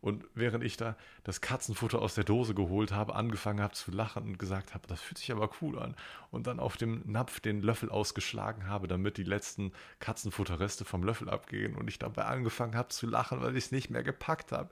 Und 0.00 0.24
während 0.34 0.64
ich 0.64 0.76
da 0.76 0.96
das 1.22 1.40
Katzenfutter 1.40 2.02
aus 2.02 2.16
der 2.16 2.24
Dose 2.24 2.52
geholt 2.52 2.90
habe, 2.90 3.14
angefangen 3.14 3.60
habe 3.60 3.74
zu 3.74 3.92
lachen 3.92 4.24
und 4.24 4.38
gesagt 4.40 4.74
habe, 4.74 4.88
das 4.88 5.00
fühlt 5.00 5.18
sich 5.18 5.30
aber 5.30 5.50
cool 5.60 5.78
an. 5.78 5.94
Und 6.32 6.48
dann 6.48 6.58
auf 6.58 6.76
dem 6.76 7.02
Napf 7.04 7.38
den 7.38 7.62
Löffel 7.62 7.90
ausgeschlagen 7.90 8.66
habe, 8.66 8.88
damit 8.88 9.18
die 9.18 9.24
letzten 9.24 9.70
Katzenfutterreste 10.00 10.84
vom 10.84 11.04
Löffel 11.04 11.30
abgehen. 11.30 11.76
Und 11.76 11.88
ich 11.88 12.00
dabei 12.00 12.24
angefangen 12.24 12.74
habe 12.74 12.88
zu 12.88 13.06
lachen, 13.06 13.40
weil 13.40 13.56
ich 13.56 13.66
es 13.66 13.72
nicht 13.72 13.88
mehr 13.88 14.02
gepackt 14.02 14.50
habe. 14.50 14.70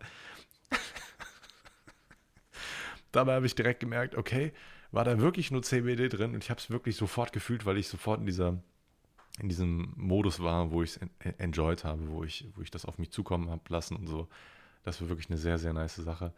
dabei 3.12 3.34
habe 3.34 3.46
ich 3.46 3.54
direkt 3.54 3.78
gemerkt, 3.78 4.16
okay, 4.16 4.52
war 4.96 5.04
da 5.04 5.20
wirklich 5.20 5.50
nur 5.50 5.62
CBD 5.62 6.08
drin 6.08 6.32
und 6.32 6.42
ich 6.42 6.48
habe 6.48 6.58
es 6.58 6.70
wirklich 6.70 6.96
sofort 6.96 7.32
gefühlt, 7.32 7.66
weil 7.66 7.76
ich 7.76 7.86
sofort 7.86 8.20
in 8.20 8.26
dieser 8.26 8.58
in 9.38 9.50
diesem 9.50 9.92
Modus 9.94 10.40
war, 10.40 10.70
wo 10.70 10.82
ich 10.82 10.96
es 10.96 11.00
enjoyed 11.36 11.84
habe, 11.84 12.08
wo 12.08 12.24
ich, 12.24 12.48
wo 12.54 12.62
ich 12.62 12.70
das 12.70 12.86
auf 12.86 12.96
mich 12.96 13.10
zukommen 13.10 13.50
habe 13.50 13.60
lassen 13.68 13.94
und 13.94 14.06
so. 14.06 14.28
Das 14.82 15.02
war 15.02 15.10
wirklich 15.10 15.28
eine 15.28 15.36
sehr, 15.36 15.58
sehr 15.58 15.74
nice 15.74 15.96
Sache. 15.96 16.32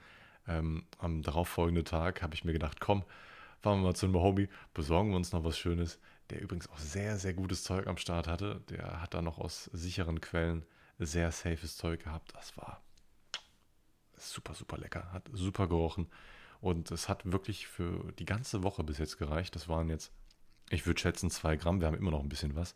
Ähm, 0.49 0.83
am 0.99 1.23
darauffolgenden 1.23 1.85
Tag 1.85 2.23
habe 2.23 2.35
ich 2.35 2.45
mir 2.45 2.53
gedacht, 2.53 2.81
komm, 2.81 3.05
fahren 3.61 3.79
wir 3.79 3.85
mal 3.85 3.95
zu 3.95 4.07
einem 4.07 4.17
Homie, 4.17 4.49
besorgen 4.75 5.11
wir 5.11 5.17
uns 5.17 5.31
noch 5.31 5.45
was 5.45 5.57
Schönes, 5.57 6.01
der 6.31 6.41
übrigens 6.41 6.69
auch 6.69 6.79
sehr, 6.79 7.17
sehr 7.19 7.35
gutes 7.35 7.63
Zeug 7.63 7.87
am 7.87 7.99
Start 7.99 8.27
hatte. 8.27 8.63
Der 8.71 9.01
hat 9.01 9.15
da 9.15 9.23
noch 9.23 9.39
aus 9.39 9.67
sicheren 9.73 10.21
Quellen 10.21 10.65
sehr 10.99 11.31
safes 11.31 11.77
Zeug 11.77 12.03
gehabt. 12.03 12.35
Das 12.35 12.57
war 12.57 12.83
super, 14.17 14.55
super 14.55 14.79
lecker, 14.79 15.13
hat 15.13 15.31
super 15.33 15.69
gerochen. 15.69 16.09
Und 16.61 16.91
es 16.91 17.09
hat 17.09 17.31
wirklich 17.31 17.67
für 17.67 18.13
die 18.19 18.25
ganze 18.25 18.63
Woche 18.63 18.83
bis 18.83 18.99
jetzt 18.99 19.19
gereicht. 19.19 19.55
Das 19.55 19.69
waren 19.69 19.89
jetzt, 19.89 20.13
ich 20.71 20.87
würde 20.87 21.01
schätzen, 21.01 21.31
zwei 21.31 21.57
Gramm. 21.57 21.81
Wir 21.81 21.87
haben 21.87 21.97
immer 21.97 22.11
noch 22.11 22.23
ein 22.23 22.29
bisschen 22.29 22.57
was. 22.57 22.75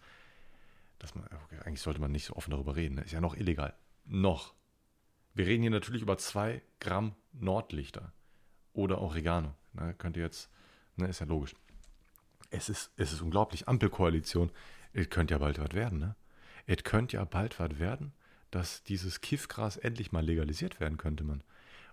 Dass 0.99 1.15
man, 1.15 1.25
okay, 1.25 1.59
eigentlich 1.65 1.81
sollte 1.81 2.01
man 2.01 2.13
nicht 2.13 2.27
so 2.27 2.35
offen 2.35 2.53
darüber 2.53 2.77
reden. 2.77 2.95
Ne? 2.95 3.03
Ist 3.03 3.13
ja 3.13 3.21
noch 3.21 3.37
illegal. 3.37 3.75
Noch. 4.05 4.55
Wir 5.35 5.47
reden 5.47 5.63
hier 5.63 5.71
natürlich 5.71 6.03
über 6.03 6.19
zwei 6.19 6.63
Gramm 6.79 7.15
Nordlichter 7.33 8.13
oder 8.73 9.01
Oregano. 9.01 9.55
Ne, 9.73 9.95
könnt 9.95 10.17
ihr 10.17 10.23
jetzt, 10.23 10.51
ne, 10.97 11.09
ist 11.09 11.21
ja 11.21 11.27
logisch. 11.27 11.55
Es 12.51 12.69
ist, 12.69 12.93
es 12.97 13.13
ist 13.13 13.23
unglaublich. 13.23 13.67
Ampelkoalition. 13.67 14.53
Es 14.93 15.09
könnte 15.09 15.35
ja 15.35 15.39
bald 15.39 15.59
was 15.59 15.73
werden, 15.73 15.99
ne? 15.99 16.17
Es 16.67 16.85
könnte 16.85 17.17
ja 17.17 17.25
bald 17.25 17.59
was 17.59 17.79
werden, 17.79 18.13
dass 18.51 18.83
dieses 18.85 19.21
Kiffgras 19.23 19.79
endlich 19.79 20.13
mal 20.13 20.25
legalisiert 20.25 20.79
werden 20.79 20.99
könnte, 20.99 21.25
man. 21.25 21.43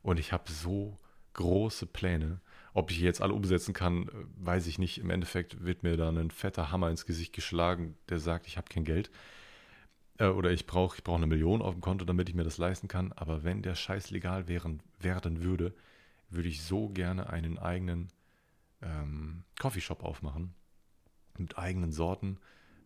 Und 0.01 0.19
ich 0.19 0.33
habe 0.33 0.51
so 0.51 0.97
große 1.39 1.85
Pläne. 1.85 2.41
Ob 2.73 2.91
ich 2.91 2.99
jetzt 2.99 3.21
alle 3.21 3.33
umsetzen 3.33 3.73
kann, 3.73 4.09
weiß 4.37 4.67
ich 4.67 4.77
nicht. 4.77 4.97
Im 4.97 5.09
Endeffekt 5.09 5.63
wird 5.63 5.83
mir 5.83 5.95
da 5.95 6.09
ein 6.09 6.31
fetter 6.31 6.69
Hammer 6.69 6.89
ins 6.89 7.05
Gesicht 7.05 7.33
geschlagen, 7.33 7.97
der 8.09 8.19
sagt, 8.19 8.45
ich 8.45 8.57
habe 8.57 8.67
kein 8.69 8.83
Geld. 8.83 9.09
Äh, 10.17 10.27
oder 10.27 10.51
ich 10.51 10.67
brauche 10.67 10.97
ich 10.97 11.03
brauch 11.03 11.15
eine 11.15 11.27
Million 11.27 11.61
auf 11.61 11.73
dem 11.73 11.81
Konto, 11.81 12.03
damit 12.03 12.27
ich 12.27 12.35
mir 12.35 12.43
das 12.43 12.57
leisten 12.57 12.89
kann. 12.89 13.13
Aber 13.13 13.45
wenn 13.45 13.61
der 13.61 13.75
Scheiß 13.75 14.11
legal 14.11 14.49
wären, 14.49 14.81
werden 14.99 15.41
würde, 15.41 15.73
würde 16.29 16.49
ich 16.49 16.61
so 16.61 16.89
gerne 16.89 17.29
einen 17.29 17.57
eigenen 17.57 18.09
ähm, 18.81 19.43
Coffeeshop 19.59 20.03
aufmachen. 20.03 20.53
Mit 21.37 21.57
eigenen 21.57 21.93
Sorten 21.93 22.37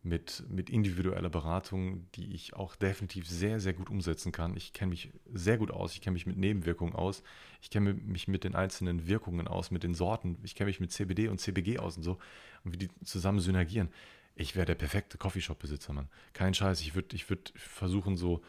mit, 0.04 0.44
mit 0.50 0.70
individueller 0.70 1.30
Beratung, 1.30 2.12
die 2.12 2.34
ich 2.34 2.54
auch 2.56 2.76
definitiv 2.76 3.28
sehr, 3.28 3.62
sehr 3.62 3.74
gut 3.74 3.90
umsetzen 3.90 4.34
kann. 4.34 4.56
Ich 4.58 4.74
kenne 4.74 4.90
mich 4.90 5.12
sehr 5.34 5.58
gut 5.58 5.72
aus, 5.72 5.94
ich 5.94 6.02
kenne 6.02 6.14
mich 6.14 6.26
mit 6.26 6.38
Nebenwirkungen 6.38 6.94
aus, 6.94 7.24
ich 7.62 7.70
kenne 7.70 7.94
mich 7.94 8.28
mit 8.28 8.44
den 8.44 8.54
einzelnen 8.54 9.08
Wirkungen 9.08 9.48
aus, 9.48 9.72
mit 9.72 9.84
den 9.84 9.94
Sorten, 9.94 10.38
ich 10.44 10.56
kenne 10.56 10.68
mich 10.68 10.82
mit 10.82 10.92
CBD 10.92 11.30
und 11.30 11.40
CBG 11.40 11.80
aus 11.80 11.96
und 11.96 12.04
so 12.04 12.18
und 12.66 12.74
wie 12.74 12.78
die 12.78 12.90
zusammen 13.04 13.40
synergieren. 13.40 13.90
Ich 14.36 14.56
wäre 14.56 14.66
der 14.66 14.76
perfekte 14.76 15.18
Coffeeshop-Besitzer, 15.18 15.94
Mann. 15.94 16.10
Kein 16.34 16.54
Scheiß, 16.54 16.82
ich 16.82 16.96
würde 16.96 17.16
ich 17.16 17.30
würd 17.30 17.54
versuchen, 17.56 18.18
so 18.18 18.42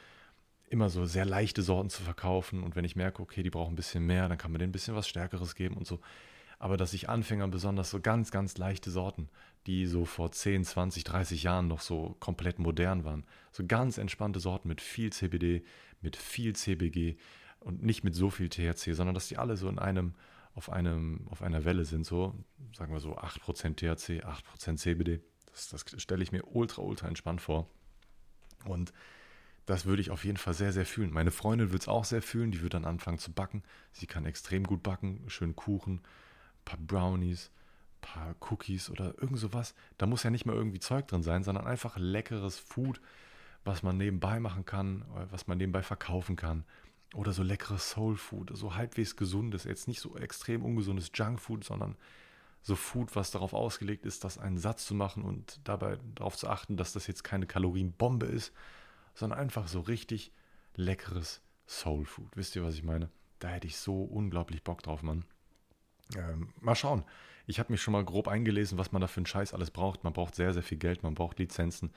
immer 0.70 0.88
so 0.90 1.04
sehr 1.04 1.24
leichte 1.24 1.62
Sorten 1.62 1.90
zu 1.90 2.02
verkaufen 2.02 2.64
und 2.64 2.74
wenn 2.74 2.84
ich 2.84 2.96
merke, 2.96 3.22
okay, 3.22 3.44
die 3.44 3.50
brauchen 3.50 3.74
ein 3.74 3.76
bisschen 3.76 4.04
mehr, 4.04 4.28
dann 4.28 4.38
kann 4.38 4.50
man 4.50 4.58
denen 4.58 4.70
ein 4.70 4.72
bisschen 4.72 4.96
was 4.96 5.06
Stärkeres 5.06 5.54
geben 5.54 5.76
und 5.76 5.86
so 5.86 6.00
aber 6.58 6.78
dass 6.78 6.94
ich 6.94 7.10
Anfängern 7.10 7.50
besonders 7.50 7.90
so 7.90 8.00
ganz, 8.00 8.30
ganz 8.30 8.56
leichte 8.56 8.90
Sorten, 8.90 9.28
die 9.66 9.86
so 9.86 10.04
vor 10.04 10.32
10, 10.32 10.64
20, 10.64 11.04
30 11.04 11.42
Jahren 11.42 11.68
noch 11.68 11.80
so 11.80 12.16
komplett 12.20 12.58
modern 12.58 13.04
waren, 13.04 13.24
so 13.52 13.64
ganz 13.66 13.98
entspannte 13.98 14.40
Sorten 14.40 14.68
mit 14.68 14.80
viel 14.80 15.12
CBD, 15.12 15.64
mit 16.00 16.16
viel 16.16 16.54
CBG 16.54 17.16
und 17.60 17.82
nicht 17.82 18.04
mit 18.04 18.14
so 18.14 18.30
viel 18.30 18.48
THC, 18.48 18.94
sondern 18.94 19.14
dass 19.14 19.28
die 19.28 19.38
alle 19.38 19.56
so 19.56 19.68
in 19.68 19.78
einem, 19.78 20.14
auf 20.54 20.70
einem, 20.70 21.26
auf 21.30 21.42
einer 21.42 21.64
Welle 21.64 21.84
sind, 21.84 22.04
so, 22.04 22.34
sagen 22.76 22.92
wir 22.92 23.00
so 23.00 23.16
8% 23.16 23.76
THC, 23.76 24.24
8% 24.24 24.76
CBD. 24.76 25.20
Das, 25.46 25.68
das 25.68 25.84
stelle 26.02 26.22
ich 26.22 26.32
mir 26.32 26.44
ultra, 26.44 26.82
ultra 26.82 27.08
entspannt 27.08 27.40
vor. 27.40 27.68
Und 28.64 28.92
das 29.66 29.86
würde 29.86 30.02
ich 30.02 30.10
auf 30.10 30.24
jeden 30.24 30.36
Fall 30.36 30.52
sehr, 30.52 30.72
sehr 30.72 30.84
fühlen. 30.84 31.10
Meine 31.10 31.30
Freundin 31.30 31.68
würde 31.70 31.82
es 31.82 31.88
auch 31.88 32.04
sehr 32.04 32.22
fühlen, 32.22 32.50
die 32.50 32.60
würde 32.60 32.76
dann 32.76 32.84
anfangen 32.84 33.18
zu 33.18 33.32
backen. 33.32 33.62
Sie 33.92 34.06
kann 34.06 34.26
extrem 34.26 34.64
gut 34.64 34.82
backen, 34.82 35.24
schön 35.28 35.56
Kuchen, 35.56 36.02
paar 36.64 36.78
Brownies, 36.78 37.50
paar 38.04 38.36
Cookies 38.50 38.90
oder 38.90 39.14
irgend 39.18 39.38
sowas. 39.38 39.74
Da 39.98 40.06
muss 40.06 40.22
ja 40.22 40.30
nicht 40.30 40.44
mal 40.44 40.54
irgendwie 40.54 40.78
Zeug 40.78 41.08
drin 41.08 41.22
sein, 41.22 41.42
sondern 41.42 41.66
einfach 41.66 41.96
leckeres 41.96 42.58
Food, 42.58 43.00
was 43.64 43.82
man 43.82 43.96
nebenbei 43.96 44.40
machen 44.40 44.64
kann, 44.64 45.02
äh, 45.16 45.26
was 45.30 45.46
man 45.46 45.58
nebenbei 45.58 45.82
verkaufen 45.82 46.36
kann. 46.36 46.64
Oder 47.14 47.32
so 47.32 47.42
leckeres 47.42 47.90
Soul 47.90 48.16
Food, 48.16 48.50
so 48.54 48.74
halbwegs 48.74 49.16
gesundes, 49.16 49.64
jetzt 49.64 49.88
nicht 49.88 50.00
so 50.00 50.16
extrem 50.16 50.64
ungesundes 50.64 51.10
Junk 51.14 51.40
Food, 51.40 51.64
sondern 51.64 51.96
so 52.62 52.76
Food, 52.76 53.14
was 53.14 53.30
darauf 53.30 53.54
ausgelegt 53.54 54.04
ist, 54.04 54.24
das 54.24 54.38
einen 54.38 54.58
Satz 54.58 54.84
zu 54.84 54.94
machen 54.94 55.22
und 55.22 55.60
dabei 55.64 55.98
darauf 56.14 56.36
zu 56.36 56.48
achten, 56.48 56.76
dass 56.76 56.92
das 56.92 57.06
jetzt 57.06 57.22
keine 57.22 57.46
Kalorienbombe 57.46 58.26
ist, 58.26 58.52
sondern 59.14 59.38
einfach 59.38 59.68
so 59.68 59.80
richtig 59.80 60.32
leckeres 60.74 61.40
Soul 61.66 62.04
Food. 62.04 62.36
Wisst 62.36 62.56
ihr, 62.56 62.64
was 62.64 62.74
ich 62.74 62.82
meine? 62.82 63.10
Da 63.38 63.48
hätte 63.48 63.66
ich 63.66 63.76
so 63.76 64.02
unglaublich 64.02 64.62
Bock 64.62 64.82
drauf, 64.82 65.02
Mann. 65.02 65.24
Ähm, 66.16 66.48
mal 66.60 66.74
schauen. 66.74 67.04
Ich 67.46 67.58
habe 67.58 67.72
mich 67.72 67.82
schon 67.82 67.92
mal 67.92 68.04
grob 68.04 68.28
eingelesen, 68.28 68.78
was 68.78 68.92
man 68.92 69.00
da 69.00 69.06
für 69.06 69.18
einen 69.18 69.26
Scheiß 69.26 69.54
alles 69.54 69.70
braucht. 69.70 70.04
Man 70.04 70.12
braucht 70.12 70.34
sehr, 70.34 70.52
sehr 70.52 70.62
viel 70.62 70.78
Geld, 70.78 71.02
man 71.02 71.14
braucht 71.14 71.38
Lizenzen. 71.38 71.92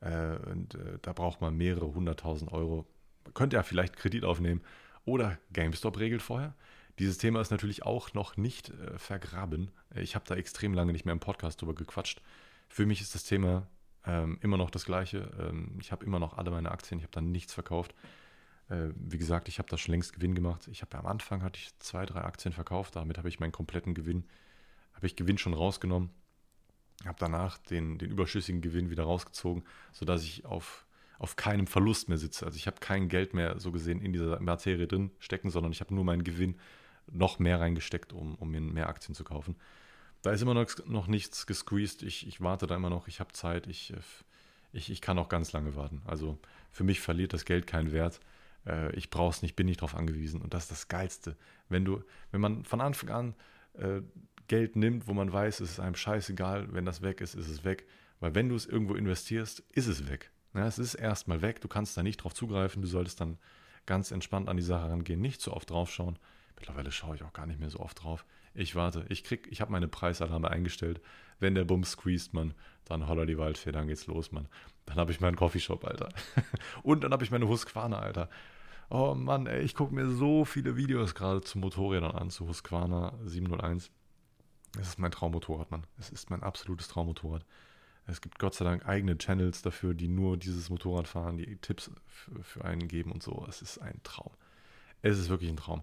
Äh, 0.00 0.36
und 0.50 0.74
äh, 0.74 0.98
da 1.02 1.12
braucht 1.12 1.40
man 1.40 1.56
mehrere 1.56 1.92
hunderttausend 1.94 2.52
Euro. 2.52 2.86
Man 3.24 3.34
könnte 3.34 3.56
ja 3.56 3.62
vielleicht 3.62 3.96
Kredit 3.96 4.24
aufnehmen. 4.24 4.62
Oder 5.04 5.38
GameStop 5.52 5.98
regelt 5.98 6.22
vorher. 6.22 6.54
Dieses 6.98 7.18
Thema 7.18 7.40
ist 7.40 7.50
natürlich 7.50 7.84
auch 7.84 8.14
noch 8.14 8.36
nicht 8.36 8.70
äh, 8.70 8.98
vergraben. 8.98 9.70
Ich 9.94 10.14
habe 10.14 10.24
da 10.26 10.34
extrem 10.34 10.72
lange 10.72 10.92
nicht 10.92 11.04
mehr 11.04 11.12
im 11.12 11.20
Podcast 11.20 11.60
drüber 11.60 11.74
gequatscht. 11.74 12.22
Für 12.68 12.86
mich 12.86 13.00
ist 13.00 13.14
das 13.14 13.24
Thema 13.24 13.66
ähm, 14.06 14.38
immer 14.40 14.56
noch 14.56 14.70
das 14.70 14.84
gleiche. 14.84 15.30
Ähm, 15.38 15.76
ich 15.80 15.92
habe 15.92 16.04
immer 16.06 16.18
noch 16.18 16.38
alle 16.38 16.50
meine 16.50 16.70
Aktien, 16.70 16.98
ich 16.98 17.04
habe 17.04 17.12
da 17.12 17.20
nichts 17.20 17.52
verkauft. 17.52 17.94
Äh, 18.68 18.88
wie 18.94 19.18
gesagt, 19.18 19.48
ich 19.48 19.58
habe 19.58 19.68
da 19.68 19.76
schon 19.76 19.92
längst 19.92 20.14
Gewinn 20.14 20.34
gemacht. 20.34 20.68
Ich 20.68 20.82
habe 20.82 20.96
am 20.98 21.06
Anfang 21.06 21.42
hatte 21.42 21.58
ich 21.58 21.76
zwei, 21.78 22.06
drei 22.06 22.22
Aktien 22.22 22.52
verkauft, 22.52 22.96
damit 22.96 23.18
habe 23.18 23.28
ich 23.28 23.40
meinen 23.40 23.52
kompletten 23.52 23.94
Gewinn, 23.94 24.24
habe 24.96 25.06
ich 25.06 25.16
Gewinn 25.16 25.38
schon 25.38 25.54
rausgenommen, 25.54 26.10
habe 27.04 27.16
danach 27.18 27.58
den, 27.58 27.98
den 27.98 28.10
überschüssigen 28.10 28.60
Gewinn 28.60 28.90
wieder 28.90 29.04
rausgezogen, 29.04 29.64
sodass 29.92 30.24
ich 30.24 30.44
auf, 30.44 30.86
auf 31.18 31.36
keinem 31.36 31.66
Verlust 31.66 32.08
mehr 32.08 32.18
sitze. 32.18 32.44
Also 32.44 32.56
ich 32.56 32.66
habe 32.66 32.80
kein 32.80 33.08
Geld 33.08 33.34
mehr 33.34 33.60
so 33.60 33.70
gesehen 33.72 34.00
in 34.00 34.12
dieser 34.12 34.40
Materie 34.40 34.86
drin 34.86 35.10
stecken, 35.18 35.50
sondern 35.50 35.72
ich 35.72 35.80
habe 35.80 35.94
nur 35.94 36.04
meinen 36.04 36.24
Gewinn 36.24 36.56
noch 37.10 37.38
mehr 37.38 37.60
reingesteckt, 37.60 38.12
um, 38.12 38.34
um 38.36 38.50
mir 38.50 38.60
mehr 38.60 38.88
Aktien 38.88 39.14
zu 39.14 39.22
kaufen. 39.22 39.56
Da 40.22 40.32
ist 40.32 40.42
immer 40.42 40.54
noch, 40.54 40.66
noch 40.86 41.06
nichts 41.06 41.46
gesqueezed. 41.46 42.02
Ich, 42.02 42.26
ich 42.26 42.40
warte 42.40 42.66
da 42.66 42.74
immer 42.74 42.90
noch, 42.90 43.06
ich 43.06 43.20
habe 43.20 43.32
Zeit, 43.32 43.68
ich, 43.68 43.92
ich, 44.72 44.90
ich 44.90 45.00
kann 45.00 45.18
auch 45.18 45.28
ganz 45.28 45.52
lange 45.52 45.76
warten. 45.76 46.02
Also 46.04 46.38
für 46.72 46.82
mich 46.82 47.00
verliert 47.00 47.32
das 47.32 47.44
Geld 47.44 47.66
keinen 47.66 47.92
Wert 47.92 48.20
äh, 48.66 48.94
ich 48.94 49.10
brauche 49.10 49.30
es 49.30 49.42
nicht, 49.42 49.56
bin 49.56 49.66
nicht 49.66 49.80
darauf 49.80 49.94
angewiesen. 49.94 50.42
Und 50.42 50.54
das 50.54 50.64
ist 50.64 50.72
das 50.72 50.88
Geilste. 50.88 51.36
Wenn 51.68 51.84
du, 51.84 52.02
wenn 52.32 52.40
man 52.40 52.64
von 52.64 52.80
Anfang 52.80 53.10
an 53.10 53.34
äh, 53.74 54.02
Geld 54.48 54.76
nimmt, 54.76 55.06
wo 55.06 55.14
man 55.14 55.32
weiß, 55.32 55.60
es 55.60 55.72
ist 55.72 55.80
einem 55.80 55.94
scheißegal, 55.94 56.72
wenn 56.72 56.84
das 56.84 57.02
weg 57.02 57.20
ist, 57.20 57.34
ist 57.34 57.48
es 57.48 57.64
weg. 57.64 57.86
Weil 58.20 58.34
wenn 58.34 58.48
du 58.48 58.54
es 58.54 58.66
irgendwo 58.66 58.94
investierst, 58.94 59.60
ist 59.72 59.86
es 59.86 60.08
weg. 60.08 60.30
Ja, 60.54 60.66
es 60.66 60.78
ist 60.78 60.94
erstmal 60.94 61.42
weg, 61.42 61.60
du 61.60 61.68
kannst 61.68 61.96
da 61.96 62.02
nicht 62.02 62.18
drauf 62.18 62.34
zugreifen, 62.34 62.80
du 62.80 62.88
solltest 62.88 63.20
dann 63.20 63.38
ganz 63.84 64.10
entspannt 64.10 64.48
an 64.48 64.56
die 64.56 64.62
Sache 64.62 64.88
rangehen, 64.88 65.20
nicht 65.20 65.40
so 65.40 65.52
oft 65.52 65.70
draufschauen. 65.70 66.18
Mittlerweile 66.56 66.90
schaue 66.90 67.14
ich 67.14 67.22
auch 67.22 67.32
gar 67.32 67.46
nicht 67.46 67.60
mehr 67.60 67.70
so 67.70 67.80
oft 67.80 68.02
drauf. 68.02 68.24
Ich 68.54 68.74
warte, 68.74 69.04
ich 69.10 69.22
krieg, 69.22 69.46
ich 69.50 69.60
habe 69.60 69.70
meine 69.70 69.88
Preisalarme 69.88 70.50
eingestellt. 70.50 71.02
Wenn 71.38 71.54
der 71.54 71.64
Bums 71.64 71.90
squeezed, 71.90 72.32
man, 72.32 72.54
dann 72.86 73.06
holler 73.06 73.26
die 73.26 73.36
Waldfee, 73.36 73.72
dann 73.72 73.88
geht's 73.88 74.06
los, 74.06 74.32
man. 74.32 74.48
Dann 74.86 74.96
habe 74.96 75.12
ich 75.12 75.20
meinen 75.20 75.36
Coffeeshop, 75.36 75.84
Alter. 75.84 76.08
Und 76.82 77.04
dann 77.04 77.12
habe 77.12 77.22
ich 77.22 77.30
meine 77.30 77.46
Husqvarna, 77.46 77.98
Alter. 77.98 78.30
Oh 78.88 79.14
Mann, 79.14 79.46
ey, 79.46 79.60
ich 79.62 79.74
gucke 79.74 79.94
mir 79.94 80.08
so 80.08 80.46
viele 80.46 80.76
Videos 80.76 81.14
gerade 81.14 81.42
zu 81.42 81.58
Motorrädern 81.58 82.12
an, 82.12 82.30
zu 82.30 82.48
Husqvarna 82.48 83.18
701. 83.24 83.90
Es 84.80 84.88
ist 84.88 84.98
mein 84.98 85.10
Traummotorrad, 85.10 85.70
Mann. 85.70 85.84
Es 85.98 86.10
ist 86.10 86.30
mein 86.30 86.42
absolutes 86.42 86.88
Traummotorrad. 86.88 87.44
Es 88.06 88.20
gibt 88.20 88.38
Gott 88.38 88.54
sei 88.54 88.64
Dank 88.64 88.86
eigene 88.86 89.18
Channels 89.18 89.62
dafür, 89.62 89.94
die 89.94 90.08
nur 90.08 90.36
dieses 90.36 90.70
Motorrad 90.70 91.08
fahren, 91.08 91.36
die 91.36 91.56
Tipps 91.56 91.90
für 92.42 92.64
einen 92.64 92.86
geben 92.86 93.10
und 93.10 93.22
so. 93.22 93.44
Es 93.48 93.62
ist 93.62 93.78
ein 93.78 94.00
Traum. 94.04 94.32
Es 95.02 95.18
ist 95.18 95.28
wirklich 95.28 95.50
ein 95.50 95.56
Traum. 95.56 95.82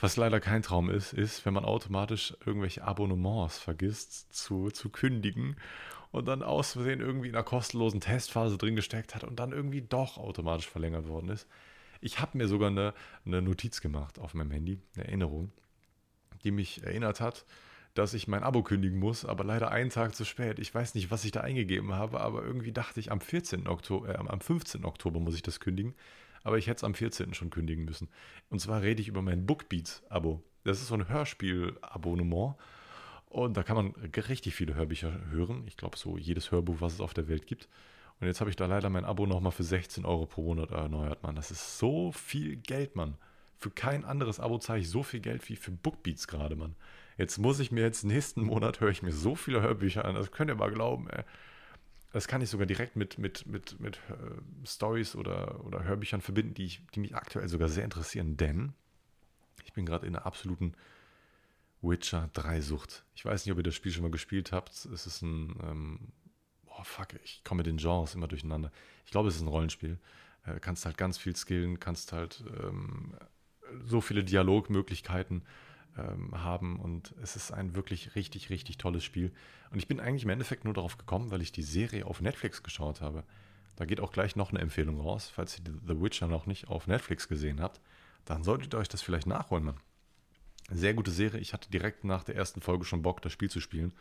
Was 0.00 0.16
leider 0.16 0.40
kein 0.40 0.62
Traum 0.62 0.90
ist, 0.90 1.12
ist, 1.12 1.46
wenn 1.46 1.54
man 1.54 1.64
automatisch 1.64 2.34
irgendwelche 2.44 2.82
Abonnements 2.82 3.58
vergisst 3.58 4.32
zu, 4.34 4.70
zu 4.70 4.88
kündigen 4.88 5.56
und 6.10 6.26
dann 6.26 6.42
aus 6.42 6.72
Versehen 6.72 7.00
irgendwie 7.00 7.28
in 7.28 7.34
einer 7.34 7.44
kostenlosen 7.44 8.00
Testphase 8.00 8.58
drin 8.58 8.76
gesteckt 8.76 9.14
hat 9.14 9.24
und 9.24 9.36
dann 9.36 9.52
irgendwie 9.52 9.82
doch 9.82 10.16
automatisch 10.16 10.68
verlängert 10.68 11.08
worden 11.08 11.28
ist. 11.28 11.46
Ich 12.00 12.20
habe 12.20 12.36
mir 12.36 12.48
sogar 12.48 12.68
eine, 12.68 12.92
eine 13.24 13.40
Notiz 13.40 13.80
gemacht 13.80 14.18
auf 14.18 14.34
meinem 14.34 14.50
Handy, 14.50 14.80
eine 14.94 15.06
Erinnerung, 15.06 15.52
die 16.44 16.50
mich 16.50 16.84
erinnert 16.84 17.20
hat, 17.20 17.44
dass 17.94 18.14
ich 18.14 18.28
mein 18.28 18.42
Abo 18.42 18.62
kündigen 18.62 18.98
muss, 18.98 19.24
aber 19.24 19.44
leider 19.44 19.70
einen 19.70 19.90
Tag 19.90 20.14
zu 20.14 20.24
spät. 20.24 20.58
Ich 20.58 20.74
weiß 20.74 20.94
nicht, 20.94 21.10
was 21.10 21.24
ich 21.24 21.32
da 21.32 21.40
eingegeben 21.40 21.94
habe, 21.94 22.20
aber 22.20 22.42
irgendwie 22.42 22.72
dachte 22.72 23.00
ich, 23.00 23.12
am 23.12 23.20
14. 23.20 23.68
Oktober, 23.68 24.08
äh, 24.08 24.16
am 24.16 24.40
15. 24.40 24.84
Oktober 24.84 25.20
muss 25.20 25.36
ich 25.36 25.42
das 25.42 25.60
kündigen. 25.60 25.94
Aber 26.42 26.58
ich 26.58 26.66
hätte 26.66 26.78
es 26.78 26.84
am 26.84 26.94
14. 26.94 27.32
schon 27.32 27.50
kündigen 27.50 27.84
müssen. 27.84 28.08
Und 28.50 28.60
zwar 28.60 28.82
rede 28.82 29.00
ich 29.00 29.08
über 29.08 29.22
mein 29.22 29.46
Bookbeats-Abo. 29.46 30.42
Das 30.64 30.80
ist 30.80 30.88
so 30.88 30.94
ein 30.94 31.08
Hörspiel-Abonnement. 31.08 32.56
Und 33.26 33.56
da 33.56 33.62
kann 33.62 33.76
man 33.76 33.94
richtig 34.28 34.54
viele 34.54 34.74
Hörbücher 34.74 35.30
hören. 35.30 35.64
Ich 35.66 35.76
glaube, 35.76 35.96
so 35.96 36.18
jedes 36.18 36.50
Hörbuch, 36.50 36.76
was 36.80 36.94
es 36.94 37.00
auf 37.00 37.14
der 37.14 37.28
Welt 37.28 37.46
gibt. 37.46 37.68
Und 38.20 38.26
jetzt 38.26 38.40
habe 38.40 38.50
ich 38.50 38.56
da 38.56 38.66
leider 38.66 38.90
mein 38.90 39.04
Abo 39.04 39.26
nochmal 39.26 39.52
für 39.52 39.64
16 39.64 40.04
Euro 40.04 40.26
pro 40.26 40.42
Monat 40.42 40.70
erneuert, 40.70 41.22
Mann. 41.22 41.34
Das 41.34 41.50
ist 41.50 41.78
so 41.78 42.12
viel 42.12 42.56
Geld, 42.56 42.94
Mann. 42.94 43.16
Für 43.64 43.70
kein 43.70 44.04
anderes 44.04 44.40
Abo 44.40 44.58
zahle 44.58 44.80
ich 44.80 44.90
so 44.90 45.02
viel 45.02 45.20
Geld 45.20 45.48
wie 45.48 45.56
für 45.56 45.70
Bookbeats 45.70 46.28
gerade, 46.28 46.54
Mann. 46.54 46.76
Jetzt 47.16 47.38
muss 47.38 47.60
ich 47.60 47.72
mir 47.72 47.80
jetzt 47.80 48.04
nächsten 48.04 48.42
Monat 48.42 48.80
höre 48.80 48.90
ich 48.90 49.02
mir 49.02 49.10
so 49.10 49.34
viele 49.36 49.62
Hörbücher 49.62 50.04
an, 50.04 50.16
das 50.16 50.32
könnt 50.32 50.50
ihr 50.50 50.54
mal 50.54 50.70
glauben, 50.70 51.08
ey. 51.08 51.24
Das 52.12 52.28
kann 52.28 52.42
ich 52.42 52.50
sogar 52.50 52.66
direkt 52.66 52.94
mit, 52.94 53.16
mit, 53.16 53.46
mit, 53.46 53.80
mit 53.80 53.96
äh, 54.10 54.66
Stories 54.66 55.16
oder, 55.16 55.64
oder 55.64 55.82
Hörbüchern 55.82 56.20
verbinden, 56.20 56.52
die, 56.52 56.66
ich, 56.66 56.82
die 56.94 57.00
mich 57.00 57.16
aktuell 57.16 57.48
sogar 57.48 57.70
sehr 57.70 57.84
interessieren, 57.84 58.36
denn 58.36 58.74
ich 59.64 59.72
bin 59.72 59.86
gerade 59.86 60.06
in 60.06 60.14
einer 60.14 60.26
absoluten 60.26 60.74
Witcher 61.80 62.28
3 62.34 62.60
Sucht. 62.60 63.06
Ich 63.14 63.24
weiß 63.24 63.46
nicht, 63.46 63.52
ob 63.52 63.58
ihr 63.60 63.64
das 63.64 63.74
Spiel 63.74 63.92
schon 63.92 64.02
mal 64.02 64.10
gespielt 64.10 64.52
habt. 64.52 64.72
Es 64.72 65.06
ist 65.06 65.22
ein, 65.22 65.58
ähm, 65.62 66.00
oh 66.66 66.84
fuck, 66.84 67.14
ich 67.24 67.42
komme 67.44 67.60
mit 67.60 67.66
den 67.66 67.78
Genres 67.78 68.14
immer 68.14 68.28
durcheinander. 68.28 68.70
Ich 69.06 69.10
glaube, 69.10 69.30
es 69.30 69.36
ist 69.36 69.40
ein 69.40 69.48
Rollenspiel. 69.48 69.98
Äh, 70.44 70.60
kannst 70.60 70.84
halt 70.84 70.98
ganz 70.98 71.16
viel 71.16 71.34
skillen, 71.34 71.80
kannst 71.80 72.12
halt 72.12 72.44
ähm, 72.62 73.14
so 73.84 74.00
viele 74.00 74.24
Dialogmöglichkeiten 74.24 75.42
ähm, 75.96 76.42
haben 76.42 76.78
und 76.80 77.14
es 77.22 77.36
ist 77.36 77.52
ein 77.52 77.74
wirklich 77.74 78.14
richtig, 78.14 78.50
richtig 78.50 78.78
tolles 78.78 79.04
Spiel. 79.04 79.32
Und 79.70 79.78
ich 79.78 79.88
bin 79.88 80.00
eigentlich 80.00 80.24
im 80.24 80.30
Endeffekt 80.30 80.64
nur 80.64 80.74
darauf 80.74 80.98
gekommen, 80.98 81.30
weil 81.30 81.42
ich 81.42 81.52
die 81.52 81.62
Serie 81.62 82.06
auf 82.06 82.20
Netflix 82.20 82.62
geschaut 82.62 83.00
habe. 83.00 83.24
Da 83.76 83.84
geht 83.84 84.00
auch 84.00 84.12
gleich 84.12 84.36
noch 84.36 84.50
eine 84.50 84.60
Empfehlung 84.60 85.00
raus. 85.00 85.30
Falls 85.34 85.58
ihr 85.58 85.64
The 85.86 86.00
Witcher 86.00 86.28
noch 86.28 86.46
nicht 86.46 86.68
auf 86.68 86.86
Netflix 86.86 87.28
gesehen 87.28 87.60
habt, 87.60 87.80
dann 88.24 88.44
solltet 88.44 88.74
ihr 88.74 88.78
euch 88.78 88.88
das 88.88 89.02
vielleicht 89.02 89.26
nachholen. 89.26 89.74
Sehr 90.70 90.94
gute 90.94 91.10
Serie. 91.10 91.40
Ich 91.40 91.52
hatte 91.52 91.70
direkt 91.70 92.04
nach 92.04 92.24
der 92.24 92.36
ersten 92.36 92.60
Folge 92.60 92.84
schon 92.84 93.02
Bock, 93.02 93.20
das 93.20 93.32
Spiel 93.32 93.50
zu 93.50 93.60
spielen. 93.60 93.92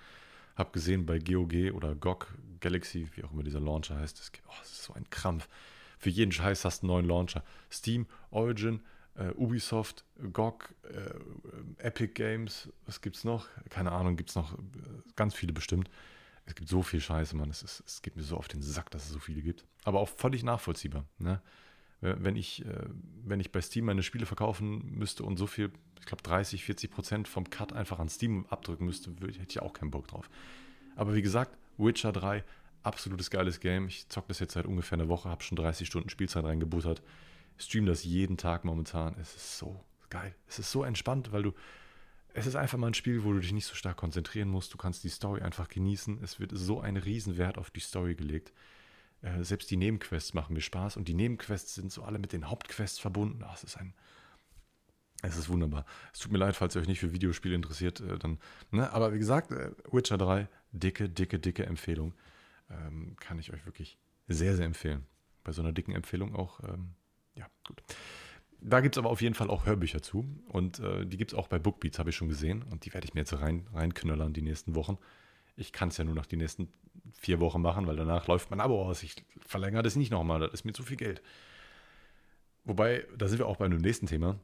Hab 0.55 0.71
gesehen 0.71 1.05
bei 1.05 1.17
GOG 1.17 1.73
oder 1.73 1.95
GOG 1.95 2.27
Galaxy, 2.59 3.07
wie 3.15 3.23
auch 3.23 3.31
immer 3.33 3.43
dieser 3.43 3.59
Launcher 3.59 3.97
heißt. 3.97 4.19
Das, 4.19 4.31
oh, 4.47 4.53
das 4.59 4.71
ist 4.71 4.83
so 4.83 4.93
ein 4.93 5.09
Krampf. 5.09 5.49
Für 5.97 6.09
jeden 6.09 6.31
Scheiß 6.31 6.63
hast 6.63 6.83
du 6.83 6.87
einen 6.87 6.93
neuen 6.93 7.07
Launcher. 7.07 7.43
Steam, 7.71 8.05
Origin, 8.29 8.81
äh, 9.15 9.29
Ubisoft, 9.35 10.05
GOG, 10.31 10.73
äh, 10.83 11.83
Epic 11.85 12.13
Games, 12.13 12.69
was 12.85 13.01
gibt's 13.01 13.23
noch? 13.23 13.47
Keine 13.69 13.91
Ahnung, 13.91 14.15
gibt's 14.15 14.35
noch 14.35 14.53
äh, 14.53 14.57
ganz 15.15 15.35
viele 15.35 15.53
bestimmt. 15.53 15.89
Es 16.45 16.55
gibt 16.55 16.67
so 16.67 16.81
viel 16.81 16.99
Scheiße, 16.99 17.35
Mann. 17.35 17.49
Es, 17.49 17.63
ist, 17.63 17.83
es 17.85 18.01
geht 18.01 18.15
mir 18.15 18.23
so 18.23 18.37
auf 18.37 18.47
den 18.47 18.61
Sack, 18.61 18.91
dass 18.91 19.05
es 19.05 19.11
so 19.11 19.19
viele 19.19 19.41
gibt. 19.41 19.65
Aber 19.83 19.99
auch 19.99 20.09
völlig 20.09 20.43
nachvollziehbar. 20.43 21.05
Ne? 21.17 21.41
Wenn 22.01 22.35
ich, 22.35 22.65
äh, 22.65 22.85
wenn 23.23 23.39
ich 23.39 23.53
bei 23.53 23.61
Steam 23.61 23.85
meine 23.85 24.03
Spiele 24.03 24.25
verkaufen 24.25 24.83
müsste 24.97 25.23
und 25.23 25.37
so 25.37 25.47
viel, 25.47 25.71
ich 25.99 26.05
glaube 26.05 26.21
30, 26.21 26.65
40 26.65 26.91
Prozent 26.91 27.27
vom 27.29 27.49
Cut 27.49 27.71
einfach 27.71 27.99
an 27.99 28.09
Steam 28.09 28.45
abdrücken 28.49 28.85
müsste, 28.85 29.11
hätte 29.11 29.41
ich 29.47 29.61
auch 29.61 29.71
keinen 29.71 29.91
Bock 29.91 30.07
drauf. 30.09 30.29
Aber 30.97 31.15
wie 31.15 31.21
gesagt, 31.21 31.57
Witcher 31.77 32.11
3, 32.11 32.43
absolutes 32.81 33.29
geiles 33.29 33.61
Game. 33.61 33.87
Ich 33.87 34.09
zocke 34.09 34.27
das 34.27 34.39
jetzt 34.39 34.53
seit 34.53 34.65
ungefähr 34.65 34.97
einer 34.97 35.07
Woche, 35.07 35.29
habe 35.29 35.43
schon 35.43 35.55
30 35.55 35.87
Stunden 35.87 36.09
Spielzeit 36.09 36.43
reingebuttert 36.43 37.01
streame 37.57 37.87
das 37.87 38.03
jeden 38.03 38.37
Tag 38.37 38.65
momentan. 38.65 39.15
Es 39.19 39.35
ist 39.35 39.57
so 39.57 39.83
geil. 40.09 40.35
Es 40.47 40.59
ist 40.59 40.71
so 40.71 40.83
entspannt, 40.83 41.31
weil 41.31 41.43
du. 41.43 41.53
Es 42.35 42.47
ist 42.47 42.55
einfach 42.55 42.79
mal 42.79 42.87
ein 42.87 42.95
Spiel, 42.95 43.23
wo 43.23 43.31
du 43.31 43.39
dich 43.39 43.51
nicht 43.51 43.67
so 43.67 43.75
stark 43.75 43.97
konzentrieren 43.97 44.49
musst. 44.49 44.73
Du 44.73 44.77
kannst 44.77 45.03
die 45.03 45.09
Story 45.09 45.41
einfach 45.41 45.67
genießen. 45.67 46.23
Es 46.23 46.39
wird 46.39 46.51
so 46.53 46.81
ein 46.81 46.97
Riesenwert 46.97 47.59
auf 47.59 47.69
die 47.69 47.79
Story 47.79 48.15
gelegt. 48.15 48.53
Äh, 49.21 49.43
selbst 49.43 49.69
die 49.69 49.77
Nebenquests 49.77 50.33
machen 50.33 50.53
mir 50.53 50.61
Spaß 50.61 50.97
und 50.97 51.07
die 51.07 51.13
Nebenquests 51.13 51.75
sind 51.75 51.91
so 51.91 52.03
alle 52.03 52.19
mit 52.19 52.33
den 52.33 52.49
Hauptquests 52.49 52.99
verbunden. 52.99 53.43
Ach, 53.45 53.55
es 53.55 53.63
ist 53.63 53.77
ein. 53.77 53.93
Es 55.21 55.37
ist 55.37 55.47
wunderbar. 55.47 55.85
Es 56.11 56.19
tut 56.19 56.31
mir 56.31 56.39
leid, 56.39 56.55
falls 56.55 56.75
ihr 56.75 56.81
euch 56.81 56.87
nicht 56.87 56.99
für 56.99 57.13
Videospiele 57.13 57.55
interessiert. 57.55 58.01
Äh, 58.01 58.17
dann, 58.17 58.39
ne? 58.71 58.91
Aber 58.91 59.13
wie 59.13 59.19
gesagt, 59.19 59.51
äh, 59.51 59.71
Witcher 59.91 60.17
3, 60.17 60.49
dicke, 60.71 61.09
dicke, 61.09 61.39
dicke 61.39 61.65
Empfehlung. 61.65 62.13
Ähm, 62.69 63.15
kann 63.19 63.39
ich 63.39 63.53
euch 63.53 63.65
wirklich 63.65 63.97
sehr, 64.27 64.55
sehr 64.55 64.65
empfehlen. 64.65 65.05
Bei 65.43 65.51
so 65.51 65.61
einer 65.61 65.71
dicken 65.71 65.93
Empfehlung 65.93 66.35
auch 66.35 66.59
ähm, 66.63 66.95
gut. 67.65 67.81
Da 68.65 68.79
gibt 68.79 68.95
es 68.95 68.97
aber 68.97 69.09
auf 69.09 69.21
jeden 69.21 69.35
Fall 69.35 69.49
auch 69.49 69.65
Hörbücher 69.65 70.01
zu. 70.01 70.25
Und 70.47 70.79
äh, 70.79 71.05
die 71.05 71.17
gibt 71.17 71.33
es 71.33 71.37
auch 71.37 71.47
bei 71.47 71.59
Bookbeats, 71.59 71.99
habe 71.99 72.11
ich 72.11 72.15
schon 72.15 72.29
gesehen. 72.29 72.63
Und 72.63 72.85
die 72.85 72.93
werde 72.93 73.05
ich 73.05 73.13
mir 73.13 73.21
jetzt 73.21 73.33
rein, 73.39 73.67
reinknöllern 73.73 74.31
die 74.31 74.41
nächsten 74.41 74.73
Wochen. 74.73 74.97
Ich 75.55 75.73
kann 75.73 75.89
es 75.89 75.97
ja 75.97 76.05
nur 76.05 76.15
noch 76.15 76.25
die 76.25 76.37
nächsten 76.37 76.69
vier 77.11 77.39
Wochen 77.39 77.61
machen, 77.61 77.85
weil 77.87 77.95
danach 77.95 78.27
läuft 78.27 78.49
mein 78.51 78.61
Abo 78.61 78.83
aus. 78.83 79.03
Ich 79.03 79.15
verlängere 79.45 79.83
das 79.83 79.95
nicht 79.95 80.11
nochmal, 80.11 80.39
das 80.39 80.53
ist 80.53 80.65
mir 80.65 80.73
zu 80.73 80.83
viel 80.83 80.97
Geld. 80.97 81.21
Wobei, 82.63 83.05
da 83.17 83.27
sind 83.27 83.39
wir 83.39 83.47
auch 83.47 83.57
bei 83.57 83.65
einem 83.65 83.79
nächsten 83.79 84.07
Thema. 84.07 84.39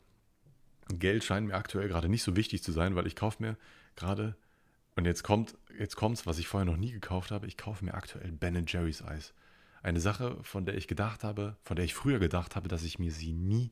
Geld 0.90 1.24
scheint 1.24 1.48
mir 1.48 1.56
aktuell 1.56 1.88
gerade 1.88 2.10
nicht 2.10 2.24
so 2.24 2.36
wichtig 2.36 2.62
zu 2.64 2.72
sein, 2.72 2.96
weil 2.96 3.08
ich 3.08 3.16
kaufe 3.16 3.42
mir 3.42 3.58
gerade, 3.96 4.36
und 4.96 5.06
jetzt 5.06 5.24
kommt, 5.24 5.56
jetzt 5.78 5.96
kommt's, 5.96 6.26
was 6.26 6.40
ich 6.40 6.48
vorher 6.48 6.66
noch 6.66 6.78
nie 6.78 6.92
gekauft 6.92 7.32
habe, 7.32 7.48
ich 7.48 7.58
kaufe 7.58 7.86
mir 7.86 7.94
aktuell 7.94 8.32
Ben 8.32 8.66
Jerry's 8.68 9.02
Eis. 9.02 9.34
Eine 9.82 10.00
Sache, 10.00 10.38
von 10.44 10.66
der 10.66 10.76
ich 10.76 10.88
gedacht 10.88 11.24
habe, 11.24 11.58
von 11.64 11.76
der 11.76 11.86
ich 11.86 11.94
früher 11.94 12.20
gedacht 12.20 12.56
habe, 12.56 12.68
dass 12.68 12.84
ich 12.84 13.00
mir 13.00 13.12
sie 13.12 13.34
nie 13.34 13.72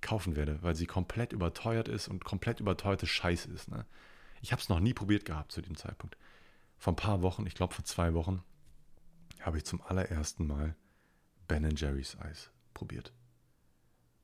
kaufen 0.00 0.36
werde, 0.36 0.62
weil 0.62 0.74
sie 0.74 0.86
komplett 0.86 1.32
überteuert 1.32 1.88
ist 1.88 2.08
und 2.08 2.24
komplett 2.24 2.60
überteuerte 2.60 3.06
Scheiß 3.06 3.46
ist. 3.46 3.68
Ne? 3.68 3.86
Ich 4.40 4.52
habe 4.52 4.62
es 4.62 4.68
noch 4.68 4.80
nie 4.80 4.94
probiert 4.94 5.24
gehabt 5.24 5.52
zu 5.52 5.62
dem 5.62 5.76
Zeitpunkt. 5.76 6.16
Vor 6.76 6.92
ein 6.92 6.96
paar 6.96 7.22
Wochen, 7.22 7.46
ich 7.46 7.54
glaube 7.54 7.74
vor 7.74 7.84
zwei 7.84 8.14
Wochen, 8.14 8.42
habe 9.40 9.58
ich 9.58 9.64
zum 9.64 9.80
allerersten 9.82 10.46
Mal 10.46 10.76
Ben 11.48 11.68
Jerry's 11.74 12.16
Eis 12.20 12.50
probiert. 12.74 13.12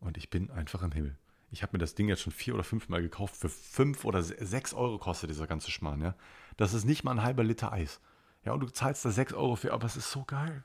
Und 0.00 0.18
ich 0.18 0.30
bin 0.30 0.50
einfach 0.50 0.82
im 0.82 0.92
Himmel. 0.92 1.18
Ich 1.50 1.62
habe 1.62 1.72
mir 1.72 1.78
das 1.78 1.94
Ding 1.94 2.08
jetzt 2.08 2.20
schon 2.20 2.32
vier 2.32 2.54
oder 2.54 2.64
fünf 2.64 2.88
Mal 2.88 3.00
gekauft. 3.00 3.36
Für 3.36 3.48
fünf 3.48 4.04
oder 4.04 4.22
sechs 4.22 4.74
Euro 4.74 4.98
kostet 4.98 5.30
dieser 5.30 5.46
ganze 5.46 5.70
Schmarrn. 5.70 6.02
Ja? 6.02 6.16
Das 6.56 6.74
ist 6.74 6.84
nicht 6.84 7.04
mal 7.04 7.12
ein 7.12 7.22
halber 7.22 7.44
Liter 7.44 7.72
Eis. 7.72 8.00
Ja, 8.44 8.52
und 8.52 8.60
du 8.60 8.66
zahlst 8.66 9.04
da 9.04 9.10
sechs 9.10 9.32
Euro 9.32 9.56
für, 9.56 9.72
aber 9.72 9.86
es 9.86 9.96
ist 9.96 10.10
so 10.10 10.24
geil. 10.24 10.64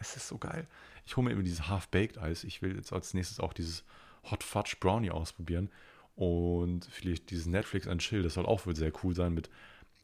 Es 0.00 0.16
ist 0.16 0.26
so 0.26 0.38
geil. 0.38 0.66
Ich 1.04 1.16
hole 1.16 1.26
mir 1.26 1.32
immer 1.32 1.42
dieses 1.42 1.68
Half-Baked-Eis. 1.68 2.44
Ich 2.44 2.62
will 2.62 2.74
jetzt 2.74 2.90
als 2.92 3.14
nächstes 3.14 3.38
auch 3.38 3.52
dieses 3.52 3.84
Hot 4.30 4.42
Fudge 4.42 4.76
Brownie 4.80 5.10
ausprobieren. 5.10 5.70
Und 6.16 6.86
vielleicht 6.86 7.30
dieses 7.30 7.46
Netflix 7.46 7.86
and 7.86 8.00
Chill, 8.00 8.22
das 8.22 8.34
soll 8.34 8.46
auch 8.46 8.66
wohl 8.66 8.74
sehr 8.74 8.92
cool 9.02 9.14
sein 9.14 9.34
mit, 9.34 9.50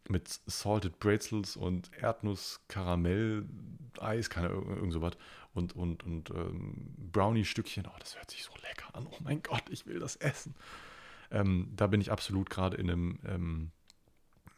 mit 0.09 0.29
Salted 0.47 0.99
Bretzels 0.99 1.57
und 1.57 1.91
Erdnuss-Karamell-Eis, 2.01 4.31
keine 4.31 4.49
irgend 4.49 4.93
sowas. 4.93 5.15
Und, 5.55 5.75
und, 5.75 6.05
und 6.05 6.31
ähm, 6.31 6.95
Brownie-Stückchen. 7.13 7.87
Oh, 7.87 7.99
das 7.99 8.17
hört 8.17 8.31
sich 8.31 8.45
so 8.45 8.53
lecker 8.63 8.95
an. 8.95 9.07
Oh 9.11 9.17
mein 9.21 9.43
Gott, 9.43 9.65
ich 9.71 9.87
will 9.87 9.99
das 9.99 10.17
essen. 10.17 10.55
Ähm, 11.31 11.73
da 11.75 11.87
bin 11.87 12.03
ich 12.03 12.13
absolut 12.13 12.51
gerade 12.51 12.77
in 12.77 12.91
einem 12.91 13.19
ähm, 13.27 13.71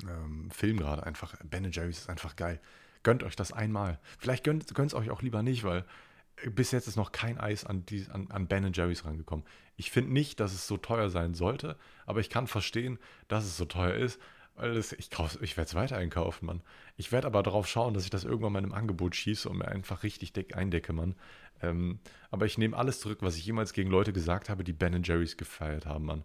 ähm 0.03 0.51
Film 0.51 0.79
gerade 0.79 1.05
einfach. 1.05 1.37
Ben 1.45 1.71
Jerry's 1.71 1.99
ist 1.99 2.11
einfach 2.11 2.35
geil. 2.35 2.61
Gönnt 3.09 3.23
euch 3.23 3.37
das 3.37 3.55
einmal. 3.55 3.99
Vielleicht 4.19 4.45
gönnt 4.45 4.71
es 4.71 4.93
euch 4.93 5.09
auch 5.09 5.23
lieber 5.23 5.43
nicht, 5.43 5.65
weil 5.65 5.87
bis 6.55 6.73
jetzt 6.73 6.89
ist 6.89 6.97
noch 6.97 7.11
kein 7.11 7.41
Eis 7.41 7.65
an, 7.65 7.87
die, 7.87 8.05
an, 8.13 8.31
an 8.31 8.49
Ben 8.49 8.71
Jerry's 8.71 9.07
rangekommen. 9.07 9.47
Ich 9.77 9.91
finde 9.91 10.13
nicht, 10.13 10.41
dass 10.41 10.53
es 10.53 10.67
so 10.67 10.77
teuer 10.77 11.09
sein 11.09 11.33
sollte, 11.33 11.79
aber 12.05 12.21
ich 12.21 12.29
kann 12.29 12.47
verstehen, 12.47 12.99
dass 13.27 13.45
es 13.45 13.57
so 13.57 13.65
teuer 13.65 13.95
ist, 13.95 14.21
Weil 14.57 14.75
das, 14.75 14.93
ich 14.93 15.09
ich 15.41 15.57
werde 15.57 15.69
es 15.69 15.75
weiter 15.75 15.97
einkaufen, 15.97 16.45
Mann. 16.45 16.63
Ich 16.99 17.11
werde 17.11 17.29
aber 17.29 17.43
darauf 17.43 17.67
schauen, 17.67 17.95
dass 17.95 18.05
ich 18.05 18.11
das 18.11 18.25
irgendwann 18.25 18.53
mal 18.53 18.59
in 18.59 18.67
einem 18.67 18.75
Angebot 18.75 19.17
schieße 19.17 19.49
und 19.49 19.57
mir 19.57 19.69
einfach 19.69 20.03
richtig 20.03 20.55
eindecke, 20.55 20.93
Mann. 20.93 21.15
Ähm, 21.63 22.01
aber 22.31 22.45
ich 22.45 22.59
nehme 22.59 22.77
alles 22.77 23.01
zurück, 23.01 23.21
was 23.23 23.39
ich 23.39 23.47
jemals 23.47 23.73
gegen 23.73 23.89
Leute 23.89 24.13
gesagt 24.13 24.51
habe, 24.51 24.65
die 24.65 24.75
Ben 24.75 25.03
Jerry's 25.03 25.39
gefeiert 25.39 25.87
haben, 25.87 26.05
Mann. 26.05 26.25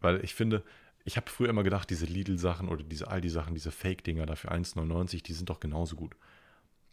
Weil 0.00 0.22
ich 0.22 0.34
finde, 0.34 0.62
ich 1.08 1.16
habe 1.16 1.30
früher 1.30 1.48
immer 1.48 1.62
gedacht, 1.62 1.88
diese 1.88 2.04
Lidl-Sachen 2.04 2.68
oder 2.68 2.84
diese 2.84 3.08
Aldi-Sachen, 3.08 3.54
diese 3.54 3.70
Fake-Dinger 3.70 4.26
dafür 4.26 4.52
1,99, 4.52 5.22
die 5.22 5.32
sind 5.32 5.48
doch 5.48 5.58
genauso 5.58 5.96
gut. 5.96 6.14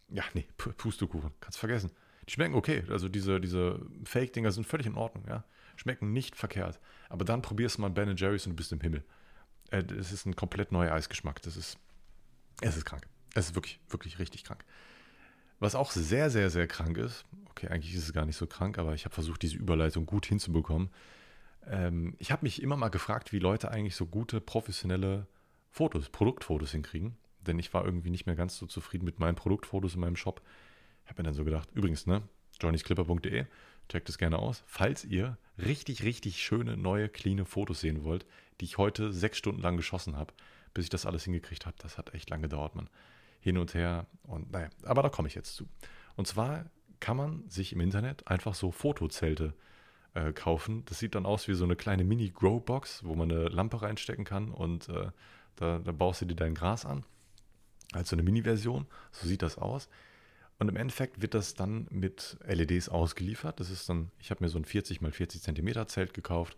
Ja, 0.08 0.24
nee, 0.32 0.46
Pustekuchen, 0.56 1.32
kannst 1.40 1.58
vergessen. 1.58 1.90
Die 2.26 2.32
schmecken 2.32 2.54
okay. 2.54 2.82
Also 2.88 3.10
diese, 3.10 3.40
diese 3.40 3.78
Fake-Dinger 4.04 4.52
sind 4.52 4.66
völlig 4.66 4.86
in 4.86 4.94
Ordnung, 4.94 5.24
ja. 5.28 5.44
Schmecken 5.76 6.14
nicht 6.14 6.34
verkehrt. 6.34 6.80
Aber 7.10 7.26
dann 7.26 7.42
probierst 7.42 7.76
du 7.76 7.82
mal 7.82 7.90
Ben 7.90 8.16
Jerry's 8.16 8.46
und 8.46 8.52
du 8.52 8.56
bist 8.56 8.72
im 8.72 8.80
Himmel. 8.80 9.04
Äh, 9.70 9.84
es 9.98 10.12
ist 10.12 10.24
ein 10.24 10.34
komplett 10.34 10.72
neuer 10.72 10.92
Eisgeschmack. 10.92 11.42
Das 11.42 11.58
ist, 11.58 11.78
es 12.62 12.74
ist 12.74 12.86
krank. 12.86 13.06
Es 13.34 13.50
ist 13.50 13.54
wirklich, 13.54 13.80
wirklich 13.90 14.18
richtig 14.18 14.44
krank. 14.44 14.64
Was 15.58 15.74
auch 15.74 15.90
sehr, 15.90 16.30
sehr, 16.30 16.48
sehr 16.48 16.66
krank 16.66 16.96
ist, 16.96 17.26
okay, 17.50 17.68
eigentlich 17.68 17.94
ist 17.94 18.04
es 18.04 18.14
gar 18.14 18.24
nicht 18.24 18.36
so 18.36 18.46
krank, 18.46 18.78
aber 18.78 18.94
ich 18.94 19.04
habe 19.04 19.14
versucht, 19.14 19.42
diese 19.42 19.56
Überleitung 19.56 20.06
gut 20.06 20.24
hinzubekommen. 20.24 20.88
Ähm, 21.66 22.14
ich 22.18 22.30
habe 22.32 22.44
mich 22.44 22.62
immer 22.62 22.76
mal 22.76 22.88
gefragt, 22.88 23.32
wie 23.32 23.38
Leute 23.38 23.70
eigentlich 23.70 23.96
so 23.96 24.06
gute, 24.06 24.40
professionelle 24.40 25.26
Fotos, 25.70 26.08
Produktfotos 26.08 26.70
hinkriegen. 26.72 27.16
Denn 27.40 27.58
ich 27.58 27.72
war 27.74 27.84
irgendwie 27.84 28.10
nicht 28.10 28.26
mehr 28.26 28.36
ganz 28.36 28.56
so 28.56 28.66
zufrieden 28.66 29.04
mit 29.04 29.18
meinen 29.18 29.36
Produktfotos 29.36 29.94
in 29.94 30.00
meinem 30.00 30.16
Shop. 30.16 30.42
Ich 31.04 31.10
habe 31.10 31.22
mir 31.22 31.26
dann 31.26 31.34
so 31.34 31.44
gedacht, 31.44 31.68
übrigens, 31.74 32.06
ne, 32.06 32.22
johnnysclipper.de, 32.60 33.46
checkt 33.88 34.08
es 34.08 34.18
gerne 34.18 34.38
aus. 34.38 34.64
Falls 34.66 35.04
ihr 35.04 35.38
richtig, 35.58 36.02
richtig 36.02 36.42
schöne, 36.42 36.76
neue, 36.76 37.08
cleane 37.08 37.44
Fotos 37.44 37.80
sehen 37.80 38.02
wollt, 38.04 38.26
die 38.60 38.64
ich 38.64 38.78
heute 38.78 39.12
sechs 39.12 39.38
Stunden 39.38 39.60
lang 39.60 39.76
geschossen 39.76 40.16
habe, 40.16 40.34
bis 40.74 40.84
ich 40.84 40.90
das 40.90 41.06
alles 41.06 41.24
hingekriegt 41.24 41.66
habe. 41.66 41.76
Das 41.78 41.98
hat 41.98 42.14
echt 42.14 42.30
lange 42.30 42.42
gedauert, 42.42 42.74
man. 42.74 42.88
Hin 43.38 43.58
und 43.58 43.74
her 43.74 44.06
und 44.24 44.50
naja, 44.50 44.70
aber 44.82 45.02
da 45.02 45.08
komme 45.08 45.28
ich 45.28 45.36
jetzt 45.36 45.54
zu. 45.54 45.68
Und 46.16 46.26
zwar 46.26 46.68
kann 46.98 47.16
man 47.16 47.48
sich 47.48 47.72
im 47.72 47.80
Internet 47.80 48.26
einfach 48.26 48.54
so 48.54 48.72
Fotozelte 48.72 49.44
äh, 49.44 49.75
kaufen. 50.32 50.84
Das 50.86 50.98
sieht 50.98 51.14
dann 51.14 51.26
aus 51.26 51.48
wie 51.48 51.54
so 51.54 51.64
eine 51.64 51.76
kleine 51.76 52.04
Mini-Grow-Box, 52.04 53.04
wo 53.04 53.14
man 53.14 53.30
eine 53.30 53.48
Lampe 53.48 53.82
reinstecken 53.82 54.24
kann 54.24 54.50
und 54.50 54.88
äh, 54.88 55.10
da, 55.56 55.78
da 55.78 55.92
baust 55.92 56.22
du 56.22 56.26
dir 56.26 56.36
dein 56.36 56.54
Gras 56.54 56.84
an. 56.84 57.04
Also 57.92 58.16
eine 58.16 58.22
Mini-Version, 58.22 58.86
so 59.12 59.26
sieht 59.26 59.42
das 59.42 59.58
aus. 59.58 59.88
Und 60.58 60.68
im 60.68 60.76
Endeffekt 60.76 61.20
wird 61.20 61.34
das 61.34 61.54
dann 61.54 61.86
mit 61.90 62.38
LEDs 62.46 62.88
ausgeliefert. 62.88 63.60
Das 63.60 63.70
ist 63.70 63.88
dann, 63.88 64.10
ich 64.18 64.30
habe 64.30 64.42
mir 64.42 64.48
so 64.48 64.58
ein 64.58 64.64
40 64.64 65.02
x 65.02 65.16
40 65.16 65.42
cm 65.42 65.88
Zelt 65.88 66.14
gekauft 66.14 66.56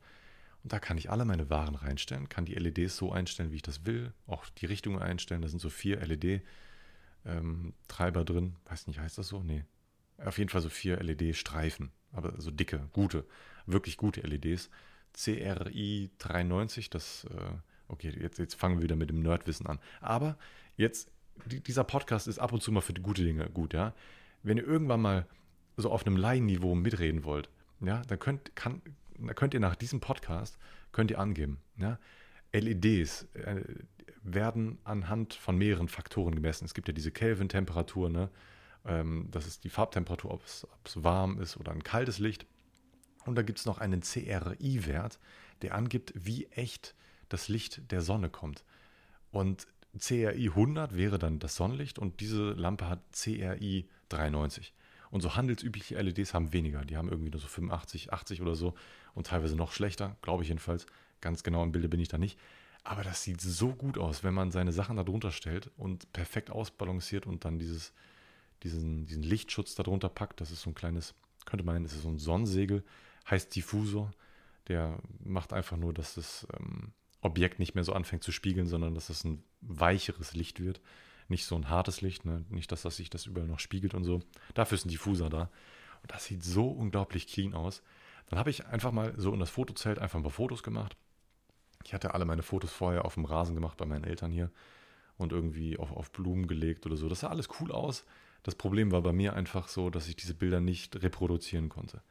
und 0.63 0.73
da 0.73 0.79
kann 0.79 0.99
ich 0.99 1.11
alle 1.11 1.25
meine 1.25 1.51
Waren 1.51 1.75
reinstellen, 1.75 2.29
kann 2.29 2.45
die 2.45 2.55
LEDs 2.55 2.97
so 2.97 3.11
einstellen, 3.13 3.51
wie 3.53 3.57
ich 3.57 3.63
das 3.63 3.87
will, 3.87 4.13
auch 4.27 4.49
die 4.51 4.67
Richtung 4.67 5.01
einstellen. 5.01 5.43
Da 5.43 5.49
sind 5.49 5.61
so 5.61 5.71
vier 5.71 6.01
LED-Treiber 6.01 8.21
ähm, 8.21 8.27
drin. 8.27 8.57
Weiß 8.67 8.87
nicht, 8.87 9.01
heißt 9.01 9.19
das 9.19 9.29
so? 9.29 9.43
Nee. 9.43 9.65
Auf 10.19 10.39
jeden 10.39 10.51
Fall 10.51 10.63
so 10.63 10.69
vier 10.69 11.03
LED-Streifen, 11.03 11.91
aber 12.13 12.41
so 12.41 12.51
dicke, 12.51 12.89
gute, 12.93 13.25
wirklich 13.67 13.97
gute 13.97 14.21
LEDs. 14.21 14.71
CRI 15.13 16.11
93, 16.19 16.91
das, 16.91 17.25
äh, 17.25 17.53
okay, 17.89 18.13
jetzt, 18.21 18.39
jetzt 18.39 18.55
fangen 18.55 18.77
wir 18.77 18.85
wieder 18.85 18.97
mit 18.97 19.11
dem 19.11 19.21
Nerdwissen 19.21 19.67
an. 19.67 19.79
Aber 20.01 20.39
jetzt, 20.77 21.11
die, 21.47 21.61
dieser 21.61 21.85
Podcast 21.85 22.29
ist 22.29 22.39
ab 22.39 22.53
und 22.53 22.63
zu 22.63 22.71
mal 22.73 22.81
für 22.81 22.93
die 22.93 23.03
gute 23.03 23.25
Dinge 23.25 23.49
gut, 23.51 23.75
ja. 23.75 23.95
Wenn 24.43 24.59
ihr 24.59 24.67
irgendwann 24.67 25.01
mal 25.01 25.27
so 25.77 25.91
auf 25.91 26.07
einem 26.07 26.17
Laienniveau 26.17 26.75
mitreden 26.75 27.25
wollt, 27.25 27.49
ja, 27.81 28.03
dann 28.03 28.19
könnt, 28.19 28.55
kann, 28.55 28.83
da 29.19 29.35
könnt 29.35 29.55
ihr 29.55 29.61
nach 29.61 29.77
diesem 29.77 30.01
Podcast, 30.01 30.59
könnt 30.93 31.11
ihr 31.11 31.19
angeben, 31.19 31.61
ja, 31.77 31.99
LEDs 32.53 33.27
äh, 33.35 33.63
werden 34.23 34.79
anhand 34.85 35.35
von 35.35 35.57
mehreren 35.57 35.89
Faktoren 35.89 36.35
gemessen. 36.35 36.65
Es 36.65 36.75
gibt 36.75 36.89
ja 36.89 36.95
diese 36.95 37.11
Kelvin-Temperatur, 37.11 38.11
ne? 38.11 38.31
Ähm, 38.85 39.29
das 39.31 39.47
ist 39.47 39.65
die 39.65 39.71
Farbtemperatur, 39.71 40.33
ob 40.33 40.45
es, 40.45 40.65
ob 40.65 40.87
es 40.87 41.03
warm 41.05 41.41
ist 41.41 41.57
oder 41.57 41.73
ein 41.73 41.83
kaltes 41.83 42.19
Licht. 42.19 42.47
Und 43.25 43.35
da 43.35 43.43
gibt 43.43 43.59
es 43.59 43.67
noch 43.67 43.79
einen 43.79 44.01
CRI-Wert, 44.01 45.19
der 45.63 45.75
angibt, 45.75 46.13
wie 46.15 46.47
echt 46.47 46.95
das 47.29 47.49
Licht 47.49 47.91
der 47.91 48.01
Sonne 48.01 48.31
kommt. 48.31 48.65
Und 49.31 49.67
CRI 49.99 50.49
100 50.49 50.97
wäre 50.97 51.19
dann 51.19 51.39
das 51.39 51.57
Sonnenlicht 51.57 51.99
und 51.99 52.21
diese 52.21 52.53
Lampe 52.53 52.89
hat 52.89 53.01
CRI 53.13 53.89
93. 54.09 54.73
Und 55.11 55.23
so 55.23 55.37
handelsübliche 55.37 56.01
LEDs 56.01 56.35
haben 56.35 56.53
weniger. 56.53 56.85
Die 56.85 56.97
haben 56.97 57.09
irgendwie 57.09 57.31
nur 57.31 57.41
so 57.41 57.49
85, 57.49 58.13
80 58.13 58.43
oder 58.43 58.55
so 58.55 58.75
und 59.15 59.27
teilweise 59.27 59.57
noch 59.57 59.73
schlechter, 59.73 60.17
glaube 60.23 60.43
ich 60.43 60.49
jedenfalls. 60.49 60.87
Ganz 61.21 61.43
genau 61.43 61.63
im 61.65 61.73
Bilde 61.73 61.89
bin 61.89 62.01
ich 62.01 62.09
da 62.09 62.19
nicht. 62.19 62.39
Aber 62.85 63.03
das 63.03 63.23
sieht 63.23 63.41
so 63.41 63.75
gut 63.75 63.99
aus, 63.99 64.23
wenn 64.23 64.35
man 64.35 64.51
seine 64.51 64.73
Sachen 64.73 64.97
darunter 64.97 65.33
stellt 65.33 65.71
und 65.77 66.13
perfekt 66.13 66.51
ausbalanciert 66.51 67.27
und 67.27 67.45
dann 67.45 67.59
dieses, 67.59 67.93
diesen, 68.63 69.07
diesen 69.07 69.23
Lichtschutz 69.23 69.75
darunter 69.75 70.09
packt. 70.09 70.41
Das 70.41 70.51
ist 70.51 70.63
so 70.63 70.71
ein 70.71 70.75
kleines, 70.75 71.15
könnte 71.47 71.65
man, 71.65 71.83
das 71.83 71.93
ist 71.93 72.03
so 72.03 72.09
ein 72.09 72.19
Sonnensegel, 72.19 72.85
heißt 73.29 73.55
Diffusor. 73.55 74.11
Der 74.69 74.99
macht 75.21 75.53
einfach 75.53 75.77
nur, 75.77 75.95
dass 75.95 76.15
das 76.15 76.47
ähm, 76.59 76.93
Objekt 77.21 77.59
nicht 77.59 77.75
mehr 77.75 77.85
so 77.85 77.93
anfängt 77.93 78.23
zu 78.23 78.33
spiegeln, 78.33 78.67
sondern 78.67 78.95
dass 78.95 79.11
es 79.11 79.23
das 79.23 79.25
ein 79.25 79.43
weicheres 79.61 80.35
Licht 80.35 80.61
wird 80.61 80.81
nicht 81.29 81.45
so 81.45 81.57
ein 81.57 81.69
hartes 81.69 82.01
Licht, 82.01 82.25
ne? 82.25 82.45
nicht, 82.49 82.73
dass 82.73 82.83
das 82.83 82.97
sich 82.97 83.11
das 83.11 83.27
überall 83.27 83.47
noch 83.47 83.61
spiegelt 83.61 83.95
und 83.95 84.05
so. 84.05 84.23
Dafür 84.55 84.77
ist 84.77 84.87
ein 84.87 84.91
Diffuser 84.91 85.29
da. 85.29 85.51
Und 86.03 86.13
das 86.13 86.25
sieht 86.25 86.43
so 86.43 86.69
unglaublich 86.69 87.27
clean 87.27 87.55
aus. 87.55 87.83
Dann 88.29 88.39
habe 88.39 88.51
ich 88.51 88.67
einfach 88.67 88.93
mal 88.93 89.15
so 89.17 89.33
in 89.33 89.41
das 89.41 89.51
Fotozelt 89.51 89.99
einfach 89.99 90.19
ein 90.19 90.23
paar 90.23 90.31
Fotos 90.31 90.63
gemacht. 90.63 90.97
Ich 91.85 91.95
hatte 91.95 92.15
alle 92.15 92.25
meine 92.25 92.43
Fotos 92.43 92.73
vorher 92.73 93.05
auf 93.05 93.15
dem 93.15 93.25
Rasen 93.25 93.55
gemacht 93.55 93.77
bei 93.77 93.87
meinen 93.87 94.05
Eltern 94.05 94.31
hier 94.31 94.51
und 95.17 95.33
irgendwie 95.33 95.79
auf, 95.79 95.93
auf 95.93 96.11
Blumen 96.13 96.47
gelegt 96.47 96.87
oder 96.87 96.97
so. 96.97 97.09
Das 97.09 97.21
sah 97.21 97.29
alles 97.29 97.49
cool 97.61 97.73
aus. 97.73 98.05
Das 98.43 98.55
Problem 98.55 98.93
war 98.93 99.03
bei 99.03 99.13
mir 99.13 99.35
einfach 99.35 99.69
so, 99.69 99.91
dass 99.91 100.09
ich 100.09 100.17
diese 100.17 100.35
Bilder 100.35 100.61
nicht 100.61 101.03
reproduzieren 101.03 101.69
konnte. 101.69 102.03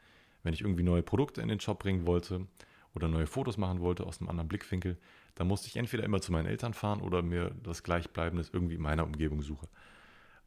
Wenn 0.44 0.54
ich 0.54 0.62
irgendwie 0.62 0.84
neue 0.84 1.04
Produkte 1.04 1.42
in 1.42 1.48
den 1.48 1.60
Shop 1.60 1.80
bringen 1.80 2.06
wollte 2.06 2.48
oder 2.94 3.08
neue 3.08 3.28
Fotos 3.28 3.58
machen 3.58 3.82
wollte 3.82 4.06
aus 4.06 4.20
einem 4.20 4.30
anderen 4.30 4.48
Blickwinkel, 4.48 4.98
da 5.36 5.44
musste 5.44 5.68
ich 5.68 5.78
entweder 5.78 6.04
immer 6.04 6.22
zu 6.22 6.32
meinen 6.32 6.48
Eltern 6.48 6.74
fahren 6.74 7.02
oder 7.02 7.22
mir 7.22 7.52
das 7.64 7.84
Gleichbleibende 7.84 8.46
irgendwie 8.52 8.76
in 8.76 8.82
meiner 8.82 9.06
Umgebung 9.06 9.42
suche. 9.42 9.68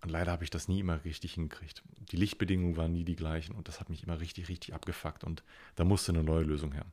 Und 0.02 0.10
leider 0.10 0.32
habe 0.32 0.44
ich 0.44 0.50
das 0.50 0.68
nie 0.68 0.80
immer 0.80 1.04
richtig 1.04 1.34
hingekriegt. 1.34 1.82
Die 2.10 2.16
Lichtbedingungen 2.16 2.76
waren 2.76 2.92
nie 2.92 3.04
die 3.04 3.16
gleichen 3.16 3.54
und 3.54 3.68
das 3.68 3.80
hat 3.80 3.90
mich 3.90 4.02
immer 4.02 4.20
richtig, 4.20 4.48
richtig 4.48 4.74
abgefuckt 4.74 5.24
und 5.24 5.42
da 5.76 5.84
musste 5.84 6.12
eine 6.12 6.24
neue 6.24 6.44
Lösung 6.44 6.72
her. 6.72 6.86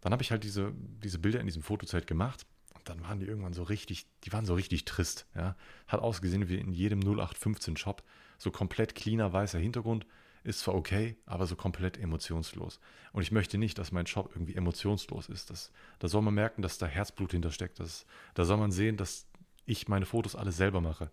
Dann 0.00 0.12
habe 0.12 0.22
ich 0.22 0.30
halt 0.30 0.44
diese, 0.44 0.72
diese 1.02 1.18
Bilder 1.18 1.40
in 1.40 1.46
diesem 1.46 1.62
Fotozeit 1.62 2.06
gemacht 2.06 2.46
dann 2.88 3.02
waren 3.02 3.20
die 3.20 3.26
irgendwann 3.26 3.52
so 3.52 3.62
richtig, 3.62 4.06
die 4.24 4.32
waren 4.32 4.46
so 4.46 4.54
richtig 4.54 4.84
trist. 4.84 5.26
Ja. 5.34 5.56
Hat 5.86 6.00
ausgesehen 6.00 6.48
wie 6.48 6.56
in 6.56 6.72
jedem 6.72 7.00
0815 7.00 7.76
Shop, 7.76 8.02
so 8.38 8.50
komplett 8.50 8.94
cleaner 8.94 9.32
weißer 9.32 9.58
Hintergrund, 9.58 10.06
ist 10.44 10.60
zwar 10.60 10.74
okay, 10.74 11.16
aber 11.26 11.46
so 11.46 11.56
komplett 11.56 11.98
emotionslos. 11.98 12.80
Und 13.12 13.22
ich 13.22 13.32
möchte 13.32 13.58
nicht, 13.58 13.78
dass 13.78 13.92
mein 13.92 14.06
Shop 14.06 14.30
irgendwie 14.34 14.54
emotionslos 14.54 15.28
ist. 15.28 15.50
Das, 15.50 15.72
da 15.98 16.08
soll 16.08 16.22
man 16.22 16.34
merken, 16.34 16.62
dass 16.62 16.78
da 16.78 16.86
Herzblut 16.86 17.32
hintersteckt. 17.32 17.80
Das, 17.80 18.06
da 18.34 18.44
soll 18.44 18.56
man 18.56 18.70
sehen, 18.70 18.96
dass 18.96 19.26
ich 19.66 19.88
meine 19.88 20.06
Fotos 20.06 20.36
alle 20.36 20.52
selber 20.52 20.80
mache. 20.80 21.10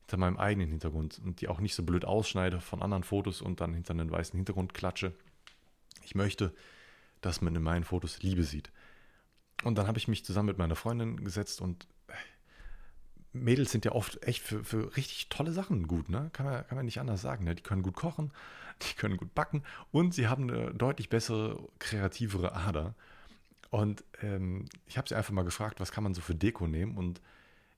Hinter 0.00 0.16
meinem 0.16 0.38
eigenen 0.38 0.70
Hintergrund. 0.70 1.20
Und 1.22 1.40
die 1.40 1.48
auch 1.48 1.60
nicht 1.60 1.74
so 1.74 1.82
blöd 1.82 2.04
ausschneide 2.04 2.60
von 2.60 2.82
anderen 2.82 3.04
Fotos 3.04 3.42
und 3.42 3.60
dann 3.60 3.74
hinter 3.74 3.92
einen 3.92 4.10
weißen 4.10 4.36
Hintergrund 4.36 4.72
klatsche. 4.74 5.12
Ich 6.02 6.14
möchte, 6.14 6.54
dass 7.20 7.42
man 7.42 7.54
in 7.54 7.62
meinen 7.62 7.84
Fotos 7.84 8.22
Liebe 8.22 8.44
sieht. 8.44 8.72
Und 9.62 9.76
dann 9.76 9.86
habe 9.86 9.98
ich 9.98 10.08
mich 10.08 10.24
zusammen 10.24 10.46
mit 10.46 10.58
meiner 10.58 10.76
Freundin 10.76 11.22
gesetzt 11.22 11.60
und 11.60 11.86
Mädels 13.32 13.70
sind 13.70 13.84
ja 13.84 13.92
oft 13.92 14.22
echt 14.26 14.42
für, 14.42 14.64
für 14.64 14.96
richtig 14.96 15.28
tolle 15.28 15.52
Sachen 15.52 15.86
gut, 15.86 16.08
ne? 16.08 16.30
Kann 16.32 16.46
man, 16.46 16.66
kann 16.66 16.76
man 16.76 16.84
nicht 16.84 16.98
anders 16.98 17.22
sagen. 17.22 17.44
Ne? 17.44 17.54
Die 17.54 17.62
können 17.62 17.82
gut 17.82 17.94
kochen, 17.94 18.32
die 18.82 18.94
können 18.94 19.16
gut 19.16 19.34
backen 19.34 19.62
und 19.92 20.14
sie 20.14 20.28
haben 20.28 20.50
eine 20.50 20.74
deutlich 20.74 21.08
bessere, 21.08 21.68
kreativere 21.78 22.54
Ader. 22.54 22.94
Und 23.70 24.02
ähm, 24.20 24.64
ich 24.86 24.98
habe 24.98 25.08
sie 25.08 25.14
einfach 25.14 25.32
mal 25.32 25.44
gefragt, 25.44 25.78
was 25.78 25.92
kann 25.92 26.02
man 26.02 26.14
so 26.14 26.20
für 26.20 26.34
Deko 26.34 26.66
nehmen? 26.66 26.96
Und 26.96 27.20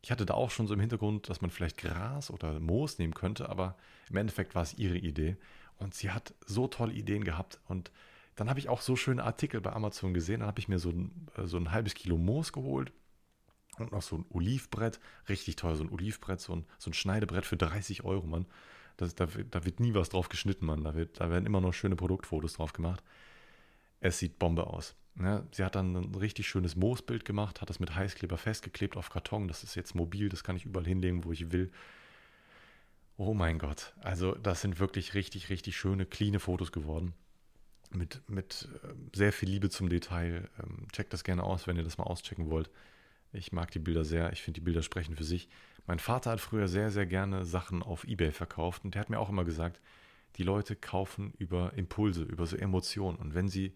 ich 0.00 0.10
hatte 0.10 0.24
da 0.24 0.34
auch 0.34 0.50
schon 0.50 0.66
so 0.66 0.72
im 0.72 0.80
Hintergrund, 0.80 1.28
dass 1.28 1.42
man 1.42 1.50
vielleicht 1.50 1.76
Gras 1.76 2.30
oder 2.30 2.58
Moos 2.58 2.98
nehmen 2.98 3.12
könnte, 3.12 3.50
aber 3.50 3.76
im 4.08 4.16
Endeffekt 4.16 4.54
war 4.54 4.62
es 4.62 4.74
ihre 4.74 4.96
Idee. 4.96 5.36
Und 5.76 5.94
sie 5.94 6.10
hat 6.10 6.32
so 6.46 6.66
tolle 6.66 6.94
Ideen 6.94 7.24
gehabt. 7.24 7.60
Und 7.68 7.90
dann 8.36 8.48
habe 8.48 8.58
ich 8.58 8.68
auch 8.68 8.80
so 8.80 8.96
schöne 8.96 9.24
Artikel 9.24 9.60
bei 9.60 9.72
Amazon 9.72 10.14
gesehen. 10.14 10.40
Dann 10.40 10.48
habe 10.48 10.60
ich 10.60 10.68
mir 10.68 10.78
so 10.78 10.90
ein, 10.90 11.28
äh, 11.36 11.46
so 11.46 11.56
ein 11.56 11.70
halbes 11.72 11.94
Kilo 11.94 12.16
Moos 12.16 12.52
geholt 12.52 12.92
und 13.78 13.92
noch 13.92 14.02
so 14.02 14.16
ein 14.16 14.26
Olivbrett, 14.30 15.00
richtig 15.28 15.56
teuer, 15.56 15.76
so 15.76 15.84
ein 15.84 15.90
Olivbrett, 15.90 16.40
so 16.40 16.54
ein, 16.54 16.66
so 16.78 16.90
ein 16.90 16.94
Schneidebrett 16.94 17.46
für 17.46 17.56
30 17.56 18.04
Euro, 18.04 18.26
Mann. 18.26 18.46
Das, 18.96 19.14
da, 19.14 19.26
da 19.26 19.64
wird 19.64 19.80
nie 19.80 19.94
was 19.94 20.10
drauf 20.10 20.28
geschnitten, 20.28 20.66
Mann. 20.66 20.84
Da, 20.84 20.94
wird, 20.94 21.20
da 21.20 21.30
werden 21.30 21.46
immer 21.46 21.60
noch 21.60 21.72
schöne 21.72 21.96
Produktfotos 21.96 22.54
drauf 22.54 22.72
gemacht. 22.72 23.02
Es 24.00 24.18
sieht 24.18 24.38
Bombe 24.38 24.66
aus. 24.66 24.94
Ja, 25.18 25.44
sie 25.52 25.64
hat 25.64 25.74
dann 25.74 25.94
ein 25.94 26.14
richtig 26.14 26.48
schönes 26.48 26.74
Moosbild 26.74 27.24
gemacht, 27.24 27.60
hat 27.60 27.68
das 27.68 27.80
mit 27.80 27.94
Heißkleber 27.94 28.38
festgeklebt 28.38 28.96
auf 28.96 29.10
Karton. 29.10 29.48
Das 29.48 29.62
ist 29.62 29.74
jetzt 29.74 29.94
mobil, 29.94 30.28
das 30.28 30.42
kann 30.42 30.56
ich 30.56 30.64
überall 30.64 30.86
hinlegen, 30.86 31.24
wo 31.24 31.32
ich 31.32 31.52
will. 31.52 31.70
Oh 33.16 33.34
mein 33.34 33.58
Gott. 33.58 33.94
Also, 34.00 34.34
das 34.34 34.62
sind 34.62 34.80
wirklich 34.80 35.14
richtig, 35.14 35.50
richtig 35.50 35.76
schöne, 35.76 36.06
cleane 36.06 36.40
Fotos 36.40 36.72
geworden. 36.72 37.14
Mit, 37.94 38.22
mit 38.28 38.68
äh, 38.82 38.88
sehr 39.14 39.32
viel 39.32 39.48
Liebe 39.50 39.70
zum 39.70 39.88
Detail. 39.88 40.48
Ähm, 40.58 40.86
checkt 40.92 41.12
das 41.12 41.24
gerne 41.24 41.44
aus, 41.44 41.66
wenn 41.66 41.76
ihr 41.76 41.84
das 41.84 41.98
mal 41.98 42.04
auschecken 42.04 42.50
wollt. 42.50 42.70
Ich 43.32 43.52
mag 43.52 43.70
die 43.70 43.78
Bilder 43.78 44.04
sehr. 44.04 44.32
Ich 44.32 44.42
finde, 44.42 44.60
die 44.60 44.64
Bilder 44.64 44.82
sprechen 44.82 45.16
für 45.16 45.24
sich. 45.24 45.48
Mein 45.86 45.98
Vater 45.98 46.30
hat 46.30 46.40
früher 46.40 46.68
sehr, 46.68 46.90
sehr 46.90 47.06
gerne 47.06 47.44
Sachen 47.44 47.82
auf 47.82 48.04
Ebay 48.04 48.30
verkauft 48.30 48.84
und 48.84 48.94
der 48.94 49.00
hat 49.00 49.10
mir 49.10 49.18
auch 49.18 49.30
immer 49.30 49.44
gesagt, 49.44 49.80
die 50.36 50.42
Leute 50.42 50.76
kaufen 50.76 51.32
über 51.38 51.72
Impulse, 51.74 52.22
über 52.22 52.46
so 52.46 52.56
Emotionen. 52.56 53.18
Und 53.18 53.34
wenn 53.34 53.48
sie, 53.48 53.74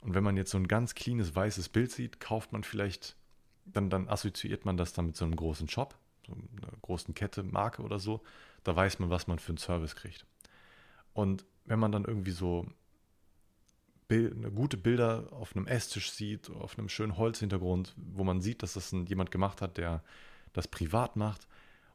und 0.00 0.14
wenn 0.14 0.24
man 0.24 0.36
jetzt 0.36 0.50
so 0.50 0.58
ein 0.58 0.68
ganz 0.68 0.94
cleanes 0.94 1.34
weißes 1.34 1.68
Bild 1.68 1.92
sieht, 1.92 2.20
kauft 2.20 2.52
man 2.52 2.64
vielleicht, 2.64 3.16
dann, 3.66 3.90
dann 3.90 4.08
assoziiert 4.08 4.64
man 4.64 4.76
das 4.76 4.92
dann 4.92 5.06
mit 5.06 5.16
so 5.16 5.24
einem 5.24 5.36
großen 5.36 5.68
Shop, 5.68 5.96
so 6.26 6.32
einer 6.32 6.72
großen 6.82 7.14
Kette, 7.14 7.42
Marke 7.42 7.82
oder 7.82 7.98
so. 7.98 8.22
Da 8.64 8.74
weiß 8.74 8.98
man, 8.98 9.10
was 9.10 9.26
man 9.26 9.38
für 9.38 9.50
einen 9.50 9.58
Service 9.58 9.94
kriegt. 9.94 10.26
Und 11.12 11.44
wenn 11.64 11.78
man 11.78 11.92
dann 11.92 12.04
irgendwie 12.04 12.32
so 12.32 12.66
gute 14.54 14.76
Bilder 14.76 15.28
auf 15.30 15.54
einem 15.54 15.66
Esstisch 15.66 16.10
sieht, 16.10 16.50
auf 16.50 16.78
einem 16.78 16.88
schönen 16.88 17.16
Holzhintergrund, 17.16 17.94
wo 17.96 18.24
man 18.24 18.40
sieht, 18.40 18.62
dass 18.62 18.74
das 18.74 18.92
ein, 18.92 19.06
jemand 19.06 19.30
gemacht 19.30 19.62
hat, 19.62 19.76
der 19.78 20.02
das 20.52 20.68
privat 20.68 21.16
macht, 21.16 21.46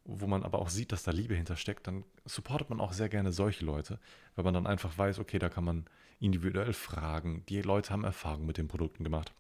wo 0.06 0.28
man 0.28 0.44
aber 0.44 0.60
auch 0.60 0.70
sieht, 0.70 0.92
dass 0.92 1.04
da 1.04 1.12
Liebe 1.12 1.36
hintersteckt, 1.36 1.88
dann 1.88 2.06
supportet 2.26 2.70
man 2.70 2.80
auch 2.80 2.94
sehr 2.94 3.10
gerne 3.10 3.32
solche 3.32 3.66
Leute, 3.66 4.00
weil 4.36 4.46
man 4.46 4.54
dann 4.54 4.68
einfach 4.68 4.98
weiß, 4.98 5.20
okay, 5.20 5.40
da 5.40 5.50
kann 5.50 5.64
man 5.64 5.86
individuell 6.20 6.74
fragen. 6.74 7.44
Die 7.50 7.62
Leute 7.62 7.92
haben 7.92 8.04
Erfahrung 8.04 8.46
mit 8.46 8.58
den 8.58 8.68
Produkten 8.68 9.04
gemacht. 9.04 9.34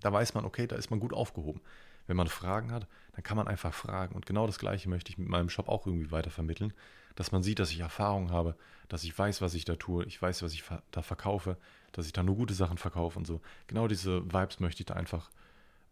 Da 0.00 0.12
weiß 0.12 0.34
man, 0.34 0.44
okay, 0.44 0.66
da 0.66 0.76
ist 0.76 0.90
man 0.90 1.00
gut 1.00 1.12
aufgehoben. 1.12 1.60
Wenn 2.06 2.16
man 2.16 2.26
Fragen 2.28 2.72
hat, 2.72 2.88
dann 3.12 3.22
kann 3.22 3.36
man 3.36 3.48
einfach 3.48 3.74
fragen. 3.74 4.14
Und 4.14 4.26
genau 4.26 4.46
das 4.46 4.58
Gleiche 4.58 4.88
möchte 4.88 5.10
ich 5.10 5.18
mit 5.18 5.28
meinem 5.28 5.48
Shop 5.48 5.68
auch 5.68 5.86
irgendwie 5.86 6.10
weiter 6.10 6.30
vermitteln, 6.30 6.72
dass 7.14 7.32
man 7.32 7.42
sieht, 7.42 7.58
dass 7.58 7.70
ich 7.70 7.80
Erfahrung 7.80 8.30
habe, 8.30 8.56
dass 8.88 9.04
ich 9.04 9.16
weiß, 9.16 9.40
was 9.40 9.54
ich 9.54 9.64
da 9.64 9.76
tue, 9.76 10.04
ich 10.04 10.20
weiß, 10.20 10.42
was 10.42 10.52
ich 10.52 10.64
da 10.90 11.02
verkaufe, 11.02 11.56
dass 11.92 12.06
ich 12.06 12.12
da 12.12 12.22
nur 12.22 12.36
gute 12.36 12.54
Sachen 12.54 12.78
verkaufe 12.78 13.18
und 13.18 13.26
so. 13.26 13.40
Genau 13.66 13.88
diese 13.88 14.24
Vibes 14.32 14.60
möchte 14.60 14.82
ich 14.82 14.86
da 14.86 14.94
einfach 14.94 15.30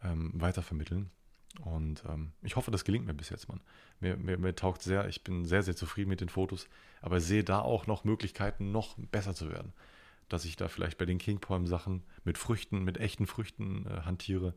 ähm, 0.02 0.32
weiter 0.34 0.62
vermitteln. 0.62 1.10
Und 1.64 2.04
ähm, 2.08 2.32
ich 2.42 2.56
hoffe, 2.56 2.70
das 2.70 2.84
gelingt 2.84 3.06
mir 3.06 3.14
bis 3.14 3.30
jetzt, 3.30 3.48
Mann. 3.48 3.60
Mir, 3.98 4.16
mir, 4.16 4.38
mir 4.38 4.54
taugt 4.54 4.82
sehr, 4.82 5.08
ich 5.08 5.24
bin 5.24 5.44
sehr, 5.44 5.62
sehr 5.62 5.76
zufrieden 5.76 6.08
mit 6.08 6.20
den 6.20 6.28
Fotos, 6.28 6.68
aber 7.02 7.20
sehe 7.20 7.44
da 7.44 7.60
auch 7.60 7.86
noch 7.86 8.04
Möglichkeiten, 8.04 8.70
noch 8.70 8.96
besser 9.10 9.34
zu 9.34 9.50
werden. 9.50 9.72
Dass 10.28 10.44
ich 10.44 10.56
da 10.56 10.68
vielleicht 10.68 10.96
bei 10.96 11.06
den 11.06 11.18
King 11.18 11.40
Palm 11.40 11.66
Sachen 11.66 12.04
mit 12.24 12.38
Früchten, 12.38 12.84
mit 12.84 12.98
echten 12.98 13.26
Früchten 13.26 13.86
äh, 13.86 14.02
hantiere, 14.02 14.54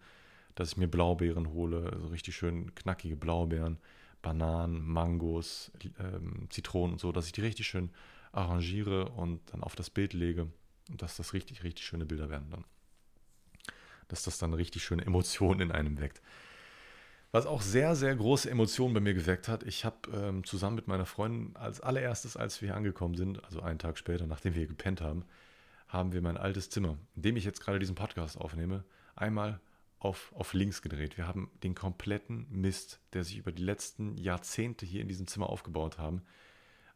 dass 0.55 0.69
ich 0.69 0.77
mir 0.77 0.87
Blaubeeren 0.87 1.49
hole, 1.49 1.89
also 1.91 2.07
richtig 2.07 2.35
schön 2.35 2.75
knackige 2.75 3.15
Blaubeeren, 3.15 3.79
Bananen, 4.23 4.81
Mangos, 4.81 5.71
ähm, 5.99 6.47
Zitronen 6.49 6.93
und 6.93 6.99
so, 6.99 7.11
dass 7.11 7.27
ich 7.27 7.33
die 7.33 7.41
richtig 7.41 7.67
schön 7.67 7.91
arrangiere 8.31 9.09
und 9.09 9.41
dann 9.51 9.61
auf 9.61 9.75
das 9.75 9.91
Bild 9.91 10.13
lege 10.13 10.47
und 10.89 11.01
dass 11.03 11.15
das 11.17 11.33
richtig, 11.33 11.63
richtig 11.63 11.85
schöne 11.85 12.07
Bilder 12.07 12.29
werden 12.31 12.49
dann. 12.49 12.65
Dass 14.07 14.23
das 14.23 14.39
dann 14.39 14.53
richtig 14.53 14.83
schöne 14.83 15.05
Emotionen 15.05 15.59
in 15.59 15.71
einem 15.71 15.99
weckt. 15.99 16.21
Was 17.31 17.45
auch 17.45 17.61
sehr, 17.61 17.95
sehr 17.95 18.15
große 18.15 18.49
Emotionen 18.49 18.93
bei 18.93 18.99
mir 18.99 19.13
geweckt 19.13 19.47
hat, 19.47 19.63
ich 19.63 19.85
habe 19.85 19.97
ähm, 20.13 20.43
zusammen 20.43 20.75
mit 20.75 20.87
meiner 20.87 21.05
Freundin 21.05 21.55
als 21.55 21.81
allererstes, 21.81 22.37
als 22.37 22.61
wir 22.61 22.69
hier 22.69 22.75
angekommen 22.75 23.15
sind, 23.15 23.43
also 23.43 23.61
einen 23.61 23.79
Tag 23.79 23.97
später, 23.97 24.27
nachdem 24.27 24.53
wir 24.53 24.59
hier 24.59 24.67
gepennt 24.67 25.01
haben, 25.01 25.25
haben 25.87 26.13
wir 26.13 26.21
mein 26.21 26.37
altes 26.37 26.69
Zimmer, 26.69 26.97
in 27.15 27.23
dem 27.23 27.35
ich 27.35 27.43
jetzt 27.43 27.59
gerade 27.59 27.79
diesen 27.79 27.95
Podcast 27.95 28.37
aufnehme, 28.37 28.83
einmal 29.15 29.59
auf, 30.03 30.31
auf 30.35 30.53
links 30.53 30.81
gedreht. 30.81 31.17
Wir 31.17 31.27
haben 31.27 31.49
den 31.63 31.75
kompletten 31.75 32.47
Mist, 32.49 32.99
der 33.13 33.23
sich 33.23 33.37
über 33.37 33.51
die 33.51 33.63
letzten 33.63 34.17
Jahrzehnte 34.17 34.85
hier 34.85 35.01
in 35.01 35.07
diesem 35.07 35.27
Zimmer 35.27 35.49
aufgebaut 35.49 35.97
haben, 35.97 36.21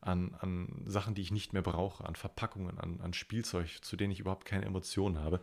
an, 0.01 0.35
an 0.39 0.83
Sachen, 0.85 1.15
die 1.15 1.21
ich 1.21 1.31
nicht 1.31 1.53
mehr 1.53 1.61
brauche, 1.61 2.05
an 2.05 2.15
Verpackungen, 2.15 2.79
an, 2.79 3.01
an 3.01 3.13
Spielzeug, 3.13 3.79
zu 3.81 3.95
denen 3.95 4.11
ich 4.11 4.19
überhaupt 4.19 4.45
keine 4.45 4.65
Emotionen 4.65 5.19
habe, 5.19 5.41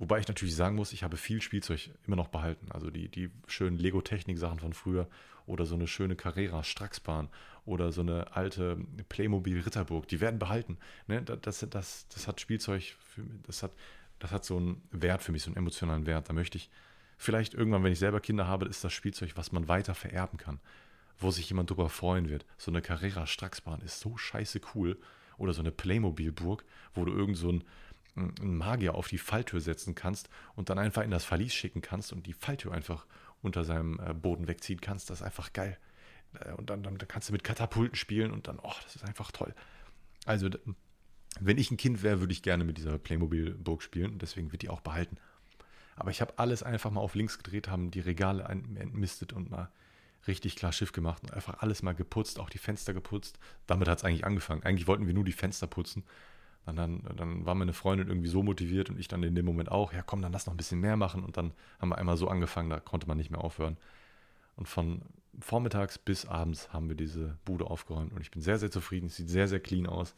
Wobei 0.00 0.18
ich 0.18 0.28
natürlich 0.28 0.56
sagen 0.56 0.76
muss, 0.76 0.94
ich 0.94 1.02
habe 1.02 1.18
viel 1.18 1.42
Spielzeug 1.42 1.90
immer 2.06 2.16
noch 2.16 2.28
behalten. 2.28 2.72
Also 2.72 2.88
die, 2.88 3.10
die 3.10 3.30
schönen 3.46 3.76
Lego-Technik-Sachen 3.76 4.58
von 4.58 4.72
früher 4.72 5.10
oder 5.44 5.66
so 5.66 5.74
eine 5.74 5.86
schöne 5.86 6.16
Carrera 6.16 6.64
Straxbahn 6.64 7.28
oder 7.66 7.92
so 7.92 8.00
eine 8.00 8.34
alte 8.34 8.78
Playmobil 9.10 9.60
Ritterburg, 9.60 10.08
die 10.08 10.22
werden 10.22 10.38
behalten. 10.38 10.78
Ne? 11.06 11.20
Das, 11.22 11.66
das, 11.68 12.08
das 12.08 12.26
hat 12.26 12.40
Spielzeug, 12.40 12.96
für, 12.98 13.24
das, 13.42 13.62
hat, 13.62 13.72
das 14.20 14.30
hat 14.30 14.46
so 14.46 14.56
einen 14.56 14.82
Wert 14.90 15.22
für 15.22 15.32
mich, 15.32 15.42
so 15.42 15.50
einen 15.50 15.58
emotionalen 15.58 16.06
Wert. 16.06 16.30
Da 16.30 16.32
möchte 16.32 16.56
ich 16.56 16.70
vielleicht 17.20 17.54
irgendwann, 17.54 17.84
wenn 17.84 17.92
ich 17.92 17.98
selber 17.98 18.20
Kinder 18.20 18.46
habe, 18.46 18.66
ist 18.66 18.82
das 18.82 18.92
Spielzeug, 18.92 19.32
was 19.34 19.52
man 19.52 19.68
weiter 19.68 19.94
vererben 19.94 20.38
kann, 20.38 20.58
wo 21.18 21.30
sich 21.30 21.48
jemand 21.50 21.68
drüber 21.68 21.90
freuen 21.90 22.30
wird. 22.30 22.46
So 22.56 22.70
eine 22.70 22.80
Carrera 22.80 23.26
Straxbahn 23.26 23.82
ist 23.82 24.00
so 24.00 24.16
scheiße 24.16 24.60
cool. 24.74 24.98
Oder 25.36 25.54
so 25.54 25.60
eine 25.60 25.70
Playmobil-Burg, 25.70 26.64
wo 26.94 27.04
du 27.04 27.12
irgend 27.12 27.36
so 27.36 27.50
ein 27.50 27.64
einen 28.16 28.56
Magier 28.56 28.96
auf 28.96 29.06
die 29.06 29.18
Falltür 29.18 29.60
setzen 29.60 29.94
kannst 29.94 30.28
und 30.56 30.68
dann 30.68 30.78
einfach 30.78 31.02
in 31.02 31.12
das 31.12 31.24
Verlies 31.24 31.54
schicken 31.54 31.80
kannst 31.80 32.12
und 32.12 32.26
die 32.26 32.32
Falltür 32.32 32.72
einfach 32.72 33.06
unter 33.40 33.64
seinem 33.64 34.00
äh, 34.00 34.12
Boden 34.12 34.48
wegziehen 34.48 34.80
kannst. 34.80 35.10
Das 35.10 35.20
ist 35.20 35.26
einfach 35.26 35.52
geil. 35.52 35.78
Äh, 36.34 36.52
und 36.54 36.70
dann, 36.70 36.82
dann, 36.82 36.98
dann 36.98 37.08
kannst 37.08 37.28
du 37.28 37.32
mit 37.32 37.44
Katapulten 37.44 37.96
spielen 37.96 38.32
und 38.32 38.48
dann, 38.48 38.58
oh, 38.58 38.72
das 38.82 38.96
ist 38.96 39.04
einfach 39.04 39.30
toll. 39.30 39.54
Also, 40.26 40.50
wenn 41.38 41.56
ich 41.56 41.70
ein 41.70 41.76
Kind 41.76 42.02
wäre, 42.02 42.20
würde 42.20 42.32
ich 42.32 42.42
gerne 42.42 42.64
mit 42.64 42.76
dieser 42.76 42.98
Playmobil-Burg 42.98 43.82
spielen 43.82 44.12
und 44.12 44.22
deswegen 44.22 44.52
wird 44.52 44.62
die 44.62 44.68
auch 44.68 44.80
behalten. 44.80 45.16
Aber 46.00 46.10
ich 46.10 46.20
habe 46.22 46.38
alles 46.38 46.62
einfach 46.62 46.90
mal 46.90 47.00
auf 47.00 47.14
links 47.14 47.36
gedreht, 47.36 47.68
haben 47.68 47.90
die 47.90 48.00
Regale 48.00 48.42
entmistet 48.42 49.32
und 49.34 49.50
mal 49.50 49.70
richtig 50.26 50.56
klar 50.56 50.72
Schiff 50.72 50.92
gemacht 50.92 51.22
und 51.22 51.32
einfach 51.32 51.60
alles 51.60 51.82
mal 51.82 51.94
geputzt, 51.94 52.40
auch 52.40 52.50
die 52.50 52.58
Fenster 52.58 52.94
geputzt. 52.94 53.38
Damit 53.66 53.86
hat 53.86 53.98
es 53.98 54.04
eigentlich 54.04 54.24
angefangen. 54.24 54.62
Eigentlich 54.62 54.88
wollten 54.88 55.06
wir 55.06 55.14
nur 55.14 55.24
die 55.24 55.32
Fenster 55.32 55.66
putzen 55.66 56.04
und 56.64 56.76
dann, 56.76 57.02
dann 57.16 57.44
war 57.44 57.54
meine 57.54 57.74
Freundin 57.74 58.08
irgendwie 58.08 58.28
so 58.28 58.42
motiviert 58.42 58.88
und 58.88 58.98
ich 58.98 59.08
dann 59.08 59.22
in 59.22 59.34
dem 59.34 59.44
Moment 59.44 59.70
auch, 59.70 59.92
ja 59.92 60.02
komm, 60.02 60.22
dann 60.22 60.32
lass 60.32 60.46
noch 60.46 60.54
ein 60.54 60.56
bisschen 60.56 60.80
mehr 60.80 60.96
machen. 60.96 61.22
Und 61.22 61.36
dann 61.36 61.52
haben 61.78 61.90
wir 61.90 61.98
einmal 61.98 62.16
so 62.16 62.28
angefangen, 62.28 62.70
da 62.70 62.80
konnte 62.80 63.06
man 63.06 63.18
nicht 63.18 63.30
mehr 63.30 63.44
aufhören. 63.44 63.76
Und 64.56 64.68
von 64.68 65.02
vormittags 65.38 65.98
bis 65.98 66.24
abends 66.24 66.72
haben 66.72 66.88
wir 66.88 66.96
diese 66.96 67.36
Bude 67.44 67.66
aufgeräumt 67.66 68.12
und 68.12 68.20
ich 68.22 68.30
bin 68.30 68.40
sehr, 68.40 68.58
sehr 68.58 68.70
zufrieden. 68.70 69.06
Es 69.06 69.16
sieht 69.16 69.28
sehr, 69.28 69.48
sehr 69.48 69.60
clean 69.60 69.86
aus. 69.86 70.14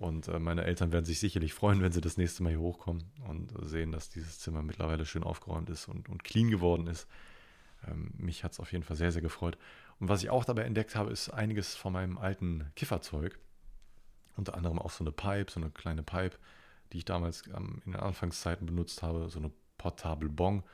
Und 0.00 0.28
äh, 0.28 0.38
meine 0.38 0.64
Eltern 0.64 0.92
werden 0.92 1.04
sich 1.04 1.20
sicherlich 1.20 1.52
freuen, 1.52 1.82
wenn 1.82 1.92
sie 1.92 2.00
das 2.00 2.16
nächste 2.16 2.42
Mal 2.42 2.48
hier 2.48 2.60
hochkommen 2.60 3.04
und 3.28 3.52
sehen, 3.68 3.92
dass 3.92 4.08
dieses 4.08 4.38
Zimmer 4.38 4.62
mittlerweile 4.62 5.04
schön 5.04 5.22
aufgeräumt 5.22 5.68
ist 5.68 5.88
und, 5.88 6.08
und 6.08 6.24
clean 6.24 6.50
geworden 6.50 6.86
ist. 6.86 7.06
Ähm, 7.86 8.10
mich 8.16 8.42
hat 8.42 8.52
es 8.52 8.60
auf 8.60 8.72
jeden 8.72 8.82
Fall 8.82 8.96
sehr, 8.96 9.12
sehr 9.12 9.20
gefreut. 9.20 9.58
Und 9.98 10.08
was 10.08 10.22
ich 10.22 10.30
auch 10.30 10.46
dabei 10.46 10.62
entdeckt 10.62 10.96
habe, 10.96 11.10
ist 11.10 11.28
einiges 11.28 11.76
von 11.76 11.92
meinem 11.92 12.16
alten 12.16 12.72
Kifferzeug. 12.76 13.38
Unter 14.36 14.54
anderem 14.54 14.78
auch 14.78 14.90
so 14.90 15.04
eine 15.04 15.12
Pipe, 15.12 15.52
so 15.52 15.60
eine 15.60 15.70
kleine 15.70 16.02
Pipe, 16.02 16.38
die 16.94 16.98
ich 16.98 17.04
damals 17.04 17.46
ähm, 17.48 17.82
in 17.84 17.92
den 17.92 18.00
Anfangszeiten 18.00 18.64
benutzt 18.64 19.02
habe, 19.02 19.28
so 19.28 19.38
eine 19.38 19.52
Portable 19.76 20.30
Bong. 20.30 20.64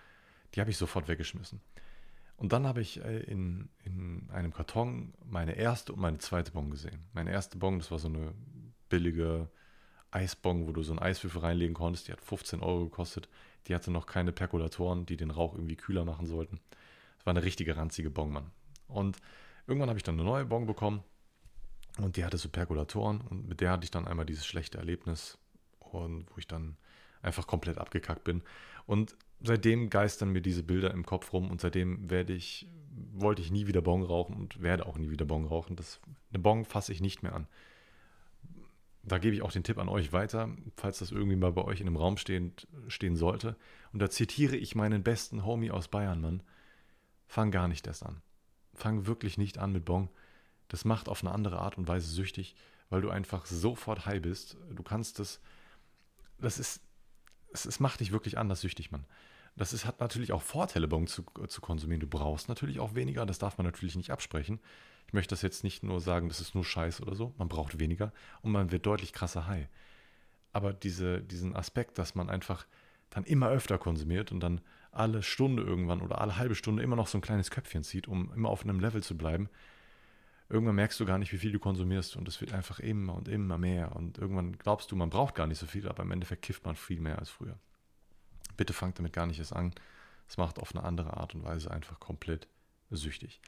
Die 0.55 0.61
habe 0.61 0.71
ich 0.71 0.77
sofort 0.77 1.09
weggeschmissen. 1.09 1.61
Und 2.37 2.53
dann 2.53 2.65
habe 2.65 2.81
ich 2.81 3.03
äh, 3.03 3.25
in, 3.25 3.71
in 3.83 4.29
einem 4.31 4.53
Karton 4.53 5.15
meine 5.25 5.57
erste 5.57 5.95
und 5.95 6.01
meine 6.01 6.19
zweite 6.19 6.53
Bong 6.53 6.71
gesehen. 6.71 7.01
Meine 7.13 7.33
erste 7.33 7.59
Bong, 7.59 7.81
das 7.81 7.91
war 7.91 7.99
so 7.99 8.07
eine 8.07 8.33
billige 8.89 9.49
Eisbong, 10.11 10.67
wo 10.67 10.73
du 10.73 10.83
so 10.83 10.93
einen 10.93 11.01
Eiswürfel 11.01 11.41
reinlegen 11.41 11.75
konntest. 11.75 12.09
Die 12.09 12.13
hat 12.13 12.21
15 12.21 12.61
Euro 12.61 12.85
gekostet. 12.85 13.29
Die 13.67 13.75
hatte 13.75 13.91
noch 13.91 14.07
keine 14.07 14.33
Perkulatoren, 14.33 15.07
die 15.07 15.17
den 15.17 15.31
Rauch 15.31 15.55
irgendwie 15.55 15.77
kühler 15.77 16.05
machen 16.05 16.27
sollten. 16.27 16.61
Das 17.19 17.27
war 17.27 17.33
eine 17.33 17.43
richtige 17.43 17.77
ranzige 17.77 18.11
Bong, 18.11 18.33
Mann. 18.33 18.51
Und 18.89 19.19
irgendwann 19.67 19.89
habe 19.89 19.99
ich 19.99 20.05
dann 20.05 20.15
eine 20.15 20.25
neue 20.25 20.45
Bong 20.45 20.67
bekommen 20.67 21.03
und 21.99 22.17
die 22.17 22.25
hatte 22.25 22.39
so 22.39 22.49
Perkulatoren 22.49 23.21
und 23.23 23.49
mit 23.49 23.61
der 23.61 23.71
hatte 23.71 23.85
ich 23.85 23.91
dann 23.91 24.07
einmal 24.07 24.27
dieses 24.27 24.47
schlechte 24.47 24.79
Erlebnis 24.79 25.39
und 25.81 26.31
wo 26.31 26.39
ich 26.39 26.47
dann 26.47 26.77
einfach 27.23 27.47
komplett 27.47 27.79
abgekackt 27.79 28.25
bin. 28.25 28.43
Und 28.87 29.17
seitdem 29.41 29.91
geistern 29.91 30.31
mir 30.31 30.43
diese 30.43 30.63
Bilder 30.63 30.93
im 30.93 31.05
Kopf 31.05 31.33
rum 31.33 31.51
und 31.51 31.61
seitdem 31.61 32.09
werde 32.11 32.33
ich, 32.33 32.69
wollte 33.13 33.43
ich 33.43 33.51
nie 33.51 33.67
wieder 33.67 33.83
Bon 33.83 34.03
rauchen 34.03 34.37
und 34.37 34.63
werde 34.63 34.87
auch 34.87 34.99
nie 34.99 35.11
wieder 35.11 35.25
Bon 35.25 35.45
rauchen. 35.45 35.75
Das, 35.75 36.01
eine 36.31 36.39
Bon 36.39 36.65
fasse 36.65 36.93
ich 36.93 37.01
nicht 37.01 37.23
mehr 37.23 37.35
an. 37.35 37.49
Da 39.07 39.19
gebe 39.19 39.35
ich 39.35 39.43
auch 39.43 39.53
den 39.53 39.63
Tipp 39.63 39.79
an 39.79 39.89
euch 39.89 40.13
weiter, 40.13 40.51
falls 40.77 40.99
das 40.99 41.13
irgendwie 41.13 41.37
mal 41.37 41.53
bei 41.53 41.63
euch 41.63 41.81
in 41.81 41.87
einem 41.87 41.97
Raum 41.97 42.17
stehen, 42.17 42.53
stehen 42.89 43.17
sollte. 43.17 43.57
Und 43.93 44.01
da 44.01 44.11
zitiere 44.11 44.57
ich 44.57 44.75
meinen 44.75 45.03
besten 45.03 45.45
Homie 45.45 45.71
aus 45.71 45.89
Bayern, 45.89 46.21
Mann. 46.21 46.43
Fang 47.29 47.51
gar 47.51 47.69
nicht 47.69 47.87
erst 47.87 48.05
an. 48.05 48.21
Fang 48.75 49.07
wirklich 49.07 49.39
nicht 49.39 49.59
an 49.59 49.73
mit 49.73 49.85
Bon 49.85 50.09
das 50.69 50.85
macht 50.85 51.09
auf 51.09 51.23
eine 51.23 51.33
andere 51.33 51.61
Art 51.61 51.79
und 51.79 51.89
Weise 51.89 52.09
süchtig, 52.09 52.57
weil 52.91 53.01
du 53.01 53.11
einfach 53.11 53.47
sofort 53.47 54.07
high 54.07 54.21
bist. 54.21 54.57
Du 54.71 54.83
kannst 54.83 55.19
das, 55.19 55.41
das 56.39 56.59
ist, 56.59 56.81
es, 57.53 57.67
es 57.67 57.81
macht 57.81 58.01
dich 58.01 58.13
wirklich 58.13 58.39
anders 58.39 58.61
süchtig, 58.61 58.91
Mann. 58.91 59.05
Das 59.57 59.73
ist, 59.73 59.87
hat 59.87 60.01
natürlich 60.01 60.33
auch 60.33 60.43
Vorteile, 60.43 60.87
Bon 60.87 61.07
zu, 61.07 61.25
zu 61.49 61.61
konsumieren. 61.61 62.01
Du 62.01 62.07
brauchst 62.07 62.49
natürlich 62.49 62.79
auch 62.79 62.95
weniger, 62.95 63.25
das 63.25 63.39
darf 63.39 63.57
man 63.57 63.65
natürlich 63.65 63.97
nicht 63.97 64.11
absprechen. 64.11 64.61
Ich 65.07 65.13
möchte 65.13 65.35
das 65.35 65.43
jetzt 65.43 65.65
nicht 65.65 65.83
nur 65.83 66.01
sagen, 66.01 66.29
das 66.29 66.41
ist 66.41 66.55
nur 66.55 66.65
Scheiß 66.65 67.01
oder 67.01 67.15
so. 67.15 67.35
Man 67.39 67.49
braucht 67.49 67.79
weniger 67.79 68.13
und 68.43 68.53
man 68.53 68.71
wird 68.71 68.85
deutlich 68.85 69.13
krasser 69.13 69.47
high. 69.47 69.69
Aber 70.53 70.73
diese, 70.73 71.23
diesen 71.23 71.57
Aspekt, 71.57 71.99
dass 71.99 72.15
man 72.15 72.29
einfach 72.29 72.67
dann 73.11 73.25
immer 73.25 73.49
öfter 73.49 73.79
konsumiert 73.79 74.33
und 74.33 74.41
dann 74.41 74.61
alle 74.91 75.23
Stunde 75.23 75.63
irgendwann 75.63 76.01
oder 76.01 76.21
alle 76.21 76.37
halbe 76.37 76.55
Stunde 76.55 76.83
immer 76.83 76.97
noch 76.97 77.07
so 77.07 77.19
ein 77.19 77.23
kleines 77.23 77.51
Köpfchen 77.51 77.85
zieht, 77.85 78.09
um 78.09 78.33
immer 78.35 78.49
auf 78.49 78.65
einem 78.65 78.81
Level 78.81 79.03
zu 79.03 79.17
bleiben, 79.17 79.49
irgendwann 80.49 80.77
merkst 80.77 80.99
du 80.99 81.05
gar 81.05 81.19
nicht, 81.19 81.33
wie 81.33 81.39
viel 81.39 81.53
du 81.53 81.59
konsumierst 81.59 82.17
und 82.17 82.29
es 82.29 82.41
wird 82.41 82.53
einfach 82.53 82.81
immer 82.81 83.15
und 83.15 83.29
immer 83.29 83.59
mehr 83.59 83.95
und 83.97 84.19
irgendwann 84.19 84.57
glaubst 84.59 84.91
du, 84.91 84.97
man 84.97 85.11
braucht 85.11 85.35
gar 85.35 85.47
nicht 85.47 85.59
so 85.59 85.67
viel, 85.67 85.89
aber 85.89 86.03
im 86.03 86.11
Endeffekt 86.11 86.43
kifft 86.43 86.65
man 86.65 86.77
viel 86.77 87.01
mehr 87.01 87.19
als 87.19 87.31
früher. 87.31 87.59
Bitte 88.57 88.73
fangt 88.73 88.99
damit 88.99 89.13
gar 89.13 89.27
nicht 89.27 89.39
erst 89.39 89.55
an, 89.55 89.73
Es 90.29 90.37
macht 90.37 90.59
auf 90.59 90.75
eine 90.75 90.85
andere 90.85 91.17
Art 91.17 91.35
und 91.35 91.45
Weise 91.45 91.71
einfach 91.71 92.01
komplett 92.01 92.49
süchtig. 92.91 93.41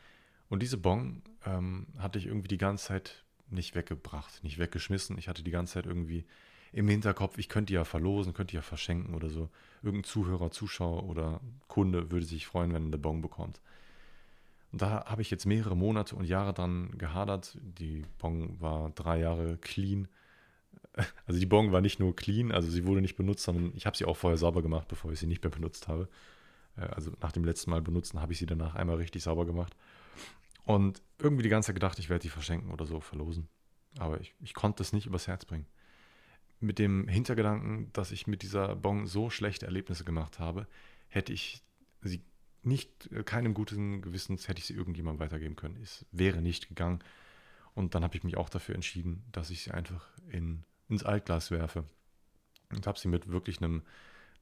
Und 0.48 0.62
diese 0.62 0.78
Bong 0.78 1.22
ähm, 1.44 1.88
hatte 1.98 2.18
ich 2.18 2.26
irgendwie 2.26 2.48
die 2.48 2.58
ganze 2.58 2.86
Zeit 2.86 3.24
nicht 3.50 3.74
weggebracht, 3.74 4.42
nicht 4.44 4.58
weggeschmissen. 4.58 5.18
Ich 5.18 5.28
hatte 5.28 5.42
die 5.42 5.50
ganze 5.50 5.74
Zeit 5.74 5.86
irgendwie 5.86 6.24
im 6.72 6.88
Hinterkopf, 6.88 7.38
ich 7.38 7.48
könnte 7.48 7.72
ja 7.72 7.84
verlosen, 7.84 8.34
könnte 8.34 8.54
ja 8.54 8.62
verschenken 8.62 9.14
oder 9.14 9.30
so. 9.30 9.48
Irgendein 9.82 10.04
Zuhörer, 10.04 10.50
Zuschauer 10.50 11.04
oder 11.04 11.40
Kunde 11.66 12.10
würde 12.10 12.26
sich 12.26 12.46
freuen, 12.46 12.72
wenn 12.74 12.84
er 12.84 12.88
eine 12.88 12.98
Bong 12.98 13.22
bekommt. 13.22 13.60
Und 14.70 14.82
da 14.82 15.06
habe 15.06 15.22
ich 15.22 15.30
jetzt 15.30 15.46
mehrere 15.46 15.76
Monate 15.76 16.14
und 16.14 16.26
Jahre 16.26 16.52
dran 16.52 16.90
gehadert. 16.98 17.56
Die 17.62 18.04
Bong 18.18 18.60
war 18.60 18.90
drei 18.90 19.20
Jahre 19.20 19.56
clean. 19.56 20.08
Also 21.26 21.38
die 21.38 21.46
Bong 21.46 21.72
war 21.72 21.80
nicht 21.80 22.00
nur 22.00 22.16
clean, 22.16 22.50
also 22.50 22.68
sie 22.70 22.84
wurde 22.84 23.00
nicht 23.00 23.16
benutzt, 23.16 23.44
sondern 23.44 23.72
ich 23.74 23.86
habe 23.86 23.96
sie 23.96 24.04
auch 24.04 24.16
vorher 24.16 24.38
sauber 24.38 24.62
gemacht, 24.62 24.88
bevor 24.88 25.12
ich 25.12 25.20
sie 25.20 25.26
nicht 25.26 25.42
mehr 25.42 25.50
benutzt 25.50 25.86
habe. 25.88 26.08
Äh, 26.76 26.82
also 26.82 27.12
nach 27.20 27.32
dem 27.32 27.44
letzten 27.44 27.70
Mal 27.70 27.82
benutzen 27.82 28.20
habe 28.20 28.32
ich 28.32 28.38
sie 28.38 28.46
danach 28.46 28.74
einmal 28.74 28.96
richtig 28.96 29.22
sauber 29.22 29.46
gemacht. 29.46 29.76
Und 30.64 31.02
irgendwie 31.18 31.42
die 31.42 31.48
ganze 31.48 31.68
Zeit 31.68 31.76
gedacht, 31.76 31.98
ich 31.98 32.10
werde 32.10 32.22
die 32.22 32.28
verschenken 32.28 32.70
oder 32.70 32.84
so, 32.84 33.00
verlosen. 33.00 33.48
Aber 33.98 34.20
ich, 34.20 34.34
ich 34.40 34.54
konnte 34.54 34.82
es 34.82 34.92
nicht 34.92 35.06
übers 35.06 35.26
Herz 35.26 35.44
bringen. 35.44 35.66
Mit 36.60 36.78
dem 36.78 37.08
Hintergedanken, 37.08 37.90
dass 37.92 38.10
ich 38.10 38.26
mit 38.26 38.42
dieser 38.42 38.76
Bon 38.76 39.06
so 39.06 39.30
schlechte 39.30 39.66
Erlebnisse 39.66 40.04
gemacht 40.04 40.38
habe, 40.38 40.66
hätte 41.08 41.32
ich 41.32 41.62
sie 42.02 42.20
nicht, 42.62 43.10
äh, 43.12 43.22
keinem 43.22 43.54
guten 43.54 44.02
Gewissens 44.02 44.48
hätte 44.48 44.58
ich 44.58 44.66
sie 44.66 44.74
irgendjemandem 44.74 45.20
weitergeben 45.20 45.56
können. 45.56 45.78
Es 45.82 46.04
wäre 46.12 46.42
nicht 46.42 46.68
gegangen. 46.68 47.00
Und 47.74 47.94
dann 47.94 48.02
habe 48.02 48.16
ich 48.16 48.24
mich 48.24 48.36
auch 48.36 48.48
dafür 48.48 48.74
entschieden, 48.74 49.24
dass 49.32 49.50
ich 49.50 49.62
sie 49.62 49.70
einfach 49.70 50.06
in, 50.30 50.64
ins 50.88 51.04
Altglas 51.04 51.50
werfe. 51.50 51.84
Und 52.70 52.86
habe 52.86 52.98
sie 52.98 53.08
mit 53.08 53.28
wirklich 53.28 53.58
einem, 53.58 53.82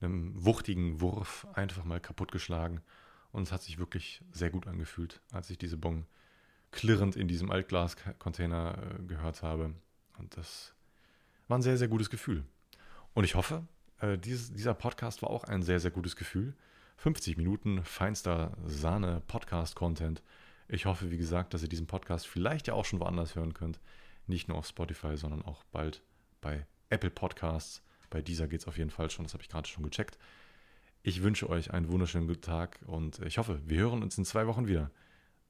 einem 0.00 0.32
wuchtigen 0.44 1.00
Wurf 1.00 1.46
einfach 1.54 1.84
mal 1.84 2.00
kaputtgeschlagen. 2.00 2.80
Und 3.32 3.44
es 3.44 3.52
hat 3.52 3.62
sich 3.62 3.78
wirklich 3.78 4.22
sehr 4.32 4.50
gut 4.50 4.66
angefühlt, 4.66 5.20
als 5.32 5.50
ich 5.50 5.58
diese 5.58 5.76
Bon 5.76 6.06
klirrend 6.70 7.16
in 7.16 7.28
diesem 7.28 7.50
Altglas-Container 7.50 8.78
äh, 8.78 9.02
gehört 9.04 9.42
habe. 9.42 9.74
Und 10.18 10.36
das 10.36 10.74
war 11.48 11.58
ein 11.58 11.62
sehr, 11.62 11.76
sehr 11.76 11.88
gutes 11.88 12.10
Gefühl. 12.10 12.44
Und 13.14 13.24
ich 13.24 13.34
hoffe, 13.34 13.66
äh, 14.00 14.18
dieses, 14.18 14.52
dieser 14.52 14.74
Podcast 14.74 15.22
war 15.22 15.30
auch 15.30 15.44
ein 15.44 15.62
sehr, 15.62 15.80
sehr 15.80 15.90
gutes 15.90 16.16
Gefühl. 16.16 16.54
50 16.98 17.36
Minuten 17.36 17.84
feinster 17.84 18.56
Sahne 18.64 19.22
Podcast-Content. 19.26 20.22
Ich 20.68 20.86
hoffe, 20.86 21.10
wie 21.10 21.18
gesagt, 21.18 21.54
dass 21.54 21.62
ihr 21.62 21.68
diesen 21.68 21.86
Podcast 21.86 22.26
vielleicht 22.26 22.66
ja 22.66 22.74
auch 22.74 22.84
schon 22.84 23.00
woanders 23.00 23.34
hören 23.34 23.54
könnt. 23.54 23.80
Nicht 24.26 24.48
nur 24.48 24.58
auf 24.58 24.66
Spotify, 24.66 25.16
sondern 25.16 25.42
auch 25.42 25.64
bald 25.64 26.02
bei 26.46 26.64
Apple 26.90 27.10
Podcasts. 27.10 27.82
Bei 28.08 28.22
dieser 28.22 28.46
geht 28.46 28.60
es 28.60 28.68
auf 28.68 28.78
jeden 28.78 28.90
Fall 28.90 29.10
schon, 29.10 29.24
das 29.24 29.34
habe 29.34 29.42
ich 29.42 29.48
gerade 29.48 29.66
schon 29.66 29.82
gecheckt. 29.82 30.16
Ich 31.02 31.24
wünsche 31.24 31.50
euch 31.50 31.72
einen 31.72 31.90
wunderschönen 31.90 32.28
guten 32.28 32.42
Tag 32.42 32.78
und 32.86 33.18
ich 33.20 33.38
hoffe, 33.38 33.60
wir 33.64 33.80
hören 33.80 34.00
uns 34.00 34.16
in 34.16 34.24
zwei 34.24 34.46
Wochen 34.46 34.68
wieder. 34.68 34.92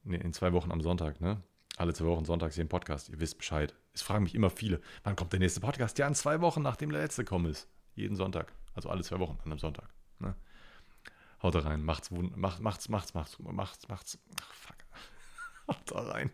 Ne, 0.03 0.17
in 0.17 0.33
zwei 0.33 0.53
Wochen 0.53 0.71
am 0.71 0.81
Sonntag, 0.81 1.21
ne? 1.21 1.41
Alle 1.77 1.93
zwei 1.93 2.05
Wochen 2.05 2.25
sonntags 2.25 2.55
hier 2.55 2.63
im 2.63 2.67
Podcast. 2.69 3.09
Ihr 3.09 3.19
wisst 3.19 3.37
Bescheid. 3.37 3.75
Es 3.93 4.01
fragen 4.01 4.23
mich 4.23 4.33
immer 4.33 4.49
viele, 4.49 4.81
wann 5.03 5.15
kommt 5.15 5.33
der 5.33 5.39
nächste 5.39 5.59
Podcast? 5.59 5.99
Ja, 5.99 6.07
in 6.07 6.15
zwei 6.15 6.41
Wochen, 6.41 6.63
nachdem 6.63 6.89
der 6.91 7.01
letzte 7.01 7.23
kommen 7.23 7.45
ist. 7.45 7.67
Jeden 7.93 8.15
Sonntag. 8.15 8.51
Also 8.73 8.89
alle 8.89 9.03
zwei 9.03 9.19
Wochen 9.19 9.37
an 9.43 9.51
einem 9.51 9.59
Sonntag. 9.59 9.93
Ne? 10.17 10.33
Haut 11.43 11.53
da 11.53 11.59
rein. 11.59 11.83
Macht's, 11.83 12.09
macht's, 12.09 12.59
macht's, 12.59 13.13
macht's, 13.13 13.37
macht's, 13.39 13.87
macht's. 13.87 14.17
Ach, 14.41 14.53
fuck. 14.53 14.77
Haut 15.67 15.91
da 15.91 15.99
rein. 15.99 16.31